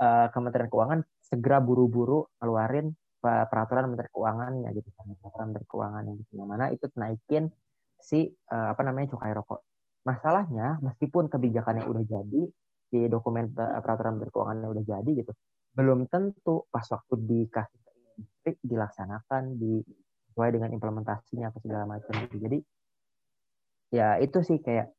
uh, 0.04 0.28
Kementerian 0.36 0.68
Keuangan 0.68 1.00
segera 1.24 1.64
buru-buru 1.64 2.28
ngeluarin 2.44 2.92
peraturan 3.22 3.94
Menteri 3.94 4.10
Keuangan 4.10 4.52
ya 4.66 4.70
gitu 4.74 4.90
peraturan 4.98 5.54
Menteri 5.54 5.66
Keuangan 5.70 6.04
yang 6.10 6.18
di 6.18 6.36
mana 6.42 6.66
itu 6.74 6.90
naikin 6.98 7.54
si 8.02 8.26
uh, 8.50 8.74
apa 8.74 8.82
namanya 8.82 9.14
cukai 9.14 9.30
rokok 9.38 9.62
Masalahnya, 10.02 10.82
meskipun 10.82 11.30
kebijakannya 11.30 11.86
udah 11.86 12.04
jadi, 12.06 12.42
di 12.92 13.08
dokumen 13.08 13.56
peraturan 13.56 14.20
menteri 14.20 14.32
keuangannya 14.36 14.68
udah 14.68 14.84
jadi 14.84 15.12
gitu, 15.24 15.32
belum 15.72 16.12
tentu 16.12 16.68
pas 16.68 16.84
waktu 16.84 17.16
dikasih 17.16 18.60
dilaksanakan 18.68 19.56
di 19.56 19.80
sesuai 20.32 20.50
dengan 20.60 20.70
implementasinya 20.76 21.52
atau 21.52 21.60
segala 21.64 21.88
macam 21.88 22.12
gitu. 22.28 22.36
Jadi 22.44 22.58
ya 23.96 24.20
itu 24.20 24.40
sih 24.44 24.60
kayak 24.60 24.92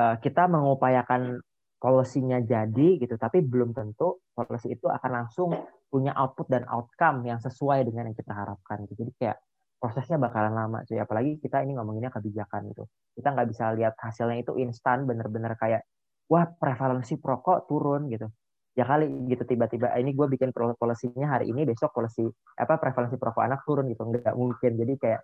uh, 0.00 0.16
kita 0.20 0.48
mengupayakan 0.48 1.40
polisinya 1.78 2.40
jadi 2.40 2.88
gitu, 2.96 3.14
tapi 3.20 3.44
belum 3.44 3.76
tentu 3.76 4.24
polisi 4.32 4.72
itu 4.72 4.88
akan 4.88 5.10
langsung 5.12 5.52
punya 5.88 6.12
output 6.16 6.48
dan 6.48 6.64
outcome 6.68 7.24
yang 7.28 7.40
sesuai 7.40 7.84
dengan 7.84 8.12
yang 8.12 8.16
kita 8.16 8.32
harapkan 8.32 8.84
gitu. 8.88 9.04
Jadi 9.04 9.12
kayak 9.20 9.36
prosesnya 9.78 10.18
bakalan 10.18 10.54
lama 10.54 10.78
cuy. 10.84 10.98
Apalagi 10.98 11.38
kita 11.38 11.62
ini 11.62 11.78
ngomonginnya 11.78 12.10
kebijakan 12.10 12.74
gitu. 12.74 12.84
Kita 13.14 13.32
nggak 13.32 13.48
bisa 13.48 13.70
lihat 13.78 13.94
hasilnya 13.98 14.42
itu 14.42 14.58
instan 14.58 15.06
bener-bener 15.06 15.54
kayak 15.54 15.86
wah 16.28 16.44
prevalensi 16.46 17.16
perokok 17.16 17.70
turun 17.70 18.10
gitu. 18.10 18.28
Ya 18.74 18.84
kali 18.84 19.06
gitu. 19.30 19.42
Tiba-tiba 19.46 19.94
ini 19.96 20.12
gue 20.12 20.26
bikin 20.26 20.50
polisinya 20.52 21.38
hari 21.38 21.50
ini 21.50 21.64
besok 21.64 21.94
polisi 21.94 22.26
apa 22.58 22.78
prevalensi 22.78 23.16
perokok 23.16 23.42
anak 23.42 23.62
turun 23.64 23.86
gitu. 23.90 24.02
Nggak 24.06 24.34
mungkin. 24.34 24.72
Jadi 24.76 24.94
kayak 24.98 25.20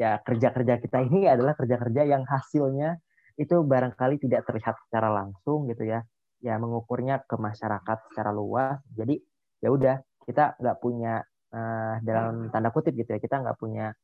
ya 0.00 0.10
kerja-kerja 0.24 0.74
kita 0.80 0.98
ini 1.04 1.28
adalah 1.36 1.52
kerja-kerja 1.54 2.02
yang 2.08 2.24
hasilnya 2.24 2.96
itu 3.36 3.56
barangkali 3.64 4.20
tidak 4.20 4.48
terlihat 4.48 4.76
secara 4.88 5.12
langsung 5.12 5.68
gitu 5.68 5.84
ya. 5.84 6.00
Ya 6.40 6.56
mengukurnya 6.56 7.20
ke 7.28 7.36
masyarakat 7.36 7.98
secara 8.12 8.32
luas. 8.32 8.80
Jadi 8.96 9.20
ya 9.60 9.68
udah 9.68 10.00
kita 10.24 10.56
nggak 10.56 10.76
punya 10.80 11.20
uh, 11.54 11.94
dalam 12.02 12.48
tanda 12.50 12.70
kutip 12.70 12.94
gitu 12.94 13.10
ya 13.16 13.20
kita 13.22 13.42
nggak 13.42 13.58
punya 13.58 13.94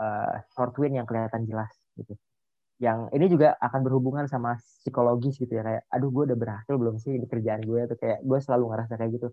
uh, 0.00 0.34
short 0.52 0.76
win 0.80 0.96
yang 0.96 1.06
kelihatan 1.08 1.44
jelas 1.48 1.72
gitu. 1.96 2.16
Yang 2.76 2.98
ini 3.16 3.26
juga 3.32 3.56
akan 3.56 3.80
berhubungan 3.88 4.28
sama 4.28 4.60
psikologis 4.84 5.40
gitu 5.40 5.48
ya 5.56 5.64
kayak 5.64 5.82
aduh 5.88 6.12
gue 6.12 6.32
udah 6.32 6.38
berhasil 6.38 6.74
belum 6.76 7.00
sih 7.00 7.16
di 7.16 7.26
kerjaan 7.28 7.64
gue 7.64 7.88
tuh 7.88 7.96
kayak 7.96 8.20
gue 8.20 8.38
selalu 8.40 8.64
ngerasa 8.72 8.92
kayak 9.00 9.12
gitu. 9.16 9.28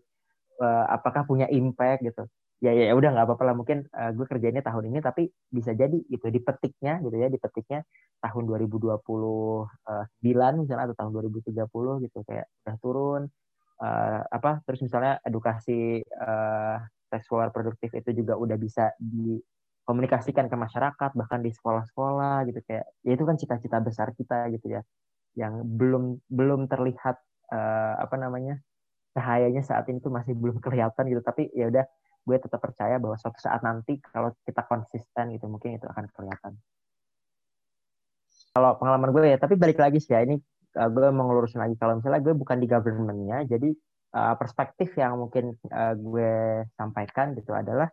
Uh, 0.61 0.85
apakah 0.87 1.27
punya 1.27 1.49
impact? 1.51 2.05
gitu. 2.07 2.23
Ya 2.63 2.71
ya, 2.71 2.87
ya 2.87 2.95
udah 2.95 3.11
nggak 3.11 3.27
apa-apa 3.27 3.43
lah 3.51 3.55
mungkin 3.59 3.83
uh, 3.91 4.15
gue 4.15 4.23
kerjanya 4.23 4.63
tahun 4.63 4.95
ini 4.95 5.03
tapi 5.03 5.27
bisa 5.51 5.75
jadi 5.75 5.99
gitu 6.07 6.31
dipetiknya 6.31 7.03
gitu 7.03 7.11
ya 7.19 7.27
dipetiknya 7.27 7.83
tahun 8.23 8.47
2029 8.47 9.03
misalnya 10.63 10.83
atau 10.87 10.95
tahun 10.95 11.11
2030 11.27 11.59
gitu 12.07 12.19
kayak 12.23 12.47
udah 12.63 12.75
turun 12.79 13.21
uh, 13.83 14.23
apa 14.31 14.63
terus 14.63 14.79
misalnya 14.79 15.19
edukasi 15.27 15.99
uh, 16.23 16.79
seksual 17.13 17.53
produktif 17.53 17.93
itu 17.93 18.09
juga 18.17 18.33
udah 18.33 18.57
bisa 18.57 18.89
di 18.97 19.37
komunikasikan 19.85 20.49
ke 20.49 20.55
masyarakat 20.57 21.11
bahkan 21.13 21.43
di 21.43 21.51
sekolah-sekolah 21.53 22.47
gitu 22.49 22.59
kayak 22.65 22.85
ya 23.05 23.11
itu 23.13 23.23
kan 23.27 23.35
cita-cita 23.37 23.77
besar 23.83 24.15
kita 24.17 24.49
gitu 24.55 24.79
ya 24.79 24.81
yang 25.37 25.61
belum 25.65 26.23
belum 26.29 26.65
terlihat 26.69 27.17
uh, 27.53 27.93
apa 28.01 28.15
namanya 28.17 28.61
cahayanya 29.13 29.61
saat 29.61 29.85
ini 29.89 30.01
tuh 30.01 30.09
masih 30.09 30.33
belum 30.33 30.57
kelihatan 30.61 31.05
gitu. 31.09 31.21
Tapi 31.21 31.53
ya 31.53 31.69
udah 31.69 31.85
gue 32.23 32.37
tetap 32.39 32.59
percaya 32.61 32.97
bahwa 32.97 33.19
suatu 33.19 33.37
saat 33.37 33.61
nanti 33.61 33.99
kalau 33.99 34.33
kita 34.47 34.63
konsisten 34.65 35.35
gitu 35.35 35.45
mungkin 35.49 35.77
itu 35.77 35.85
akan 35.85 36.09
kelihatan. 36.13 36.53
Kalau 38.53 38.77
pengalaman 38.77 39.09
gue 39.09 39.33
ya 39.33 39.37
tapi 39.41 39.57
balik 39.57 39.81
lagi 39.81 39.97
sih 39.97 40.13
ya 40.13 40.21
ini 40.25 40.37
uh, 40.77 40.89
gue 40.89 41.07
mau 41.13 41.29
ngelurusin 41.29 41.61
lagi. 41.61 41.75
Kalau 41.77 41.97
misalnya 42.01 42.21
gue 42.21 42.33
bukan 42.33 42.57
di 42.57 42.67
governmentnya 42.69 43.37
jadi 43.49 43.69
uh, 44.13 44.35
perspektif 44.37 44.93
yang 44.95 45.17
mungkin 45.17 45.57
uh, 45.73 45.93
gue 45.97 46.63
sampaikan 46.77 47.33
gitu 47.33 47.51
adalah 47.51 47.89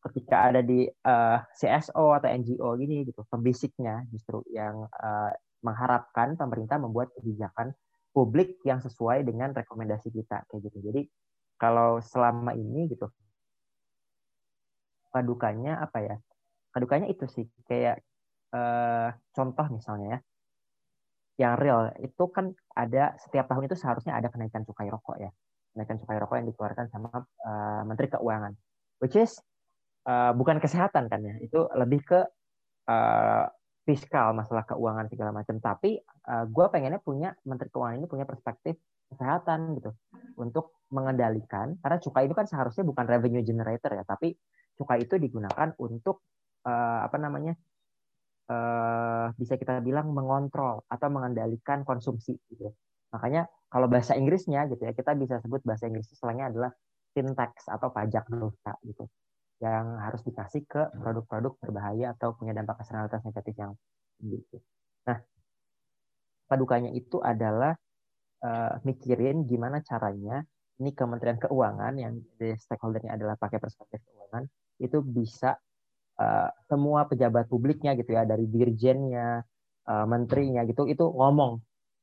ketika 0.00 0.48
ada 0.48 0.64
di 0.64 0.88
uh, 0.88 1.38
CSO 1.52 2.16
atau 2.16 2.28
NGO 2.32 2.72
gini 2.80 3.04
gitu 3.04 3.20
pembisiknya 3.28 4.08
justru 4.08 4.40
yang 4.48 4.88
uh, 4.88 5.30
mengharapkan 5.60 6.40
pemerintah 6.40 6.80
membuat 6.80 7.12
kebijakan 7.20 7.76
publik 8.16 8.58
yang 8.64 8.80
sesuai 8.80 9.22
dengan 9.28 9.52
rekomendasi 9.52 10.08
kita 10.08 10.48
kayak 10.48 10.72
gitu. 10.72 10.78
Jadi 10.80 11.02
kalau 11.60 12.00
selama 12.00 12.56
ini 12.56 12.88
gitu 12.88 13.12
padukannya 15.12 15.76
apa 15.76 15.98
ya? 16.00 16.16
Padukannya 16.72 17.12
itu 17.12 17.28
sih 17.28 17.44
kayak 17.68 18.00
uh, 18.56 19.12
contoh 19.36 19.66
misalnya 19.68 20.16
ya 20.16 20.20
yang 21.40 21.54
real 21.56 21.88
itu 22.04 22.24
kan 22.28 22.52
ada 22.76 23.16
setiap 23.16 23.48
tahun 23.48 23.64
itu 23.64 23.76
seharusnya 23.80 24.12
ada 24.12 24.28
kenaikan 24.28 24.60
cukai 24.60 24.92
rokok 24.92 25.16
ya 25.16 25.32
kenaikan 25.72 25.96
cukai 26.02 26.18
rokok 26.18 26.36
yang 26.40 26.48
dikeluarkan 26.50 26.86
sama 26.90 27.10
uh, 27.20 27.82
Menteri 27.86 28.08
Keuangan. 28.10 28.52
Which 29.00 29.16
is 29.16 29.38
uh, 30.04 30.32
bukan 30.36 30.60
kesehatan 30.60 31.08
kan 31.08 31.20
ya 31.24 31.34
itu 31.40 31.66
lebih 31.76 32.04
ke 32.04 32.20
uh, 32.90 33.44
fiskal 33.88 34.36
masalah 34.36 34.68
keuangan 34.68 35.08
segala 35.08 35.30
macam. 35.32 35.56
Tapi 35.58 35.98
uh, 36.28 36.44
gue 36.46 36.66
pengennya 36.68 37.00
punya 37.00 37.32
menteri 37.48 37.72
keuangan 37.72 37.96
ini 37.98 38.06
punya 38.10 38.28
perspektif 38.28 38.76
kesehatan 39.10 39.74
gitu 39.82 39.90
untuk 40.38 40.78
mengendalikan 40.94 41.74
karena 41.82 41.98
cukai 41.98 42.30
itu 42.30 42.34
kan 42.34 42.46
seharusnya 42.46 42.86
bukan 42.86 43.04
revenue 43.10 43.42
generator 43.42 43.90
ya 43.94 44.06
tapi 44.06 44.38
cukai 44.78 45.02
itu 45.02 45.18
digunakan 45.18 45.74
untuk 45.82 46.22
uh, 46.62 47.02
apa 47.02 47.18
namanya 47.18 47.58
uh, 48.50 49.34
bisa 49.34 49.58
kita 49.58 49.82
bilang 49.82 50.14
mengontrol 50.14 50.86
atau 50.86 51.08
mengendalikan 51.10 51.82
konsumsi 51.82 52.38
gitu 52.50 52.70
makanya 53.10 53.46
kalau 53.70 53.86
bahasa 53.86 54.14
Inggrisnya 54.14 54.66
gitu 54.70 54.82
ya 54.82 54.92
kita 54.94 55.14
bisa 55.18 55.38
sebut 55.42 55.62
bahasa 55.66 55.86
Inggris 55.86 56.10
selangnya 56.14 56.50
adalah 56.50 56.70
sin 57.10 57.34
tax 57.34 57.66
atau 57.66 57.90
pajak 57.90 58.26
dosa 58.30 58.72
gitu 58.86 59.06
yang 59.60 60.00
harus 60.00 60.24
dikasih 60.24 60.64
ke 60.64 60.82
produk-produk 60.96 61.52
berbahaya 61.60 62.16
atau 62.16 62.32
punya 62.32 62.56
dampak 62.56 62.80
eksternalitas 62.80 63.20
negatif 63.28 63.54
yang 63.60 63.72
gitu. 64.24 64.56
Nah, 65.04 65.20
padukannya 66.48 66.96
itu 66.96 67.20
adalah 67.20 67.76
uh, 68.40 68.80
mikirin 68.88 69.44
gimana 69.44 69.84
caranya 69.84 70.40
ini 70.80 70.96
Kementerian 70.96 71.36
Keuangan 71.36 71.92
yang 72.00 72.24
stakeholdernya 72.40 73.20
adalah 73.20 73.36
pakai 73.36 73.60
perspektif 73.60 74.00
keuangan 74.00 74.48
itu 74.80 75.04
bisa 75.04 75.60
uh, 76.16 76.48
semua 76.64 77.04
pejabat 77.04 77.52
publiknya 77.52 77.92
gitu 78.00 78.16
ya 78.16 78.24
dari 78.24 78.48
dirjennya, 78.48 79.44
uh, 79.92 80.06
menterinya 80.08 80.64
gitu 80.64 80.88
itu 80.88 81.04
ngomong 81.04 81.60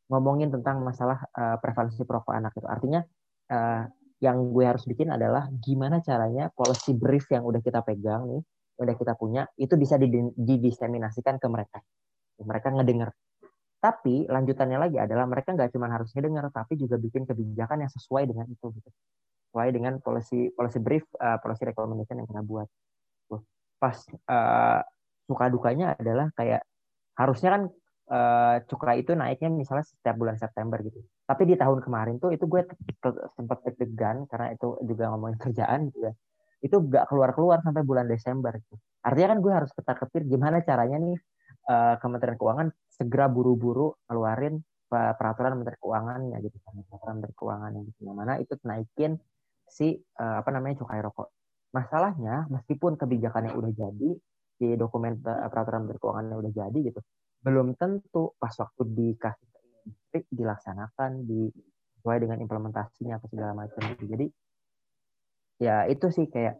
ngomongin 0.07 0.49
tentang 0.51 0.81
masalah 0.83 1.19
uh, 1.35 1.59
prevalensi 1.59 2.03
perokok 2.07 2.31
anak 2.31 2.55
itu. 2.55 2.67
Artinya 2.67 3.01
uh, 3.51 3.83
yang 4.23 4.49
gue 4.49 4.65
harus 4.65 4.83
bikin 4.87 5.13
adalah 5.13 5.45
gimana 5.61 6.01
caranya 6.01 6.49
policy 6.55 6.97
brief 6.97 7.29
yang 7.29 7.45
udah 7.45 7.61
kita 7.61 7.85
pegang 7.85 8.25
nih, 8.25 8.41
udah 8.81 8.95
kita 8.97 9.13
punya, 9.13 9.45
itu 9.59 9.77
bisa 9.77 9.99
didiseminasikan 10.33 11.37
ke 11.37 11.47
mereka. 11.51 11.79
Mereka 12.41 12.73
ngedenger. 12.73 13.13
Tapi 13.77 14.25
lanjutannya 14.25 14.79
lagi 14.81 14.97
adalah 14.97 15.29
mereka 15.29 15.53
nggak 15.53 15.69
cuma 15.69 15.91
harus 15.93 16.09
ngedenger, 16.17 16.49
tapi 16.49 16.73
juga 16.81 16.97
bikin 16.97 17.29
kebijakan 17.29 17.85
yang 17.85 17.91
sesuai 17.93 18.25
dengan 18.25 18.49
itu. 18.49 18.73
Gitu. 18.73 18.89
Sesuai 19.47 19.69
dengan 19.69 20.01
policy 20.01 20.49
policy 20.55 20.79
brief, 20.81 21.05
uh, 21.21 21.37
policy 21.37 21.69
recommendation 21.69 22.17
yang 22.17 22.27
kita 22.27 22.41
buat. 22.41 22.67
Pas 23.77 23.97
uh, 24.09 24.81
suka 25.29 25.45
dukanya 25.53 25.93
adalah 25.93 26.33
kayak 26.33 26.65
harusnya 27.13 27.49
kan 27.53 27.63
uh, 28.07 28.55
cukai 28.67 29.03
itu 29.03 29.11
naiknya 29.13 29.51
misalnya 29.51 29.85
setiap 29.85 30.15
bulan 30.15 30.35
September 30.39 30.79
gitu. 30.79 30.99
Tapi 31.27 31.43
di 31.43 31.55
tahun 31.59 31.83
kemarin 31.83 32.15
tuh 32.19 32.31
itu 32.31 32.47
gue 32.47 32.63
sempat 33.35 33.57
deg-degan 33.67 34.27
karena 34.31 34.55
itu 34.55 34.79
juga 34.83 35.11
ngomongin 35.11 35.37
kerjaan 35.43 35.91
gitu 35.91 35.99
ya. 36.07 36.13
Itu 36.63 36.81
gak 36.89 37.11
keluar-keluar 37.11 37.61
sampai 37.61 37.83
bulan 37.83 38.07
Desember 38.09 38.55
gitu. 38.57 38.75
Artinya 39.03 39.37
kan 39.37 39.39
gue 39.43 39.53
harus 39.53 39.71
ketar-ketir 39.75 40.27
gimana 40.27 40.63
caranya 40.63 40.97
nih 40.99 41.17
uh, 41.69 41.95
Kementerian 42.01 42.35
Keuangan 42.39 42.67
segera 42.91 43.29
buru-buru 43.29 43.93
keluarin 44.09 44.63
peraturan 44.87 45.59
Menteri 45.59 45.75
Keuangan 45.83 46.31
ya 46.31 46.39
gitu 46.39 46.57
kan 46.63 46.79
peraturan 46.87 47.13
Menteri 47.19 47.35
Keuangan 47.35 47.71
yang 47.75 47.85
gitu. 47.91 48.01
mana 48.15 48.33
itu 48.39 48.55
naikin 48.63 49.19
si 49.67 49.99
uh, 49.99 50.39
apa 50.39 50.49
namanya 50.55 50.79
cukai 50.79 51.03
rokok. 51.03 51.27
Masalahnya 51.75 52.47
meskipun 52.47 52.95
kebijakannya 52.95 53.51
udah 53.51 53.71
jadi 53.75 54.09
di 54.57 54.69
dokumen 54.79 55.21
peraturan 55.21 55.85
Menteri 55.85 55.99
Keuangannya 56.01 56.35
udah 56.39 56.51
jadi 56.55 56.79
gitu, 56.89 56.99
belum 57.47 57.79
tentu 57.79 58.35
pas 58.35 58.51
waktu 58.51 58.83
dikasih 58.83 59.47
ke 60.11 60.27
dilaksanakan 60.27 61.23
di 61.23 61.47
sesuai 61.95 62.27
dengan 62.27 62.43
implementasinya 62.43 63.15
atau 63.23 63.27
segala 63.31 63.55
macam 63.55 63.79
gitu. 63.95 64.03
Jadi 64.03 64.27
ya 65.63 65.87
itu 65.87 66.11
sih 66.11 66.27
kayak 66.27 66.59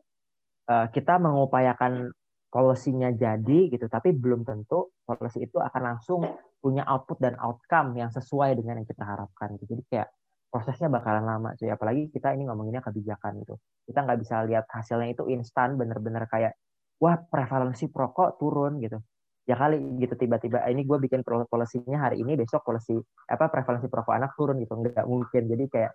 uh, 0.71 0.87
kita 0.87 1.19
mengupayakan 1.19 2.15
polisinya 2.47 3.11
jadi 3.11 3.67
gitu, 3.67 3.91
tapi 3.91 4.15
belum 4.15 4.47
tentu 4.47 4.95
polisi 5.03 5.43
itu 5.43 5.59
akan 5.59 5.81
langsung 5.83 6.23
punya 6.63 6.87
output 6.87 7.19
dan 7.19 7.35
outcome 7.43 7.99
yang 7.99 8.07
sesuai 8.07 8.55
dengan 8.55 8.79
yang 8.79 8.87
kita 8.87 9.03
harapkan 9.03 9.59
gitu. 9.59 9.75
Jadi 9.75 9.83
kayak 9.91 10.07
prosesnya 10.47 10.87
bakalan 10.87 11.27
lama 11.27 11.49
cuy 11.59 11.67
apalagi 11.67 12.07
kita 12.07 12.31
ini 12.31 12.47
ngomonginnya 12.47 12.79
kebijakan 12.79 13.43
gitu 13.43 13.59
kita 13.83 13.99
nggak 14.03 14.19
bisa 14.23 14.47
lihat 14.47 14.65
hasilnya 14.71 15.11
itu 15.11 15.27
instan 15.27 15.75
bener-bener 15.75 16.23
kayak 16.31 16.55
wah 17.03 17.19
prevalensi 17.19 17.91
perokok 17.91 18.39
turun 18.39 18.79
gitu 18.79 19.03
ya 19.47 19.55
kali 19.55 19.79
gitu. 20.03 20.13
Tiba-tiba 20.19 20.67
ini 20.67 20.83
gue 20.83 20.97
bikin 20.99 21.23
polisinya 21.23 22.11
hari 22.11 22.19
ini 22.21 22.35
besok 22.35 22.67
polisi 22.67 22.93
apa 23.31 23.47
prevalensi 23.47 23.87
perokok 23.87 24.13
anak 24.13 24.35
turun 24.35 24.59
gitu. 24.59 24.75
Nggak 24.75 25.05
mungkin. 25.07 25.43
Jadi 25.47 25.63
kayak 25.71 25.91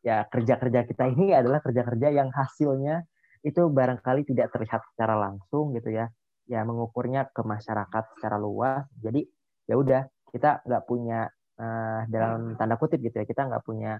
ya 0.00 0.24
kerja-kerja 0.26 0.80
kita 0.88 1.04
ini 1.12 1.30
adalah 1.40 1.60
kerja-kerja 1.60 2.08
yang 2.10 2.32
hasilnya 2.32 3.04
itu 3.44 3.60
barangkali 3.68 4.24
tidak 4.24 4.56
terlihat 4.56 4.80
secara 4.96 5.20
langsung 5.20 5.76
gitu 5.76 5.92
ya. 5.92 6.08
Ya 6.48 6.64
mengukurnya 6.64 7.28
ke 7.28 7.44
masyarakat 7.44 8.16
secara 8.16 8.40
luas. 8.40 8.88
Jadi 8.98 9.28
ya 9.68 9.76
udah 9.76 10.02
kita 10.32 10.64
nggak 10.64 10.82
punya 10.88 11.28
uh, 11.60 12.00
dalam 12.10 12.58
tanda 12.58 12.74
kutip 12.74 12.98
gitu 13.00 13.22
ya 13.22 13.26
kita 13.26 13.46
nggak 13.46 13.64
punya 13.64 13.96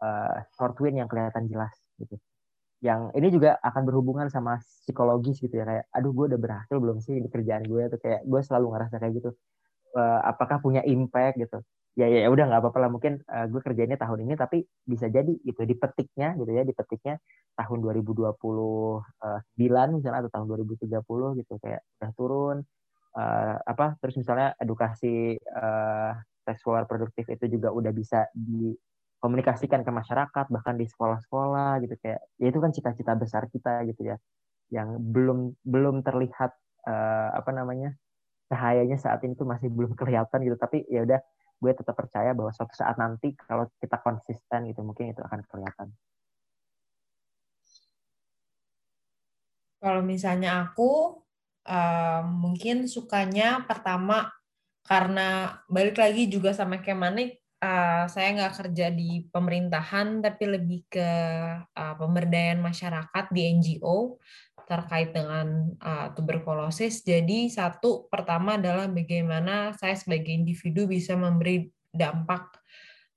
uh, 0.00 0.36
short 0.56 0.78
win 0.80 0.98
yang 0.98 1.08
kelihatan 1.10 1.46
jelas 1.46 1.72
gitu 2.00 2.16
yang 2.84 3.08
ini 3.16 3.32
juga 3.32 3.56
akan 3.64 3.82
berhubungan 3.88 4.28
sama 4.28 4.60
psikologis 4.60 5.40
gitu 5.40 5.56
ya 5.56 5.64
kayak 5.64 5.84
aduh 5.96 6.12
gue 6.12 6.24
udah 6.34 6.40
berhasil 6.40 6.76
belum 6.76 7.00
sih 7.00 7.16
di 7.24 7.28
kerjaan 7.32 7.64
gue 7.64 7.88
tuh 7.88 8.00
kayak 8.00 8.28
gue 8.28 8.40
selalu 8.44 8.66
ngerasa 8.76 8.96
kayak 9.00 9.14
gitu. 9.22 9.30
Uh, 9.96 10.20
apakah 10.28 10.60
punya 10.60 10.84
impact? 10.84 11.40
gitu. 11.40 11.64
Ya 11.96 12.12
ya, 12.12 12.24
ya 12.24 12.28
udah 12.28 12.44
nggak 12.52 12.60
apa-apa 12.60 12.78
lah 12.84 12.90
mungkin 12.92 13.24
uh, 13.24 13.48
gue 13.48 13.60
kerjanya 13.64 13.96
tahun 13.96 14.28
ini 14.28 14.36
tapi 14.36 14.68
bisa 14.84 15.08
jadi 15.08 15.32
gitu 15.40 15.64
dipetiknya 15.64 16.36
gitu 16.36 16.52
ya 16.52 16.60
dipetiknya 16.68 17.16
tahun 17.56 17.80
2029 17.80 18.36
misalnya 19.96 20.20
atau 20.20 20.32
tahun 20.36 20.46
2030 20.68 21.40
gitu 21.40 21.54
kayak 21.64 21.80
udah 22.00 22.10
turun. 22.12 22.58
Uh, 23.16 23.56
apa 23.64 23.96
terus 23.96 24.20
misalnya 24.20 24.52
edukasi 24.60 25.40
uh, 25.56 26.12
seksual 26.44 26.84
produktif 26.84 27.24
itu 27.32 27.48
juga 27.48 27.72
udah 27.72 27.88
bisa 27.96 28.28
di 28.36 28.76
komunikasikan 29.18 29.82
ke 29.82 29.90
masyarakat 29.90 30.46
bahkan 30.52 30.76
di 30.76 30.86
sekolah-sekolah 30.86 31.80
gitu 31.82 31.94
kayak 32.04 32.20
ya 32.36 32.46
itu 32.52 32.58
kan 32.60 32.70
cita-cita 32.70 33.12
besar 33.16 33.48
kita 33.48 33.82
gitu 33.88 34.12
ya 34.12 34.16
yang 34.70 34.98
belum 34.98 35.54
belum 35.62 36.02
terlihat 36.02 36.52
uh, 36.86 37.30
apa 37.38 37.50
namanya 37.54 37.94
cahayanya 38.46 38.98
saat 38.98 39.22
ini 39.26 39.34
tuh 39.34 39.46
masih 39.46 39.68
belum 39.70 39.94
kelihatan 40.00 40.38
gitu. 40.46 40.56
Tapi 40.58 40.86
ya 40.90 41.02
udah 41.06 41.20
gue 41.56 41.72
tetap 41.72 41.96
percaya 41.96 42.36
bahwa 42.36 42.52
suatu 42.52 42.76
saat 42.76 43.00
nanti 43.00 43.32
kalau 43.34 43.66
kita 43.80 43.96
konsisten 44.04 44.68
gitu 44.70 44.80
mungkin 44.84 45.12
itu 45.12 45.22
akan 45.24 45.40
kelihatan. 45.48 45.88
Kalau 49.76 50.02
misalnya 50.02 50.66
aku 50.66 51.20
uh, 51.68 52.22
mungkin 52.26 52.90
sukanya 52.90 53.62
pertama 53.68 54.32
karena 54.86 55.60
balik 55.66 55.98
lagi 55.98 56.30
juga 56.30 56.54
sama 56.54 56.80
kayak 56.80 56.98
Manik, 56.98 57.30
uh, 57.62 58.04
saya 58.10 58.28
nggak 58.36 58.54
kerja 58.64 58.92
di 58.92 59.24
pemerintahan 59.28 60.20
tapi 60.20 60.44
lebih 60.48 60.80
ke 60.90 61.10
uh, 61.66 61.94
pemberdayaan 61.96 62.60
masyarakat 62.60 63.24
di 63.32 63.40
NGO 63.56 64.18
terkait 64.66 65.14
dengan 65.14 65.70
uh, 65.78 66.10
tuberkulosis. 66.12 67.06
Jadi 67.06 67.46
satu 67.46 68.10
pertama 68.10 68.58
adalah 68.58 68.90
bagaimana 68.90 69.72
saya 69.78 69.94
sebagai 69.94 70.34
individu 70.34 70.90
bisa 70.90 71.14
memberi 71.14 71.70
dampak 71.94 72.50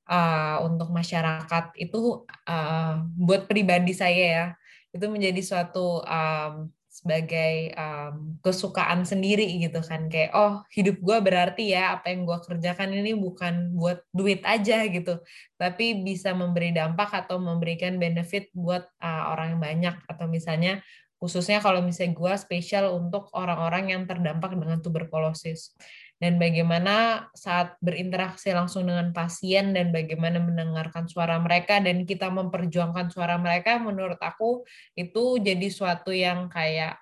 uh, 0.06 0.62
untuk 0.64 0.94
masyarakat 0.94 1.74
itu 1.76 2.24
uh, 2.48 2.94
buat 3.18 3.50
pribadi 3.50 3.98
saya 3.98 4.26
ya 4.30 4.48
itu 4.90 5.06
menjadi 5.06 5.42
suatu 5.46 6.02
um, 6.02 6.70
sebagai 7.00 7.72
um, 7.80 8.36
kesukaan 8.44 9.08
sendiri 9.08 9.48
gitu 9.64 9.80
kan. 9.80 10.12
Kayak 10.12 10.36
oh 10.36 10.54
hidup 10.76 11.00
gue 11.00 11.18
berarti 11.24 11.72
ya 11.72 11.96
apa 11.96 12.12
yang 12.12 12.28
gue 12.28 12.38
kerjakan 12.44 12.92
ini 12.92 13.16
bukan 13.16 13.72
buat 13.72 14.04
duit 14.12 14.44
aja 14.44 14.84
gitu. 14.92 15.24
Tapi 15.56 16.04
bisa 16.04 16.36
memberi 16.36 16.76
dampak 16.76 17.16
atau 17.26 17.40
memberikan 17.40 17.96
benefit 17.96 18.52
buat 18.52 18.84
uh, 19.00 19.32
orang 19.32 19.56
yang 19.56 19.62
banyak. 19.64 19.96
Atau 20.12 20.28
misalnya 20.28 20.84
khususnya 21.20 21.64
kalau 21.64 21.80
misalnya 21.80 22.16
gue 22.16 22.34
spesial 22.36 22.92
untuk 22.96 23.32
orang-orang 23.32 23.96
yang 23.96 24.04
terdampak 24.04 24.56
dengan 24.56 24.84
tuberkulosis 24.84 25.76
dan 26.20 26.36
bagaimana 26.36 27.28
saat 27.32 27.80
berinteraksi 27.80 28.52
langsung 28.52 28.92
dengan 28.92 29.16
pasien 29.16 29.72
dan 29.72 29.96
bagaimana 29.96 30.44
mendengarkan 30.44 31.08
suara 31.08 31.40
mereka 31.40 31.80
dan 31.80 32.04
kita 32.04 32.28
memperjuangkan 32.28 33.08
suara 33.08 33.40
mereka 33.40 33.80
menurut 33.80 34.20
aku 34.20 34.68
itu 35.00 35.40
jadi 35.40 35.68
suatu 35.72 36.12
yang 36.12 36.52
kayak 36.52 37.00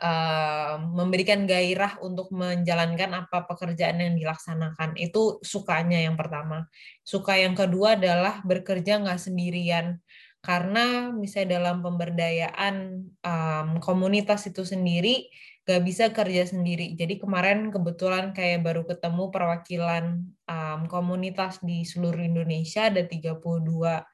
uh, 0.00 0.76
memberikan 0.84 1.48
gairah 1.48 1.96
untuk 2.04 2.28
menjalankan 2.34 3.24
apa 3.24 3.48
pekerjaan 3.48 4.00
yang 4.04 4.14
dilaksanakan. 4.18 5.00
Itu 5.00 5.40
sukanya 5.40 6.02
yang 6.04 6.18
pertama. 6.18 6.66
Suka 7.06 7.38
yang 7.38 7.56
kedua 7.56 7.96
adalah 7.96 8.42
bekerja 8.42 9.00
nggak 9.00 9.20
sendirian. 9.20 10.02
Karena 10.44 11.08
misalnya 11.08 11.56
dalam 11.56 11.80
pemberdayaan 11.80 13.00
um, 13.24 13.68
komunitas 13.80 14.44
itu 14.44 14.60
sendiri 14.60 15.32
gak 15.64 15.80
bisa 15.80 16.12
kerja 16.12 16.44
sendiri. 16.44 16.92
Jadi 16.92 17.16
kemarin 17.16 17.72
kebetulan 17.72 18.36
kayak 18.36 18.60
baru 18.60 18.84
ketemu 18.84 19.32
perwakilan 19.32 20.04
um, 20.44 20.80
komunitas 20.86 21.60
di 21.64 21.88
seluruh 21.88 22.20
Indonesia 22.20 22.92
ada 22.92 23.00
32 23.00 24.04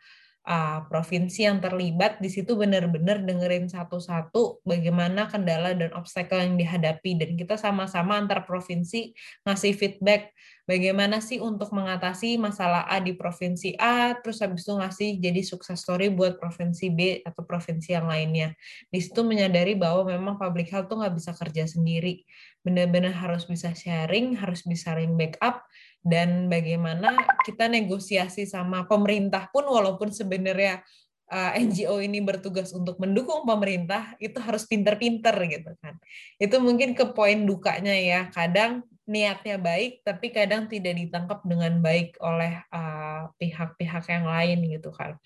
uh, 0.47 0.87
provinsi 0.89 1.45
yang 1.45 1.61
terlibat 1.61 2.19
di 2.23 2.33
situ 2.33 2.57
benar-benar 2.57 3.21
dengerin 3.25 3.69
satu-satu 3.69 4.65
bagaimana 4.65 5.29
kendala 5.29 5.77
dan 5.77 5.93
obstacle 5.93 6.41
yang 6.41 6.57
dihadapi. 6.57 7.17
Dan 7.19 7.37
kita 7.37 7.61
sama-sama 7.61 8.17
antar 8.17 8.45
provinsi 8.49 9.13
ngasih 9.45 9.73
feedback. 9.77 10.33
Bagaimana 10.71 11.19
sih 11.19 11.43
untuk 11.43 11.75
mengatasi 11.75 12.39
masalah 12.39 12.87
A 12.87 13.03
di 13.03 13.19
provinsi 13.19 13.75
A 13.75 14.15
terus 14.23 14.39
habis 14.39 14.63
itu 14.63 14.79
ngasih 14.79 15.11
jadi 15.19 15.43
sukses 15.43 15.83
story 15.83 16.15
buat 16.15 16.39
provinsi 16.39 16.87
B 16.95 17.01
atau 17.27 17.43
provinsi 17.43 17.99
yang 17.99 18.07
lainnya. 18.07 18.55
Di 18.87 19.03
situ 19.03 19.27
menyadari 19.27 19.75
bahwa 19.75 20.07
memang 20.07 20.39
public 20.39 20.71
health 20.71 20.87
tuh 20.87 21.03
nggak 21.03 21.19
bisa 21.19 21.35
kerja 21.35 21.67
sendiri. 21.67 22.23
Benar-benar 22.63 23.11
harus 23.19 23.51
bisa 23.51 23.75
sharing 23.75 24.39
harus 24.39 24.63
bisa 24.63 24.95
saling 24.95 25.19
backup 25.19 25.67
dan 26.01 26.49
bagaimana 26.49 27.13
kita 27.45 27.69
negosiasi 27.69 28.49
sama 28.49 28.89
pemerintah 28.89 29.53
pun 29.53 29.69
walaupun 29.69 30.09
sebenarnya 30.09 30.81
eh, 31.29 31.51
NGO 31.61 32.01
ini 32.01 32.25
bertugas 32.25 32.73
untuk 32.73 32.97
mendukung 32.97 33.45
pemerintah 33.45 34.17
itu 34.19 34.41
harus 34.41 34.65
pinter-pinter 34.65 35.37
gitu 35.47 35.73
kan. 35.81 36.01
Itu 36.41 36.59
mungkin 36.59 36.97
ke 36.97 37.13
poin 37.13 37.45
dukanya 37.45 37.93
ya. 37.93 38.33
Kadang 38.33 38.85
niatnya 39.11 39.59
baik 39.59 40.07
tapi 40.07 40.31
kadang 40.31 40.71
tidak 40.71 40.95
ditangkap 40.95 41.43
dengan 41.43 41.83
baik 41.83 42.15
oleh 42.23 42.63
eh, 42.63 43.23
pihak-pihak 43.43 44.05
uh, 44.07 44.11
yang 44.11 44.27
lain 44.31 44.59
gitu 44.71 44.95
kan 44.95 45.19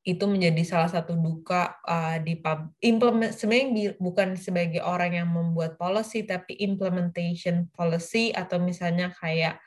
itu 0.00 0.24
menjadi 0.24 0.64
salah 0.64 0.88
satu 0.88 1.12
duka 1.12 1.76
uh, 1.84 2.16
di 2.24 2.40
pub, 2.40 2.72
implement 2.80 3.36
sebenarnya 3.36 4.00
bukan 4.00 4.32
sebagai 4.36 4.80
orang 4.80 5.12
yang 5.12 5.28
membuat 5.28 5.76
policy 5.76 6.24
tapi 6.24 6.56
implementation 6.56 7.68
policy 7.76 8.32
atau 8.32 8.56
misalnya 8.56 9.12
kayak 9.20 9.60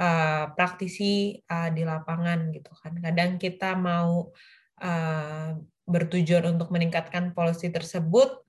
uh, 0.00 0.52
praktisi 0.56 1.36
uh, 1.52 1.68
di 1.68 1.84
lapangan 1.84 2.48
gitu 2.52 2.72
kan. 2.80 2.96
Kadang 2.96 3.36
kita 3.36 3.76
mau 3.76 4.32
uh, 4.80 5.48
bertujuan 5.84 6.56
untuk 6.56 6.72
meningkatkan 6.72 7.36
policy 7.36 7.68
tersebut 7.68 8.43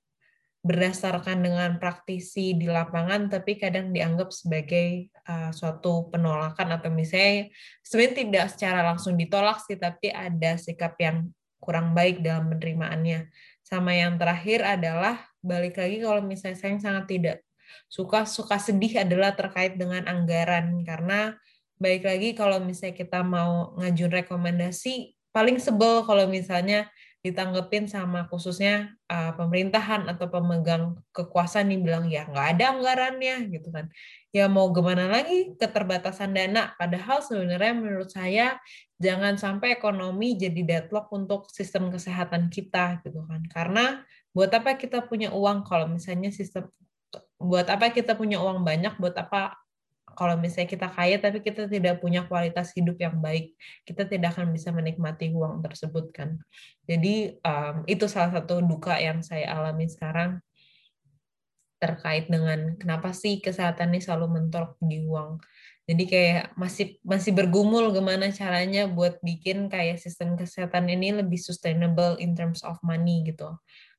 berdasarkan 0.66 1.46
dengan 1.46 1.70
praktisi 1.78 2.58
di 2.58 2.66
lapangan, 2.66 3.30
tapi 3.30 3.54
kadang 3.56 3.94
dianggap 3.94 4.34
sebagai 4.34 5.08
uh, 5.30 5.54
suatu 5.54 6.10
penolakan 6.10 6.74
atau 6.74 6.90
misalnya 6.90 7.48
sebenarnya 7.86 8.14
tidak 8.26 8.44
secara 8.50 8.80
langsung 8.82 9.14
ditolak 9.14 9.62
sih, 9.62 9.78
tapi 9.78 10.10
ada 10.10 10.58
sikap 10.58 10.98
yang 10.98 11.30
kurang 11.62 11.94
baik 11.94 12.20
dalam 12.20 12.50
penerimaannya. 12.50 13.30
Sama 13.62 13.94
yang 13.94 14.18
terakhir 14.18 14.62
adalah 14.66 15.22
balik 15.42 15.78
lagi 15.78 16.02
kalau 16.02 16.22
misalnya 16.22 16.58
saya 16.58 16.78
sangat 16.82 17.06
tidak 17.06 17.36
suka 17.86 18.26
suka 18.26 18.58
sedih 18.58 19.02
adalah 19.02 19.34
terkait 19.34 19.78
dengan 19.78 20.06
anggaran 20.06 20.82
karena 20.86 21.34
baik 21.76 22.06
lagi 22.06 22.28
kalau 22.32 22.62
misalnya 22.62 22.96
kita 22.96 23.20
mau 23.20 23.76
ngajun 23.76 24.10
rekomendasi 24.22 25.14
paling 25.30 25.60
sebel 25.60 26.02
kalau 26.08 26.24
misalnya 26.24 26.88
ditanggepin 27.26 27.90
sama 27.90 28.30
khususnya 28.30 28.94
uh, 29.10 29.34
pemerintahan 29.34 30.06
atau 30.06 30.30
pemegang 30.30 30.94
kekuasaan 31.10 31.74
nih 31.74 31.82
bilang 31.82 32.06
ya 32.06 32.22
nggak 32.30 32.46
ada 32.54 32.64
anggarannya 32.78 33.50
gitu 33.50 33.74
kan. 33.74 33.90
Ya 34.30 34.46
mau 34.46 34.70
gimana 34.70 35.10
lagi 35.10 35.58
keterbatasan 35.58 36.30
dana? 36.38 36.78
Padahal 36.78 37.26
sebenarnya 37.26 37.74
menurut 37.74 38.14
saya 38.14 38.62
jangan 39.02 39.34
sampai 39.34 39.74
ekonomi 39.74 40.38
jadi 40.38 40.62
deadlock 40.62 41.10
untuk 41.10 41.50
sistem 41.50 41.90
kesehatan 41.90 42.46
kita 42.46 43.02
gitu 43.02 43.26
kan. 43.26 43.42
Karena 43.50 44.06
buat 44.30 44.54
apa 44.54 44.78
kita 44.78 45.02
punya 45.10 45.34
uang? 45.34 45.66
Kalau 45.66 45.90
misalnya 45.90 46.30
sistem 46.30 46.70
buat 47.42 47.66
apa 47.66 47.90
kita 47.90 48.14
punya 48.14 48.38
uang 48.38 48.62
banyak? 48.62 48.94
Buat 49.02 49.18
apa 49.18 49.65
kalau 50.16 50.34
misalnya 50.40 50.72
kita 50.72 50.88
kaya 50.88 51.20
tapi 51.20 51.44
kita 51.44 51.68
tidak 51.68 52.00
punya 52.00 52.24
kualitas 52.24 52.72
hidup 52.72 52.96
yang 52.96 53.20
baik, 53.20 53.52
kita 53.84 54.08
tidak 54.08 54.32
akan 54.34 54.50
bisa 54.50 54.72
menikmati 54.72 55.30
uang 55.30 55.60
tersebut 55.60 56.10
kan. 56.16 56.40
Jadi 56.88 57.36
um, 57.44 57.84
itu 57.84 58.08
salah 58.08 58.32
satu 58.32 58.64
duka 58.64 58.96
yang 58.96 59.20
saya 59.20 59.52
alami 59.52 59.86
sekarang 59.86 60.40
terkait 61.76 62.32
dengan 62.32 62.72
kenapa 62.80 63.12
sih 63.12 63.44
kesehatan 63.44 63.92
ini 63.92 64.00
selalu 64.00 64.40
mentok 64.40 64.80
di 64.80 65.04
uang. 65.04 65.36
Jadi 65.86 66.02
kayak 66.10 66.58
masih 66.58 66.98
masih 67.06 67.30
bergumul 67.30 67.94
gimana 67.94 68.34
caranya 68.34 68.90
buat 68.90 69.22
bikin 69.22 69.70
kayak 69.70 70.02
sistem 70.02 70.34
kesehatan 70.34 70.90
ini 70.90 71.14
lebih 71.14 71.38
sustainable 71.38 72.18
in 72.18 72.34
terms 72.34 72.66
of 72.66 72.74
money 72.82 73.22
gitu. 73.22 73.54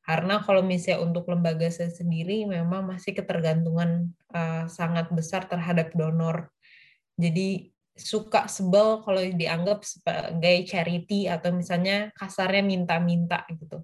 Karena 0.07 0.39
kalau 0.39 0.63
misalnya 0.63 1.03
untuk 1.03 1.27
lembaga 1.27 1.67
saya 1.67 1.91
sendiri 1.91 2.47
memang 2.47 2.87
masih 2.87 3.11
ketergantungan 3.11 4.15
uh, 4.31 4.63
sangat 4.71 5.11
besar 5.11 5.51
terhadap 5.51 5.91
donor. 5.91 6.47
Jadi 7.19 7.75
suka 7.91 8.47
sebel 8.47 9.03
kalau 9.03 9.19
dianggap 9.19 9.83
sebagai 9.83 10.63
charity 10.63 11.27
atau 11.27 11.51
misalnya 11.51 12.15
kasarnya 12.15 12.63
minta-minta 12.63 13.43
gitu. 13.51 13.83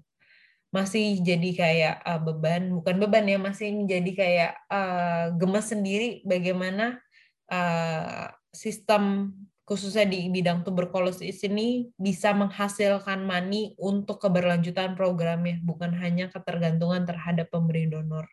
Masih 0.72 1.20
jadi 1.20 1.50
kayak 1.52 1.96
uh, 2.08 2.20
beban, 2.24 2.72
bukan 2.72 2.96
beban 3.04 3.28
ya, 3.28 3.36
masih 3.36 3.84
menjadi 3.84 4.10
kayak 4.16 4.52
uh, 4.72 5.28
gemes 5.36 5.66
sendiri 5.68 6.24
bagaimana 6.24 7.04
uh, 7.52 8.32
sistem 8.48 9.34
khususnya 9.64 10.04
di 10.04 10.28
bidang 10.28 10.60
tuberkulosis 10.60 11.40
ini 11.48 11.88
bisa 11.96 12.36
menghasilkan 12.36 13.24
money 13.24 13.72
untuk 13.80 14.20
keberlanjutan 14.20 14.92
programnya, 14.92 15.56
bukan 15.64 15.96
hanya 15.96 16.28
ketergantungan 16.28 17.08
terhadap 17.08 17.48
pemberi 17.48 17.88
donor. 17.88 18.28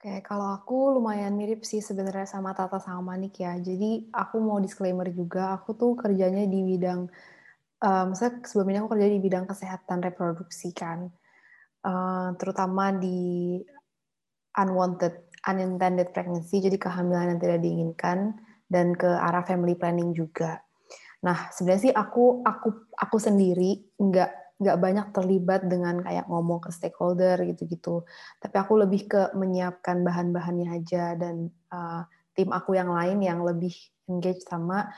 Oke, 0.00 0.24
kalau 0.24 0.56
aku 0.56 0.96
lumayan 0.96 1.36
mirip 1.36 1.60
sih 1.60 1.84
sebenarnya 1.84 2.24
sama 2.24 2.56
Tata 2.56 2.80
sama 2.80 3.12
Manik 3.12 3.36
ya. 3.44 3.60
Jadi 3.60 4.08
aku 4.08 4.40
mau 4.40 4.56
disclaimer 4.56 5.04
juga, 5.12 5.60
aku 5.60 5.76
tuh 5.76 5.92
kerjanya 5.92 6.48
di 6.48 6.64
bidang, 6.64 7.04
um, 7.84 8.08
sebelumnya 8.16 8.80
aku 8.80 8.96
kerja 8.96 9.08
di 9.12 9.20
bidang 9.20 9.44
kesehatan 9.44 10.00
reproduksi 10.00 10.72
kan, 10.72 11.12
uh, 11.84 12.32
terutama 12.40 12.96
di 12.96 13.60
unwanted, 14.56 15.28
unintended 15.44 16.16
pregnancy, 16.16 16.64
jadi 16.64 16.80
kehamilan 16.80 17.36
yang 17.36 17.40
tidak 17.44 17.60
diinginkan 17.60 18.40
dan 18.70 18.94
ke 18.94 19.10
arah 19.10 19.42
family 19.42 19.74
planning 19.74 20.14
juga. 20.14 20.62
Nah, 21.26 21.50
sebenarnya 21.52 21.90
sih 21.90 21.94
aku 21.94 22.40
aku 22.46 22.94
aku 22.96 23.16
sendiri 23.18 23.82
nggak 23.98 24.30
nggak 24.60 24.78
banyak 24.78 25.06
terlibat 25.16 25.66
dengan 25.66 25.98
kayak 26.04 26.28
ngomong 26.28 26.62
ke 26.62 26.70
stakeholder 26.70 27.42
gitu-gitu. 27.44 28.06
Tapi 28.38 28.56
aku 28.56 28.72
lebih 28.80 29.08
ke 29.10 29.22
menyiapkan 29.34 30.00
bahan-bahannya 30.06 30.68
aja 30.70 31.18
dan 31.18 31.50
uh, 31.72 32.04
tim 32.36 32.52
aku 32.54 32.78
yang 32.78 32.92
lain 32.92 33.18
yang 33.24 33.40
lebih 33.42 33.72
engage 34.08 34.44
sama 34.44 34.88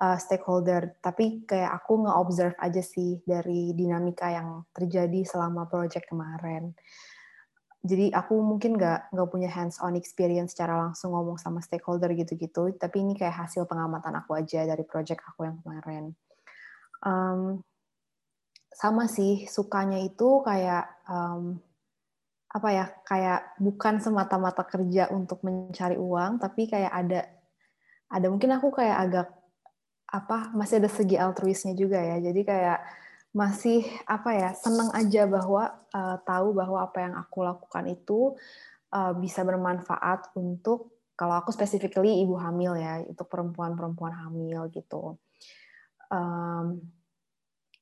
uh, 0.00 0.16
stakeholder, 0.16 0.96
tapi 1.04 1.44
kayak 1.44 1.84
aku 1.84 2.08
nge-observe 2.08 2.56
aja 2.58 2.80
sih 2.80 3.20
dari 3.22 3.76
dinamika 3.76 4.32
yang 4.32 4.64
terjadi 4.72 5.22
selama 5.28 5.68
project 5.68 6.08
kemarin. 6.08 6.72
Jadi 7.80 8.12
aku 8.12 8.36
mungkin 8.44 8.76
nggak 8.76 9.08
nggak 9.08 9.28
punya 9.32 9.48
hands-on 9.48 9.96
experience 9.96 10.52
secara 10.52 10.76
langsung 10.76 11.16
ngomong 11.16 11.40
sama 11.40 11.64
stakeholder 11.64 12.12
gitu-gitu, 12.12 12.76
tapi 12.76 13.00
ini 13.00 13.16
kayak 13.16 13.48
hasil 13.48 13.64
pengamatan 13.64 14.20
aku 14.20 14.36
aja 14.36 14.68
dari 14.68 14.84
project 14.84 15.24
aku 15.24 15.48
yang 15.48 15.56
kemarin. 15.64 16.12
Um, 17.00 17.64
sama 18.68 19.08
sih 19.08 19.48
sukanya 19.48 19.96
itu 20.04 20.44
kayak 20.44 20.92
um, 21.08 21.56
apa 22.52 22.68
ya 22.68 22.86
kayak 23.08 23.56
bukan 23.56 23.96
semata-mata 24.04 24.60
kerja 24.68 25.08
untuk 25.08 25.40
mencari 25.40 25.96
uang, 25.96 26.36
tapi 26.36 26.68
kayak 26.68 26.92
ada 26.92 27.20
ada 28.12 28.26
mungkin 28.28 28.52
aku 28.60 28.76
kayak 28.76 28.98
agak 29.08 29.28
apa 30.10 30.50
masih 30.52 30.82
ada 30.82 30.90
segi 30.90 31.14
altruisnya 31.14 31.72
juga 31.78 32.02
ya 32.02 32.18
jadi 32.18 32.40
kayak 32.42 32.78
masih 33.30 33.86
apa 34.10 34.34
ya 34.34 34.50
senang 34.58 34.90
aja 34.90 35.22
bahwa 35.30 35.70
uh, 35.94 36.18
tahu 36.26 36.50
bahwa 36.50 36.82
apa 36.82 36.98
yang 37.06 37.14
aku 37.14 37.46
lakukan 37.46 37.86
itu 37.86 38.34
uh, 38.90 39.14
bisa 39.14 39.46
bermanfaat 39.46 40.34
untuk 40.34 40.98
kalau 41.14 41.36
aku 41.38 41.52
specifically 41.54 42.24
ibu 42.24 42.34
hamil 42.40 42.74
ya 42.80 43.04
untuk 43.04 43.28
perempuan-perempuan 43.28 44.16
hamil 44.24 44.72
gitu. 44.72 45.20
Um, 46.10 46.80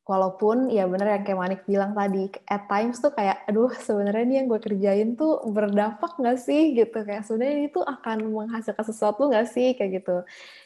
walaupun 0.08 0.72
ya 0.72 0.88
bener 0.88 1.20
yang 1.20 1.24
kayak 1.28 1.36
Manik 1.38 1.60
bilang 1.68 1.92
tadi 1.92 2.32
at 2.48 2.64
times 2.64 2.96
tuh 3.04 3.12
kayak 3.12 3.44
aduh 3.44 3.68
sebenarnya 3.76 4.24
ini 4.24 4.34
yang 4.40 4.46
gue 4.48 4.60
kerjain 4.64 5.08
tuh 5.20 5.44
berdampak 5.52 6.16
nggak 6.16 6.40
sih? 6.40 6.72
Gitu 6.72 6.96
kayak 7.04 7.28
sebenarnya 7.28 7.68
itu 7.68 7.80
akan 7.84 8.18
menghasilkan 8.32 8.84
sesuatu 8.88 9.28
nggak 9.28 9.46
sih? 9.52 9.76
Kayak 9.76 9.90
gitu. 10.00 10.16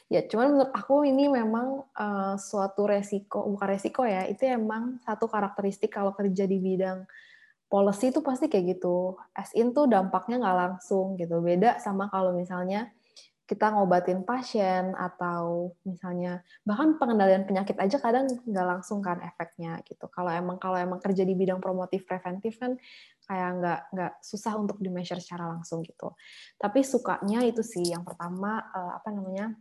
Ya 0.06 0.22
cuman 0.30 0.46
menurut 0.54 0.70
aku 0.70 1.02
ini 1.02 1.26
memang 1.26 1.82
uh, 1.98 2.38
suatu 2.38 2.86
resiko 2.86 3.42
bukan 3.50 3.66
resiko 3.66 4.06
ya 4.06 4.30
itu 4.30 4.46
emang 4.46 5.02
satu 5.02 5.26
karakteristik 5.26 5.90
kalau 5.90 6.14
kerja 6.14 6.46
di 6.46 6.62
bidang 6.62 7.02
policy 7.66 8.14
itu 8.14 8.22
pasti 8.22 8.46
kayak 8.46 8.78
gitu. 8.78 9.18
As 9.34 9.50
in 9.58 9.74
tuh 9.74 9.90
dampaknya 9.90 10.38
nggak 10.38 10.58
langsung 10.62 11.18
gitu. 11.18 11.42
Beda 11.42 11.82
sama 11.82 12.06
kalau 12.06 12.30
misalnya 12.30 12.94
kita 13.52 13.68
ngobatin 13.68 14.24
pasien 14.24 14.96
atau 14.96 15.76
misalnya 15.84 16.40
bahkan 16.64 16.96
pengendalian 16.96 17.44
penyakit 17.44 17.76
aja 17.76 18.00
kadang 18.00 18.24
nggak 18.48 18.66
langsung 18.66 19.04
kan 19.04 19.20
efeknya 19.20 19.76
gitu 19.84 20.08
kalau 20.08 20.32
emang 20.32 20.56
kalau 20.56 20.80
emang 20.80 21.04
kerja 21.04 21.20
di 21.20 21.36
bidang 21.36 21.60
promotif 21.60 22.08
preventif 22.08 22.56
kan 22.56 22.80
kayak 23.28 23.50
nggak 23.60 23.80
nggak 23.92 24.12
susah 24.24 24.56
untuk 24.56 24.80
di 24.80 24.88
measure 24.88 25.20
secara 25.20 25.52
langsung 25.52 25.84
gitu 25.84 26.16
tapi 26.56 26.80
sukanya 26.80 27.44
itu 27.44 27.60
sih 27.60 27.92
yang 27.92 28.08
pertama 28.08 28.64
uh, 28.72 28.96
apa 28.96 29.12
namanya 29.12 29.52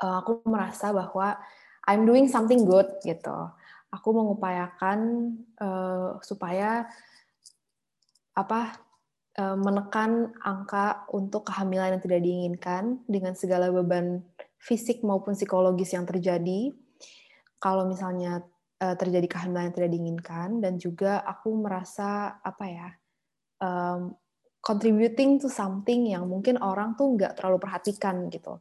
uh, 0.00 0.24
aku 0.24 0.40
merasa 0.48 0.92
bahwa 0.92 1.36
I'm 1.86 2.02
doing 2.02 2.26
something 2.26 2.66
good 2.66 2.98
gitu. 3.06 3.36
Aku 3.94 4.10
mengupayakan 4.10 4.98
uh, 5.62 6.18
supaya 6.20 6.90
apa 8.36 8.76
menekan 9.36 10.32
angka 10.40 11.04
untuk 11.12 11.52
kehamilan 11.52 11.96
yang 11.96 12.02
tidak 12.02 12.24
diinginkan 12.24 13.04
dengan 13.04 13.36
segala 13.36 13.68
beban 13.68 14.24
fisik 14.56 15.04
maupun 15.04 15.36
psikologis 15.36 15.92
yang 15.92 16.08
terjadi. 16.08 16.72
Kalau 17.60 17.84
misalnya 17.84 18.40
uh, 18.80 18.96
terjadi 18.96 19.28
kehamilan 19.28 19.68
yang 19.68 19.76
tidak 19.76 19.90
diinginkan 19.92 20.48
dan 20.64 20.80
juga 20.80 21.20
aku 21.20 21.52
merasa 21.52 22.40
apa 22.40 22.64
ya 22.64 22.88
um, 23.60 24.16
contributing 24.64 25.38
to 25.38 25.52
something 25.52 26.10
yang 26.10 26.26
mungkin 26.26 26.58
orang 26.58 26.96
tuh 26.96 27.14
nggak 27.14 27.36
terlalu 27.36 27.60
perhatikan 27.60 28.32
gitu. 28.32 28.58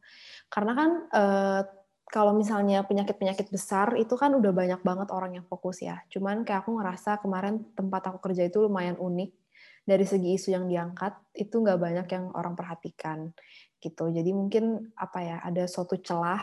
Karena 0.52 0.72
kan 0.76 0.90
uh, 1.12 1.62
kalau 2.06 2.38
misalnya 2.38 2.86
penyakit-penyakit 2.86 3.50
besar 3.50 3.98
itu 3.98 4.14
kan 4.14 4.36
udah 4.38 4.52
banyak 4.54 4.82
banget 4.86 5.10
orang 5.10 5.42
yang 5.42 5.46
fokus 5.50 5.82
ya. 5.82 6.04
Cuman 6.12 6.46
kayak 6.46 6.68
aku 6.68 6.78
ngerasa 6.78 7.18
kemarin 7.24 7.64
tempat 7.74 8.14
aku 8.14 8.22
kerja 8.22 8.46
itu 8.46 8.62
lumayan 8.62 9.00
unik 9.00 9.45
dari 9.86 10.04
segi 10.04 10.34
isu 10.34 10.50
yang 10.50 10.66
diangkat 10.66 11.38
itu 11.38 11.62
nggak 11.62 11.78
banyak 11.78 12.08
yang 12.10 12.26
orang 12.34 12.58
perhatikan 12.58 13.30
gitu. 13.78 14.10
Jadi 14.10 14.34
mungkin 14.34 14.92
apa 14.98 15.20
ya 15.22 15.38
ada 15.46 15.70
suatu 15.70 16.02
celah 16.02 16.42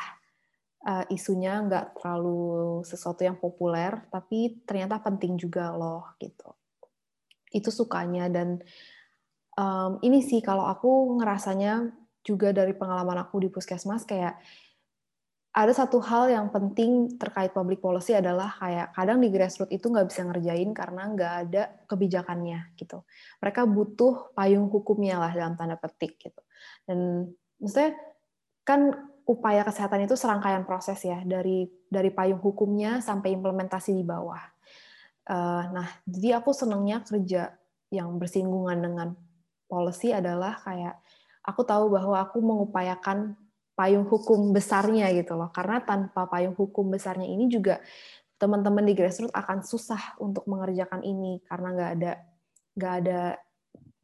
uh, 0.86 1.05
isunya 1.11 1.59
nggak 1.66 1.99
terlalu 1.99 2.80
sesuatu 2.86 3.26
yang 3.26 3.34
populer 3.34 4.07
tapi 4.14 4.62
ternyata 4.62 5.03
penting 5.03 5.34
juga 5.34 5.74
loh 5.74 6.14
gitu. 6.22 6.55
Itu 7.51 7.74
sukanya 7.74 8.30
dan 8.30 8.62
um, 9.59 9.99
ini 10.07 10.22
sih 10.22 10.38
kalau 10.38 10.70
aku 10.70 11.18
ngerasanya 11.18 11.90
juga 12.22 12.55
dari 12.55 12.78
pengalaman 12.78 13.26
aku 13.26 13.43
di 13.43 13.49
puskesmas 13.51 14.07
kayak 14.07 14.38
ada 15.53 15.72
satu 15.76 16.00
hal 16.00 16.32
yang 16.32 16.48
penting 16.48 17.20
terkait 17.20 17.53
public 17.53 17.84
policy 17.84 18.16
adalah 18.16 18.57
kayak 18.57 18.96
kadang 18.96 19.20
di 19.20 19.28
grassroots 19.28 19.68
itu 19.68 19.84
nggak 19.92 20.09
bisa 20.09 20.24
ngerjain 20.24 20.72
karena 20.72 21.03
nggak 21.12 21.32
ada 21.44 21.62
kebijakannya 21.84 22.72
gitu. 22.80 23.05
Mereka 23.44 23.68
butuh 23.68 24.32
payung 24.32 24.72
hukumnya 24.72 25.20
lah 25.20 25.28
dalam 25.36 25.53
tanda 25.53 25.76
petik 25.76 26.16
gitu. 26.16 26.40
Dan 26.88 27.28
maksudnya 27.61 27.92
kan 28.64 28.96
upaya 29.28 29.61
kesehatan 29.68 30.09
itu 30.09 30.16
serangkaian 30.16 30.64
proses 30.64 30.96
ya 31.05 31.20
dari 31.20 31.68
dari 31.84 32.09
payung 32.09 32.40
hukumnya 32.40 33.05
sampai 33.05 33.36
implementasi 33.36 33.92
di 33.92 34.05
bawah. 34.09 34.40
Uh, 35.28 35.68
nah, 35.68 35.88
jadi 36.09 36.40
aku 36.40 36.57
senangnya 36.57 37.05
kerja 37.05 37.53
yang 37.92 38.16
bersinggungan 38.16 38.80
dengan 38.80 39.09
policy 39.68 40.16
adalah 40.16 40.57
kayak 40.64 40.96
aku 41.44 41.61
tahu 41.68 41.92
bahwa 41.92 42.24
aku 42.24 42.40
mengupayakan 42.40 43.36
payung 43.73 44.07
hukum 44.09 44.53
besarnya 44.53 45.09
gitu 45.16 45.37
loh. 45.37 45.49
Karena 45.51 45.81
tanpa 45.83 46.29
payung 46.29 46.57
hukum 46.57 46.93
besarnya 46.93 47.27
ini 47.29 47.49
juga 47.49 47.81
teman-teman 48.37 48.83
di 48.83 48.93
grassroots 48.99 49.33
akan 49.33 49.62
susah 49.62 50.18
untuk 50.18 50.45
mengerjakan 50.51 51.07
ini 51.07 51.39
karena 51.47 51.68
nggak 51.79 51.91
ada 51.95 52.12
nggak 52.75 52.95
ada 53.05 53.20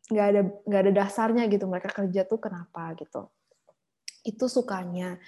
nggak 0.08 0.26
ada 0.30 0.40
nggak 0.64 0.80
ada 0.86 0.92
dasarnya 0.94 1.44
gitu. 1.52 1.64
Mereka 1.68 1.90
kerja 1.92 2.24
tuh 2.24 2.40
kenapa 2.40 2.94
gitu. 2.96 3.28
Itu 4.24 4.48
sukanya. 4.48 5.20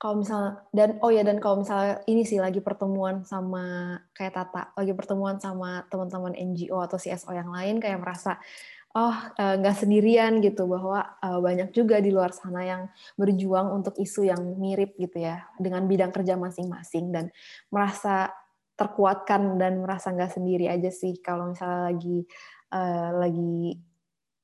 Kalau 0.00 0.18
misalnya 0.18 0.66
dan 0.74 0.98
oh 0.98 1.14
ya 1.14 1.22
dan 1.22 1.38
kalau 1.38 1.62
misalnya 1.62 2.02
ini 2.10 2.26
sih 2.26 2.42
lagi 2.42 2.58
pertemuan 2.58 3.22
sama 3.22 3.94
kayak 4.10 4.34
Tata 4.34 4.74
lagi 4.74 4.90
pertemuan 4.98 5.38
sama 5.38 5.86
teman-teman 5.86 6.34
NGO 6.34 6.82
atau 6.82 6.98
CSO 6.98 7.30
yang 7.30 7.54
lain 7.54 7.78
kayak 7.78 8.02
merasa 8.02 8.42
oh 8.92 9.16
eh, 9.40 9.54
nggak 9.60 9.76
sendirian 9.76 10.44
gitu 10.44 10.68
bahwa 10.68 11.16
uh, 11.24 11.40
banyak 11.40 11.72
juga 11.72 11.96
di 11.98 12.12
luar 12.12 12.36
sana 12.36 12.60
yang 12.60 12.82
berjuang 13.16 13.72
untuk 13.72 13.96
isu 13.96 14.28
yang 14.28 14.40
mirip 14.60 14.96
gitu 15.00 15.22
ya 15.24 15.48
dengan 15.56 15.88
bidang 15.88 16.12
kerja 16.12 16.36
masing-masing 16.36 17.08
dan 17.08 17.32
merasa 17.72 18.28
terkuatkan 18.76 19.56
dan 19.56 19.80
merasa 19.80 20.12
nggak 20.12 20.36
sendiri 20.36 20.68
aja 20.68 20.92
sih 20.92 21.16
kalau 21.24 21.52
misalnya 21.52 21.88
lagi 21.92 22.18
uh, 22.72 23.10
lagi 23.16 23.80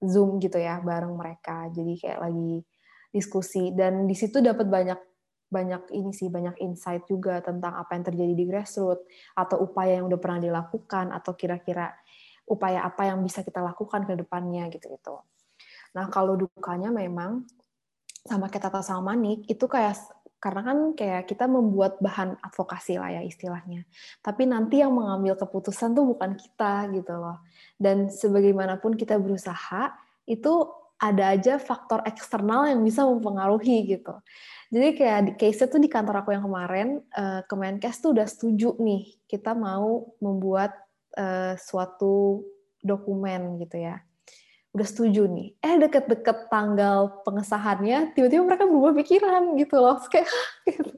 zoom 0.02 0.38
gitu 0.38 0.58
ya 0.58 0.78
bareng 0.78 1.14
mereka. 1.14 1.66
Jadi 1.74 1.98
kayak 1.98 2.20
lagi 2.22 2.62
diskusi. 3.10 3.74
Dan 3.74 4.06
di 4.06 4.14
situ 4.14 4.38
dapat 4.38 4.66
banyak 4.70 5.00
banyak 5.48 5.96
ini 5.96 6.12
sih 6.12 6.28
banyak 6.28 6.60
insight 6.60 7.08
juga 7.08 7.40
tentang 7.40 7.72
apa 7.80 7.96
yang 7.96 8.04
terjadi 8.04 8.32
di 8.36 8.44
grassroots 8.44 9.08
atau 9.32 9.64
upaya 9.64 9.96
yang 9.96 10.12
udah 10.12 10.20
pernah 10.20 10.44
dilakukan 10.44 11.08
atau 11.08 11.32
kira-kira 11.32 11.88
upaya 12.48 12.82
apa 12.82 13.08
yang 13.08 13.20
bisa 13.22 13.44
kita 13.44 13.60
lakukan 13.60 14.08
ke 14.08 14.16
depannya 14.16 14.66
gitu 14.72 14.88
itu. 14.90 15.14
Nah 15.94 16.08
kalau 16.08 16.34
dukanya 16.36 16.92
memang 16.92 17.44
sama 18.24 18.52
kayak 18.52 18.68
Tata 18.68 18.80
sama 18.84 19.14
Manik 19.14 19.48
itu 19.48 19.64
kayak 19.64 19.96
karena 20.38 20.62
kan 20.62 20.78
kayak 20.94 21.26
kita 21.26 21.50
membuat 21.50 21.98
bahan 21.98 22.38
advokasi 22.38 22.94
lah 23.00 23.10
ya 23.10 23.22
istilahnya. 23.26 23.82
Tapi 24.22 24.46
nanti 24.46 24.78
yang 24.78 24.94
mengambil 24.94 25.34
keputusan 25.34 25.98
tuh 25.98 26.14
bukan 26.14 26.38
kita 26.38 26.86
gitu 26.94 27.14
loh. 27.18 27.42
Dan 27.74 28.06
sebagaimanapun 28.06 28.94
kita 28.94 29.18
berusaha 29.18 29.90
itu 30.30 30.70
ada 30.98 31.34
aja 31.34 31.58
faktor 31.62 32.02
eksternal 32.06 32.70
yang 32.70 32.82
bisa 32.82 33.06
mempengaruhi 33.06 33.86
gitu. 33.86 34.14
Jadi 34.68 34.88
kayak 34.98 35.20
di 35.24 35.32
case 35.38 35.64
tuh 35.66 35.80
di 35.80 35.90
kantor 35.90 36.22
aku 36.22 36.34
yang 36.34 36.44
kemarin, 36.44 36.88
uh, 37.14 37.40
Kemenkes 37.46 38.02
tuh 38.02 38.12
udah 38.12 38.26
setuju 38.26 38.74
nih 38.82 39.16
kita 39.30 39.54
mau 39.54 40.12
membuat 40.18 40.74
uh, 41.16 41.54
suatu 41.56 42.44
dokumen 42.82 43.62
gitu 43.62 43.80
ya. 43.80 44.02
Udah 44.76 44.86
setuju 44.86 45.24
nih. 45.30 45.56
Eh 45.64 45.80
deket-deket 45.80 46.52
tanggal 46.52 47.24
pengesahannya 47.24 48.12
tiba-tiba 48.12 48.44
mereka 48.44 48.68
berubah 48.68 48.92
pikiran 48.98 49.56
gitu 49.56 49.76
loh. 49.80 49.96
Kayak 50.12 50.28
gitu. 50.68 50.92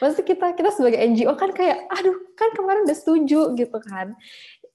Pasti 0.00 0.24
kita 0.24 0.56
kita 0.56 0.72
sebagai 0.72 0.96
NGO 1.04 1.36
kan 1.36 1.52
kayak 1.52 1.84
aduh 1.92 2.16
kan 2.32 2.48
kemarin 2.56 2.88
udah 2.88 2.96
setuju 2.96 3.52
gitu 3.56 3.78
kan 3.84 4.16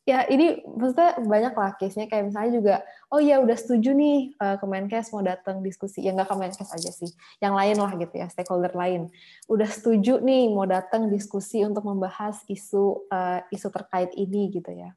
ya 0.02 0.26
ini 0.28 0.66
maksudnya 0.66 1.22
banyak 1.22 1.54
lah 1.54 1.72
case-nya. 1.78 2.10
Kayak 2.10 2.34
misalnya 2.34 2.52
juga 2.58 2.76
oh 3.14 3.20
iya 3.22 3.38
udah 3.38 3.58
setuju 3.58 3.94
nih 3.94 4.36
uh, 4.42 4.56
Kemenkes 4.58 5.14
mau 5.14 5.24
datang 5.24 5.62
diskusi. 5.62 6.02
Ya 6.06 6.12
nggak 6.14 6.30
Kemenkes 6.30 6.70
aja 6.70 6.92
sih. 6.92 7.12
Yang 7.40 7.54
lain 7.54 7.78
lah 7.80 7.92
gitu 7.98 8.16
ya 8.18 8.28
stakeholder 8.30 8.74
lain. 8.74 9.14
Udah 9.48 9.70
setuju 9.70 10.22
nih 10.22 10.50
mau 10.50 10.66
datang 10.66 11.10
diskusi 11.12 11.62
untuk 11.62 11.86
membahas 11.86 12.42
isu 12.50 13.08
uh, 13.10 13.42
isu 13.54 13.68
terkait 13.70 14.12
ini 14.18 14.50
gitu 14.50 14.72
ya 14.74 14.92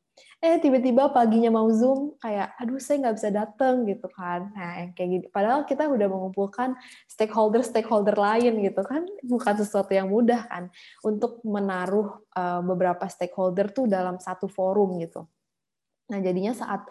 eh 0.44 0.60
tiba-tiba 0.60 1.08
paginya 1.08 1.48
mau 1.48 1.64
zoom 1.72 2.20
kayak 2.20 2.52
aduh 2.60 2.76
saya 2.76 3.00
nggak 3.00 3.16
bisa 3.16 3.30
datang 3.32 3.88
gitu 3.88 4.12
kan. 4.12 4.52
Nah 4.52 4.84
yang 4.84 4.90
kayak 4.92 5.08
gitu 5.16 5.26
padahal 5.32 5.64
kita 5.64 5.88
udah 5.88 6.04
mengumpulkan 6.04 6.76
stakeholder 7.08 7.64
stakeholder 7.64 8.12
lain 8.12 8.60
gitu 8.60 8.84
kan 8.84 9.08
bukan 9.24 9.54
sesuatu 9.56 9.96
yang 9.96 10.12
mudah 10.12 10.44
kan 10.44 10.68
untuk 11.00 11.40
menaruh 11.48 12.20
uh, 12.36 12.60
beberapa 12.60 13.08
stakeholder 13.08 13.72
tuh 13.72 13.88
dalam 13.88 14.20
satu 14.20 14.44
forum 14.44 15.00
gitu. 15.00 15.24
Nah 16.12 16.20
jadinya 16.20 16.52
saat 16.52 16.84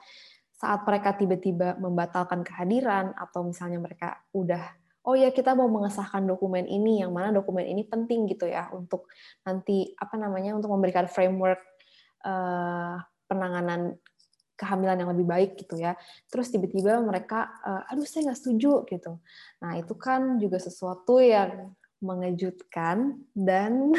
saat 0.57 0.81
mereka 0.81 1.13
tiba-tiba 1.13 1.77
membatalkan 1.77 2.41
kehadiran 2.41 3.13
atau 3.13 3.45
misalnya 3.45 3.77
mereka 3.77 4.17
udah 4.33 4.65
oh 5.05 5.13
ya 5.13 5.29
kita 5.29 5.53
mau 5.53 5.69
mengesahkan 5.69 6.25
dokumen 6.25 6.65
ini 6.65 7.05
yang 7.05 7.13
mana 7.13 7.29
dokumen 7.29 7.69
ini 7.69 7.85
penting 7.85 8.25
gitu 8.33 8.49
ya 8.49 8.73
untuk 8.73 9.05
nanti 9.45 9.93
apa 9.93 10.17
namanya 10.17 10.57
untuk 10.57 10.73
memberikan 10.73 11.05
framework 11.05 11.61
uh, 12.25 12.97
penanganan 13.33 13.97
kehamilan 14.53 15.01
yang 15.01 15.11
lebih 15.11 15.27
baik 15.27 15.51
gitu 15.57 15.81
ya. 15.81 15.97
Terus 16.29 16.53
tiba-tiba 16.53 17.01
mereka 17.01 17.49
uh, 17.65 17.89
aduh 17.89 18.05
saya 18.05 18.31
nggak 18.31 18.39
setuju 18.39 18.85
gitu. 18.87 19.17
Nah 19.59 19.81
itu 19.81 19.93
kan 19.97 20.37
juga 20.37 20.61
sesuatu 20.61 21.17
yang 21.17 21.73
mengejutkan 22.03 23.17
dan 23.33 23.91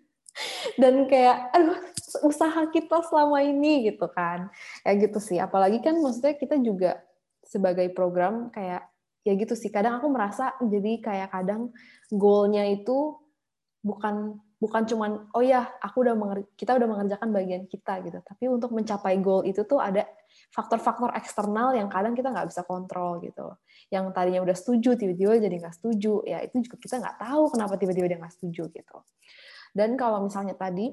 dan 0.80 0.94
kayak 1.10 1.50
aduh 1.50 1.78
usaha 2.24 2.70
kita 2.70 3.02
selama 3.04 3.42
ini 3.42 3.90
gitu 3.90 4.06
kan. 4.08 4.48
Ya 4.86 4.94
gitu 4.94 5.18
sih. 5.18 5.36
Apalagi 5.42 5.82
kan 5.82 5.98
maksudnya 5.98 6.38
kita 6.38 6.56
juga 6.62 7.02
sebagai 7.42 7.90
program 7.90 8.48
kayak 8.54 8.86
ya 9.26 9.32
gitu 9.34 9.58
sih. 9.58 9.68
Kadang 9.68 9.98
aku 9.98 10.08
merasa 10.08 10.54
jadi 10.62 11.02
kayak 11.02 11.28
kadang 11.34 11.74
goalnya 12.08 12.64
itu 12.70 13.18
bukan 13.82 14.40
bukan 14.58 14.82
cuman 14.90 15.30
oh 15.32 15.42
ya 15.42 15.70
aku 15.78 16.02
udah 16.02 16.14
kita 16.58 16.74
udah 16.74 16.88
mengerjakan 16.90 17.30
bagian 17.30 17.62
kita 17.70 18.02
gitu. 18.02 18.18
Tapi 18.22 18.44
untuk 18.50 18.74
mencapai 18.74 19.18
goal 19.22 19.46
itu 19.46 19.62
tuh 19.62 19.78
ada 19.78 20.06
faktor-faktor 20.50 21.14
eksternal 21.14 21.74
yang 21.78 21.86
kadang 21.86 22.18
kita 22.18 22.30
nggak 22.34 22.50
bisa 22.50 22.66
kontrol 22.66 23.22
gitu. 23.22 23.54
Yang 23.88 24.10
tadinya 24.12 24.40
udah 24.42 24.56
setuju 24.58 24.98
tiba-tiba 24.98 25.38
jadi 25.38 25.56
nggak 25.62 25.74
setuju. 25.78 26.26
Ya 26.26 26.42
itu 26.42 26.58
juga 26.62 26.76
kita 26.82 26.94
nggak 26.98 27.16
tahu 27.22 27.42
kenapa 27.54 27.74
tiba-tiba 27.78 28.06
dia 28.10 28.18
nggak 28.18 28.34
setuju 28.34 28.62
gitu. 28.74 28.96
Dan 29.72 29.94
kalau 29.94 30.26
misalnya 30.26 30.58
tadi 30.58 30.90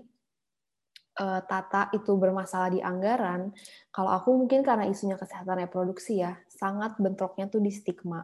uh, 1.20 1.42
Tata 1.44 1.90
itu 1.96 2.12
bermasalah 2.16 2.70
di 2.72 2.80
anggaran, 2.84 3.52
kalau 3.92 4.12
aku 4.12 4.36
mungkin 4.36 4.62
karena 4.62 4.88
isunya 4.88 5.16
kesehatan 5.16 5.64
reproduksi 5.64 6.20
ya, 6.20 6.36
sangat 6.52 7.00
bentroknya 7.00 7.48
tuh 7.48 7.64
di 7.64 7.72
stigma. 7.72 8.24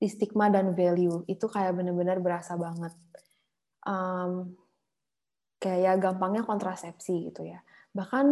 Di 0.00 0.08
stigma 0.08 0.48
dan 0.48 0.72
value, 0.72 1.28
itu 1.28 1.44
kayak 1.44 1.76
bener-bener 1.76 2.22
berasa 2.24 2.56
banget. 2.56 2.94
Um, 3.84 4.56
kayak 5.60 6.00
gampangnya 6.00 6.42
kontrasepsi 6.44 7.28
gitu 7.32 7.44
ya. 7.44 7.60
Bahkan 7.92 8.26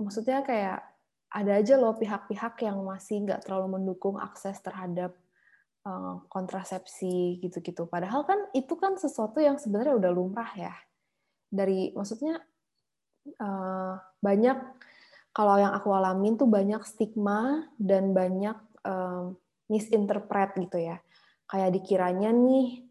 maksudnya 0.00 0.40
kayak 0.40 0.80
ada 1.28 1.60
aja 1.60 1.76
loh 1.76 1.92
pihak-pihak 1.92 2.56
yang 2.64 2.80
masih 2.88 3.20
nggak 3.20 3.44
terlalu 3.44 3.76
mendukung 3.76 4.16
akses 4.16 4.56
terhadap 4.64 5.12
uh, 5.84 6.24
kontrasepsi 6.32 7.36
gitu-gitu. 7.44 7.84
Padahal 7.84 8.24
kan 8.24 8.48
itu 8.56 8.72
kan 8.80 8.96
sesuatu 8.96 9.44
yang 9.44 9.60
sebenarnya 9.60 10.00
udah 10.00 10.10
lumrah 10.12 10.48
ya. 10.56 10.72
Dari 11.52 11.92
maksudnya 11.92 12.40
uh, 13.36 14.00
banyak 14.24 14.56
kalau 15.36 15.54
yang 15.60 15.76
aku 15.76 15.92
alamin 15.92 16.40
tuh 16.40 16.48
banyak 16.48 16.80
stigma 16.82 17.68
dan 17.76 18.16
banyak 18.16 18.56
misinterpret 19.68 20.56
gitu 20.56 20.80
ya. 20.80 20.96
Kayak 21.44 21.76
dikiranya 21.76 22.32
nih 22.32 22.87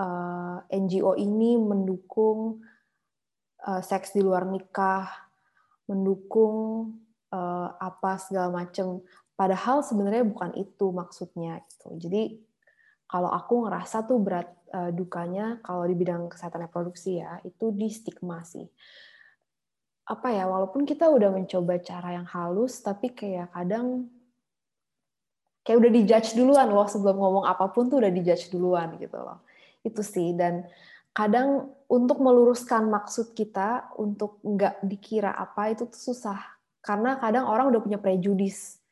uh, 0.00 0.62
eh, 0.68 0.78
NGO 0.80 1.16
ini 1.16 1.56
mendukung 1.60 2.60
uh, 3.64 3.82
seks 3.82 4.12
di 4.16 4.20
luar 4.20 4.44
nikah, 4.48 5.08
mendukung 5.88 6.90
uh, 7.32 7.68
apa 7.76 8.20
segala 8.20 8.52
macam. 8.52 9.02
Padahal 9.36 9.84
sebenarnya 9.84 10.24
bukan 10.24 10.56
itu 10.56 10.92
maksudnya 10.92 11.60
gitu. 11.68 11.92
Jadi 12.00 12.40
kalau 13.06 13.30
aku 13.30 13.68
ngerasa 13.68 14.08
tuh 14.08 14.18
berat 14.18 14.48
uh, 14.74 14.90
dukanya 14.90 15.62
kalau 15.62 15.86
di 15.86 15.94
bidang 15.94 16.26
kesehatan 16.26 16.66
reproduksi 16.66 17.22
ya 17.22 17.38
itu 17.46 17.70
di 17.70 17.86
stigma 17.86 18.42
sih 18.42 18.66
apa 20.06 20.30
ya 20.30 20.46
walaupun 20.46 20.86
kita 20.86 21.10
udah 21.10 21.34
mencoba 21.34 21.82
cara 21.82 22.14
yang 22.14 22.26
halus 22.30 22.78
tapi 22.78 23.10
kayak 23.10 23.50
kadang 23.50 24.06
kayak 25.66 25.82
udah 25.82 25.90
dijudge 25.90 26.38
duluan 26.38 26.70
loh 26.70 26.86
sebelum 26.86 27.18
ngomong 27.18 27.44
apa 27.46 27.66
pun 27.74 27.90
tuh 27.90 27.98
udah 27.98 28.12
dijudge 28.14 28.54
duluan 28.54 28.94
gitu 29.02 29.18
loh 29.18 29.42
itu 29.86 30.02
sih 30.02 30.34
dan 30.34 30.66
kadang 31.14 31.72
untuk 31.86 32.18
meluruskan 32.18 32.90
maksud 32.90 33.32
kita 33.32 33.94
untuk 33.96 34.42
nggak 34.42 34.82
dikira 34.84 35.32
apa 35.32 35.72
itu 35.72 35.86
tuh 35.86 36.12
susah. 36.12 36.58
Karena 36.82 37.16
kadang 37.16 37.46
orang 37.46 37.70
udah 37.72 37.80
punya 37.80 37.98
prejudis. 38.02 38.82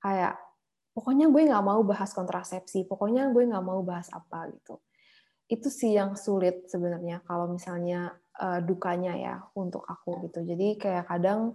Kayak 0.00 0.38
pokoknya 0.96 1.28
gue 1.28 1.42
nggak 1.52 1.66
mau 1.66 1.84
bahas 1.84 2.16
kontrasepsi 2.16 2.88
pokoknya 2.88 3.28
gue 3.28 3.44
nggak 3.44 3.66
mau 3.66 3.84
bahas 3.84 4.08
apa 4.14 4.48
gitu. 4.54 4.80
Itu 5.46 5.68
sih 5.68 5.92
yang 5.92 6.16
sulit 6.16 6.70
sebenarnya 6.72 7.20
kalau 7.28 7.52
misalnya 7.52 8.16
uh, 8.40 8.64
dukanya 8.64 9.12
ya 9.18 9.34
untuk 9.52 9.84
aku 9.84 10.30
gitu. 10.30 10.48
Jadi 10.48 10.80
kayak 10.80 11.04
kadang 11.12 11.52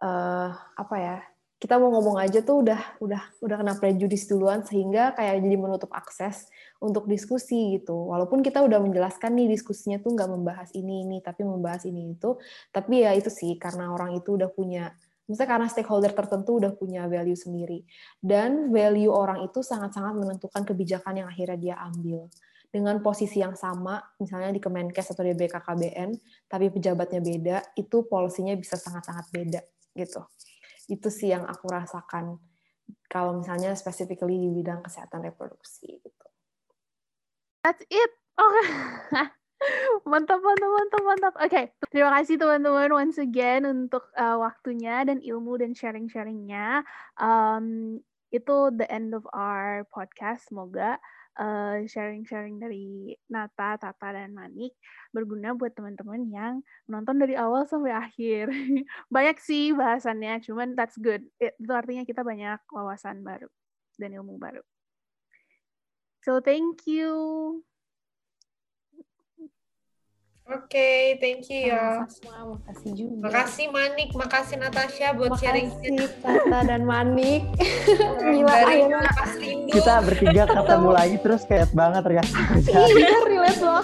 uh, 0.00 0.50
apa 0.54 0.96
ya 0.96 1.16
kita 1.56 1.80
mau 1.80 1.88
ngomong 1.88 2.20
aja 2.20 2.44
tuh 2.44 2.60
udah 2.60 3.00
udah 3.00 3.22
udah 3.40 3.56
kena 3.56 3.74
prejudis 3.80 4.28
duluan 4.28 4.60
sehingga 4.60 5.16
kayak 5.16 5.40
jadi 5.40 5.56
menutup 5.56 5.88
akses 5.96 6.52
untuk 6.84 7.08
diskusi 7.08 7.80
gitu. 7.80 7.96
Walaupun 8.12 8.44
kita 8.44 8.60
udah 8.60 8.76
menjelaskan 8.76 9.32
nih 9.32 9.56
diskusinya 9.56 9.96
tuh 9.96 10.12
nggak 10.12 10.28
membahas 10.28 10.68
ini 10.76 11.08
ini 11.08 11.18
tapi 11.24 11.48
membahas 11.48 11.88
ini 11.88 12.12
itu, 12.12 12.36
tapi 12.68 13.08
ya 13.08 13.16
itu 13.16 13.32
sih 13.32 13.56
karena 13.56 13.88
orang 13.88 14.20
itu 14.20 14.36
udah 14.36 14.52
punya 14.52 14.92
misalnya 15.26 15.58
karena 15.58 15.66
stakeholder 15.66 16.12
tertentu 16.14 16.62
udah 16.62 16.72
punya 16.78 17.10
value 17.10 17.34
sendiri 17.34 17.82
dan 18.22 18.70
value 18.70 19.10
orang 19.10 19.42
itu 19.42 19.58
sangat-sangat 19.58 20.14
menentukan 20.14 20.62
kebijakan 20.62 21.18
yang 21.18 21.28
akhirnya 21.32 21.58
dia 21.58 21.76
ambil 21.82 22.30
dengan 22.76 23.00
posisi 23.00 23.40
yang 23.40 23.56
sama, 23.56 23.96
misalnya 24.20 24.52
di 24.52 24.60
Kemenkes 24.60 25.08
atau 25.14 25.24
di 25.24 25.32
BKKBN, 25.32 26.10
tapi 26.44 26.68
pejabatnya 26.68 27.24
beda, 27.24 27.56
itu 27.72 28.04
polisinya 28.04 28.52
bisa 28.52 28.76
sangat-sangat 28.76 29.32
beda 29.32 29.60
gitu. 29.96 30.20
Itu 30.86 31.10
sih 31.10 31.34
yang 31.34 31.46
aku 31.46 31.66
rasakan 31.70 32.38
kalau 33.10 33.38
misalnya 33.38 33.74
specifically 33.74 34.38
di 34.38 34.50
bidang 34.50 34.82
kesehatan 34.82 35.26
reproduksi 35.26 35.98
gitu. 36.02 36.26
That's 37.66 37.82
it. 37.90 38.10
Oh. 38.38 38.62
mantap, 40.10 40.38
mantap, 40.38 40.70
mantap, 40.70 41.02
mantap. 41.02 41.34
Oke, 41.40 41.50
okay. 41.50 41.64
terima 41.90 42.14
kasih 42.14 42.38
teman-teman 42.38 42.92
once 42.92 43.18
again 43.18 43.66
untuk 43.66 44.06
uh, 44.14 44.38
waktunya 44.38 45.02
dan 45.02 45.18
ilmu 45.18 45.58
dan 45.58 45.74
sharing-sharingnya. 45.74 46.86
Um, 47.18 47.98
itu 48.30 48.56
the 48.74 48.86
end 48.86 49.16
of 49.16 49.24
our 49.32 49.88
podcast. 49.90 50.50
Semoga 50.50 51.00
eh, 51.40 51.86
sharing-sharing 51.88 52.56
dari 52.60 53.12
Nata, 53.28 53.76
Tata, 53.76 54.08
dan 54.12 54.32
Manik 54.32 54.72
berguna 55.12 55.52
buat 55.52 55.72
teman-teman 55.76 56.28
yang 56.32 56.54
menonton 56.88 57.16
dari 57.20 57.34
awal 57.36 57.68
sampai 57.68 57.92
akhir. 57.92 58.48
banyak 59.14 59.36
sih 59.40 59.72
bahasannya, 59.76 60.40
cuman 60.44 60.74
that's 60.74 60.96
good. 61.00 61.22
Itu 61.40 61.72
artinya 61.72 62.02
kita 62.08 62.24
banyak 62.24 62.60
wawasan 62.72 63.20
baru 63.22 63.48
dan 64.00 64.16
ilmu 64.16 64.36
baru. 64.40 64.64
So 66.26 66.42
thank 66.42 66.90
you. 66.90 67.62
Oke, 70.46 70.78
okay, 70.78 71.02
thank 71.18 71.50
you 71.50 71.74
ya. 71.74 72.06
Sama, 72.06 72.54
makasih 72.54 72.90
juga. 72.94 73.18
Makasih 73.26 73.66
Manik, 73.66 74.08
makasih 74.14 74.56
Natasha 74.62 75.10
buat 75.18 75.34
sharing. 75.42 75.74
Makasih 75.74 76.22
Tata 76.22 76.58
dan 76.62 76.86
Manik. 76.86 77.42
Gila, 78.22 78.54
akhirnya 78.54 79.02
kita 79.74 79.94
bertiga 80.06 80.46
ketemu 80.46 80.88
lagi 80.94 81.16
terus 81.18 81.42
kayak 81.50 81.66
banget 81.74 82.22
ya. 82.22 82.24
iya, 82.94 83.18
relate 83.26 83.58
loh. 83.58 83.82